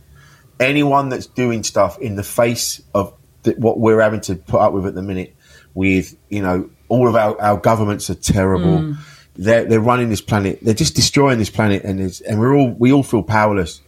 anyone 0.59 1.09
that's 1.09 1.27
doing 1.27 1.63
stuff 1.63 1.99
in 1.99 2.15
the 2.15 2.23
face 2.23 2.81
of 2.95 3.13
th- 3.43 3.57
what 3.57 3.79
we're 3.79 4.01
having 4.01 4.21
to 4.21 4.35
put 4.35 4.61
up 4.61 4.73
with 4.73 4.87
at 4.87 4.95
the 4.95 5.03
minute, 5.03 5.35
with 5.75 6.17
you 6.29 6.41
know 6.41 6.71
all 6.87 7.07
of 7.07 7.15
our, 7.15 7.39
our 7.41 7.57
governments 7.57 8.09
are 8.09 8.15
terrible. 8.15 8.79
Mm. 8.79 8.97
They're 9.35 9.65
they're 9.65 9.81
running 9.81 10.09
this 10.09 10.21
planet. 10.21 10.59
They're 10.61 10.73
just 10.73 10.95
destroying 10.95 11.39
this 11.39 11.49
planet, 11.49 11.83
and 11.83 11.99
it's, 11.99 12.21
and 12.21 12.39
we're 12.39 12.55
all 12.55 12.69
we 12.71 12.93
all 12.93 13.03
feel 13.03 13.23
powerless. 13.23 13.81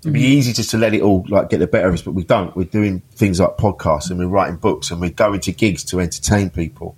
It'd 0.00 0.14
be 0.14 0.22
mm. 0.22 0.24
easy 0.24 0.52
just 0.54 0.70
to 0.70 0.78
let 0.78 0.94
it 0.94 1.02
all 1.02 1.26
like 1.28 1.50
get 1.50 1.58
the 1.58 1.66
better 1.66 1.88
of 1.88 1.94
us, 1.94 2.02
but 2.02 2.12
we 2.12 2.24
don't. 2.24 2.56
We're 2.56 2.64
doing 2.64 3.02
things 3.12 3.38
like 3.38 3.58
podcasts 3.58 4.10
and 4.10 4.18
we're 4.18 4.28
writing 4.28 4.56
books 4.56 4.90
and 4.90 4.98
we're 5.00 5.10
going 5.10 5.40
to 5.40 5.52
gigs 5.52 5.84
to 5.84 6.00
entertain 6.00 6.48
people. 6.48 6.96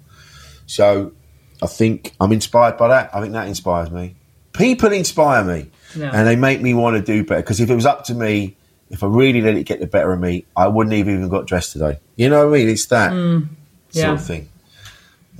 So 0.66 1.12
I 1.60 1.66
think 1.66 2.14
I'm 2.20 2.30
inspired 2.30 2.76
by 2.76 2.88
that. 2.88 3.10
I 3.12 3.20
think 3.20 3.32
that 3.32 3.48
inspires 3.48 3.90
me. 3.90 4.14
People 4.52 4.92
inspire 4.92 5.42
me 5.42 5.70
Yeah. 5.96 6.10
and 6.14 6.28
they 6.28 6.36
make 6.36 6.60
me 6.60 6.74
want 6.74 6.96
to 6.96 7.02
do 7.02 7.24
better. 7.24 7.42
Because 7.42 7.58
if 7.58 7.70
it 7.70 7.74
was 7.74 7.86
up 7.86 8.04
to 8.04 8.14
me, 8.14 8.56
if 8.88 9.02
I 9.02 9.08
really 9.08 9.40
let 9.40 9.56
it 9.56 9.64
get 9.64 9.80
the 9.80 9.86
better 9.88 10.12
of 10.12 10.20
me, 10.20 10.44
I 10.54 10.68
wouldn't 10.68 10.94
have 10.94 11.08
even 11.08 11.28
got 11.28 11.46
dressed 11.46 11.72
today. 11.72 11.98
You 12.14 12.28
know 12.28 12.46
what 12.46 12.54
I 12.54 12.58
mean? 12.58 12.68
It's 12.68 12.86
that 12.86 13.12
mm. 13.12 13.48
sort 13.90 14.06
yeah. 14.06 14.12
of 14.12 14.24
thing. 14.24 14.48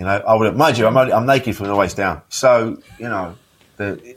You 0.03 0.09
know, 0.09 0.17
I 0.27 0.35
would 0.35 0.57
mind 0.57 0.79
you, 0.79 0.87
I'm, 0.89 0.97
only, 0.97 1.13
I'm 1.13 1.27
naked 1.27 1.55
from 1.55 1.69
the 1.69 1.77
waist 1.77 1.97
down. 1.97 2.23
So, 2.29 2.77
you 2.99 3.09
know, 3.09 3.37
the, 3.77 4.17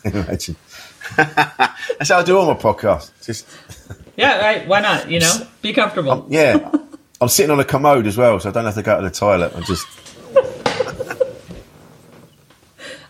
imagine. 0.04 0.56
That's 1.18 2.08
how 2.08 2.20
I 2.20 2.24
do 2.24 2.38
all 2.38 2.46
my 2.46 2.58
podcasts. 2.58 3.10
Just, 3.22 3.46
yeah. 4.16 4.38
Right? 4.38 4.66
Why 4.66 4.80
not? 4.80 5.10
You 5.10 5.20
know, 5.20 5.46
be 5.60 5.74
comfortable. 5.74 6.26
yeah. 6.30 6.72
I'm 7.20 7.28
sitting 7.28 7.50
on 7.50 7.60
a 7.60 7.66
commode 7.66 8.06
as 8.06 8.16
well, 8.16 8.40
so 8.40 8.48
I 8.48 8.52
don't 8.52 8.64
have 8.64 8.76
to 8.76 8.82
go 8.82 8.96
to 8.96 9.02
the 9.02 9.10
toilet. 9.10 9.52
I'm 9.54 9.64
just, 9.64 9.86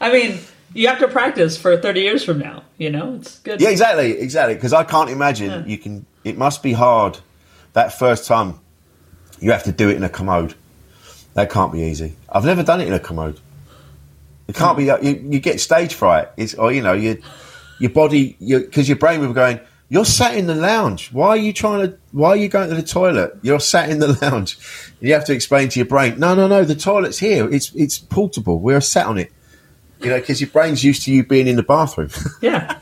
I 0.00 0.12
mean, 0.12 0.40
you 0.74 0.88
have 0.88 0.98
to 0.98 1.06
practice 1.06 1.56
for 1.56 1.76
30 1.76 2.00
years 2.00 2.24
from 2.24 2.40
now. 2.40 2.64
You 2.76 2.90
know, 2.90 3.14
it's 3.20 3.38
good. 3.38 3.60
yeah, 3.60 3.68
exactly, 3.68 4.18
exactly. 4.18 4.56
Because 4.56 4.72
I 4.72 4.82
can't 4.82 5.10
imagine 5.10 5.68
you 5.68 5.78
can, 5.78 6.06
it 6.24 6.36
must 6.36 6.60
be 6.64 6.72
hard 6.72 7.18
that 7.74 7.96
first 7.96 8.26
time 8.26 8.58
you 9.38 9.52
have 9.52 9.62
to 9.62 9.70
do 9.72 9.88
it 9.88 9.96
in 9.96 10.02
a 10.02 10.08
commode. 10.08 10.56
That 11.36 11.50
can't 11.50 11.70
be 11.70 11.82
easy. 11.82 12.16
I've 12.30 12.46
never 12.46 12.62
done 12.62 12.80
it 12.80 12.88
in 12.88 12.94
a 12.94 12.98
commode. 12.98 13.38
It 14.48 14.54
can't 14.54 14.76
be. 14.78 14.84
You, 14.84 15.28
you 15.30 15.38
get 15.38 15.60
stage 15.60 15.92
fright. 15.92 16.28
It's 16.38 16.54
or 16.54 16.72
you 16.72 16.80
know 16.80 16.94
you, 16.94 17.22
your 17.78 17.90
body 17.90 18.38
because 18.40 18.88
your 18.88 18.96
brain 18.96 19.20
will 19.20 19.28
be 19.28 19.34
going. 19.34 19.60
You're 19.90 20.06
sat 20.06 20.34
in 20.34 20.46
the 20.46 20.54
lounge. 20.54 21.12
Why 21.12 21.28
are 21.28 21.36
you 21.36 21.52
trying 21.52 21.86
to? 21.86 21.98
Why 22.12 22.30
are 22.30 22.36
you 22.36 22.48
going 22.48 22.70
to 22.70 22.74
the 22.74 22.82
toilet? 22.82 23.38
You're 23.42 23.60
sat 23.60 23.90
in 23.90 23.98
the 23.98 24.18
lounge. 24.22 24.58
You 25.00 25.12
have 25.12 25.26
to 25.26 25.34
explain 25.34 25.68
to 25.68 25.78
your 25.78 25.86
brain. 25.86 26.18
No, 26.18 26.34
no, 26.34 26.48
no. 26.48 26.64
The 26.64 26.74
toilet's 26.74 27.18
here. 27.18 27.52
It's 27.52 27.70
it's 27.74 27.98
portable. 27.98 28.58
We're 28.58 28.80
sat 28.80 29.06
on 29.06 29.18
it. 29.18 29.30
You 30.00 30.08
know, 30.08 30.18
because 30.18 30.40
your 30.40 30.48
brain's 30.48 30.82
used 30.82 31.02
to 31.02 31.12
you 31.12 31.22
being 31.22 31.48
in 31.48 31.56
the 31.56 31.62
bathroom. 31.62 32.08
Yeah. 32.40 32.78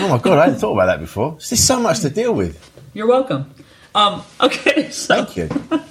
oh 0.00 0.08
my 0.08 0.18
god, 0.18 0.38
I 0.38 0.44
hadn't 0.44 0.60
thought 0.60 0.74
about 0.74 0.86
that 0.86 1.00
before. 1.00 1.32
There's 1.32 1.62
so 1.62 1.80
much 1.80 2.00
to 2.00 2.10
deal 2.10 2.34
with. 2.34 2.58
You're 2.92 3.08
welcome. 3.08 3.52
Um, 3.94 4.22
okay, 4.40 4.90
so 4.90 5.24
Thank 5.24 5.36
you. 5.36 5.48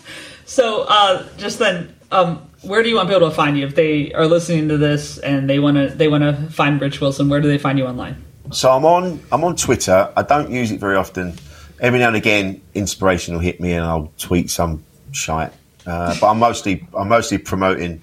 So, 0.46 0.86
uh, 0.88 1.26
just 1.38 1.58
then, 1.58 1.96
um, 2.12 2.38
where 2.62 2.84
do 2.84 2.90
you 2.90 2.96
want 2.96 3.10
people 3.10 3.30
to 3.30 3.36
find 3.36 3.58
you 3.58 3.66
if 3.66 3.76
they 3.76 4.14
are 4.14 4.28
listening 4.28 4.68
to 4.70 4.78
this 4.78 5.18
and 5.18 5.50
they 5.50 5.58
want 5.58 5.78
to 5.78 5.88
they 5.96 6.08
want 6.08 6.24
to 6.24 6.36
find 6.52 6.80
Rich 6.80 7.02
Wilson? 7.02 7.30
Where 7.30 7.42
do 7.42 7.48
they 7.48 7.58
find 7.58 7.80
you 7.80 7.86
online? 7.88 8.24
So 8.52 8.72
I'm 8.72 8.86
on 8.86 9.20
I'm 9.32 9.44
on 9.44 9.56
Twitter. 9.56 10.12
I 10.16 10.22
don't 10.22 10.52
use 10.52 10.72
it 10.72 10.80
very 10.80 10.96
often. 10.96 11.34
Every 11.80 12.00
now 12.00 12.08
and 12.08 12.16
again, 12.16 12.62
inspiration 12.74 13.34
will 13.34 13.42
hit 13.42 13.60
me, 13.60 13.74
and 13.74 13.84
I'll 13.86 14.12
tweet 14.18 14.50
some 14.50 14.84
shite. 15.12 15.52
Uh, 15.88 16.16
but 16.20 16.30
I'm 16.30 16.40
mostly 16.40 16.86
I'm 16.96 17.10
mostly 17.10 17.38
promoting 17.38 18.02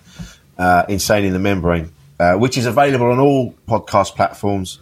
uh, 0.59 0.85
Insane 0.89 1.25
in 1.25 1.33
the 1.33 1.39
Membrane, 1.39 1.93
uh, 2.19 2.35
which 2.35 2.59
is 2.59 2.67
available 2.67 3.11
on 3.11 3.21
all 3.21 3.55
podcast 3.69 4.17
platforms. 4.17 4.79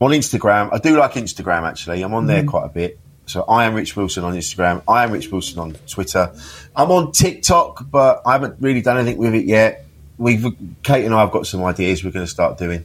On 0.00 0.10
Instagram, 0.12 0.70
I 0.72 0.78
do 0.78 0.96
like 0.96 1.12
Instagram 1.12 1.68
actually. 1.68 2.02
I'm 2.02 2.14
on 2.14 2.26
there 2.26 2.44
quite 2.44 2.64
a 2.64 2.70
bit. 2.70 2.98
So 3.30 3.44
I 3.44 3.64
am 3.64 3.74
Rich 3.74 3.94
Wilson 3.94 4.24
on 4.24 4.34
Instagram. 4.34 4.82
I 4.88 5.04
am 5.04 5.12
Rich 5.12 5.30
Wilson 5.30 5.60
on 5.60 5.76
Twitter. 5.86 6.34
I'm 6.74 6.90
on 6.90 7.12
TikTok, 7.12 7.88
but 7.88 8.22
I 8.26 8.32
haven't 8.32 8.56
really 8.60 8.82
done 8.82 8.98
anything 8.98 9.18
with 9.18 9.34
it 9.36 9.44
yet. 9.44 9.86
We've 10.18 10.44
Kate 10.82 11.04
and 11.04 11.14
I 11.14 11.20
have 11.20 11.30
got 11.30 11.46
some 11.46 11.62
ideas 11.62 12.02
we're 12.02 12.10
going 12.10 12.26
to 12.26 12.30
start 12.30 12.58
doing. 12.58 12.84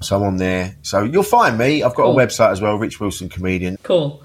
So 0.00 0.16
I'm 0.16 0.22
on 0.22 0.36
there. 0.38 0.74
So 0.80 1.02
you'll 1.02 1.22
find 1.22 1.58
me. 1.58 1.82
I've 1.82 1.94
got 1.94 2.04
Cool. 2.04 2.18
a 2.18 2.26
website 2.26 2.50
as 2.52 2.62
well, 2.62 2.76
Rich 2.76 2.98
Wilson 2.98 3.28
Comedian. 3.28 3.76
Cool. 3.82 4.22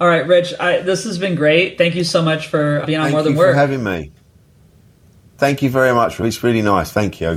All 0.00 0.08
right, 0.08 0.26
Rich. 0.26 0.54
I, 0.58 0.80
this 0.80 1.04
has 1.04 1.18
been 1.18 1.34
great. 1.34 1.76
Thank 1.76 1.94
you 1.94 2.02
so 2.02 2.22
much 2.22 2.46
for 2.46 2.82
being 2.86 2.98
on 2.98 3.04
Thank 3.04 3.12
More 3.12 3.20
you 3.20 3.24
Than 3.24 3.34
for 3.34 3.38
Work. 3.48 3.54
having 3.56 3.84
me. 3.84 4.12
Thank 5.36 5.60
you 5.60 5.68
very 5.68 5.92
much. 5.92 6.18
It's 6.20 6.42
really 6.42 6.62
nice. 6.62 6.90
Thank 6.90 7.20
you. 7.20 7.36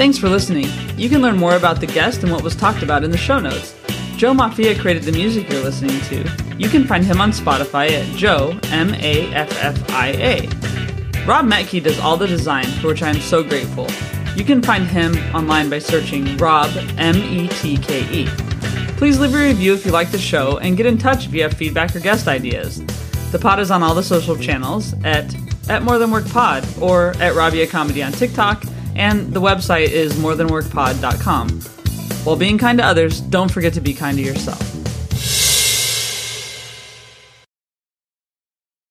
Thanks 0.00 0.16
for 0.16 0.30
listening. 0.30 0.66
You 0.96 1.10
can 1.10 1.20
learn 1.20 1.36
more 1.36 1.56
about 1.56 1.78
the 1.78 1.86
guest 1.86 2.22
and 2.22 2.32
what 2.32 2.42
was 2.42 2.56
talked 2.56 2.82
about 2.82 3.04
in 3.04 3.10
the 3.10 3.18
show 3.18 3.38
notes. 3.38 3.74
Joe 4.20 4.34
Maffia 4.34 4.78
created 4.78 5.04
the 5.04 5.12
music 5.12 5.48
you're 5.48 5.64
listening 5.64 5.98
to. 6.02 6.30
You 6.58 6.68
can 6.68 6.84
find 6.84 7.02
him 7.02 7.22
on 7.22 7.30
Spotify 7.30 7.90
at 7.92 8.16
Joe 8.18 8.60
M 8.64 8.92
A 8.96 9.32
F 9.32 9.50
F 9.64 9.90
I 9.92 10.08
A. 10.08 10.40
Rob 11.26 11.46
Metke 11.46 11.82
does 11.82 11.98
all 12.00 12.18
the 12.18 12.26
design, 12.26 12.66
for 12.66 12.88
which 12.88 13.02
I 13.02 13.08
am 13.08 13.18
so 13.18 13.42
grateful. 13.42 13.88
You 14.36 14.44
can 14.44 14.60
find 14.60 14.86
him 14.86 15.16
online 15.34 15.70
by 15.70 15.78
searching 15.78 16.36
Rob 16.36 16.68
M 16.98 17.16
E 17.16 17.48
T 17.48 17.78
K 17.78 18.02
E. 18.12 18.26
Please 18.98 19.18
leave 19.18 19.34
a 19.34 19.38
review 19.38 19.72
if 19.72 19.86
you 19.86 19.90
like 19.90 20.10
the 20.10 20.18
show 20.18 20.58
and 20.58 20.76
get 20.76 20.84
in 20.84 20.98
touch 20.98 21.24
have 21.40 21.54
feedback 21.54 21.96
or 21.96 22.00
guest 22.00 22.28
ideas. 22.28 22.84
The 23.32 23.38
pod 23.38 23.58
is 23.58 23.70
on 23.70 23.82
all 23.82 23.94
the 23.94 24.02
social 24.02 24.36
channels 24.36 24.92
at 25.02 25.34
at 25.70 25.82
More 25.82 25.96
Than 25.96 26.10
Work 26.10 26.28
Pod 26.28 26.68
or 26.78 27.14
at 27.20 27.34
Rabia 27.34 27.66
Comedy 27.66 28.02
on 28.02 28.12
TikTok, 28.12 28.64
and 28.96 29.32
the 29.32 29.40
website 29.40 29.88
is 29.88 30.12
morethanworkpod.com. 30.16 31.79
While 32.24 32.36
being 32.36 32.58
kind 32.58 32.78
to 32.78 32.84
others, 32.84 33.20
don't 33.20 33.50
forget 33.50 33.72
to 33.74 33.80
be 33.80 33.94
kind 33.94 34.16
to 34.18 34.22
yourself. 34.22 34.69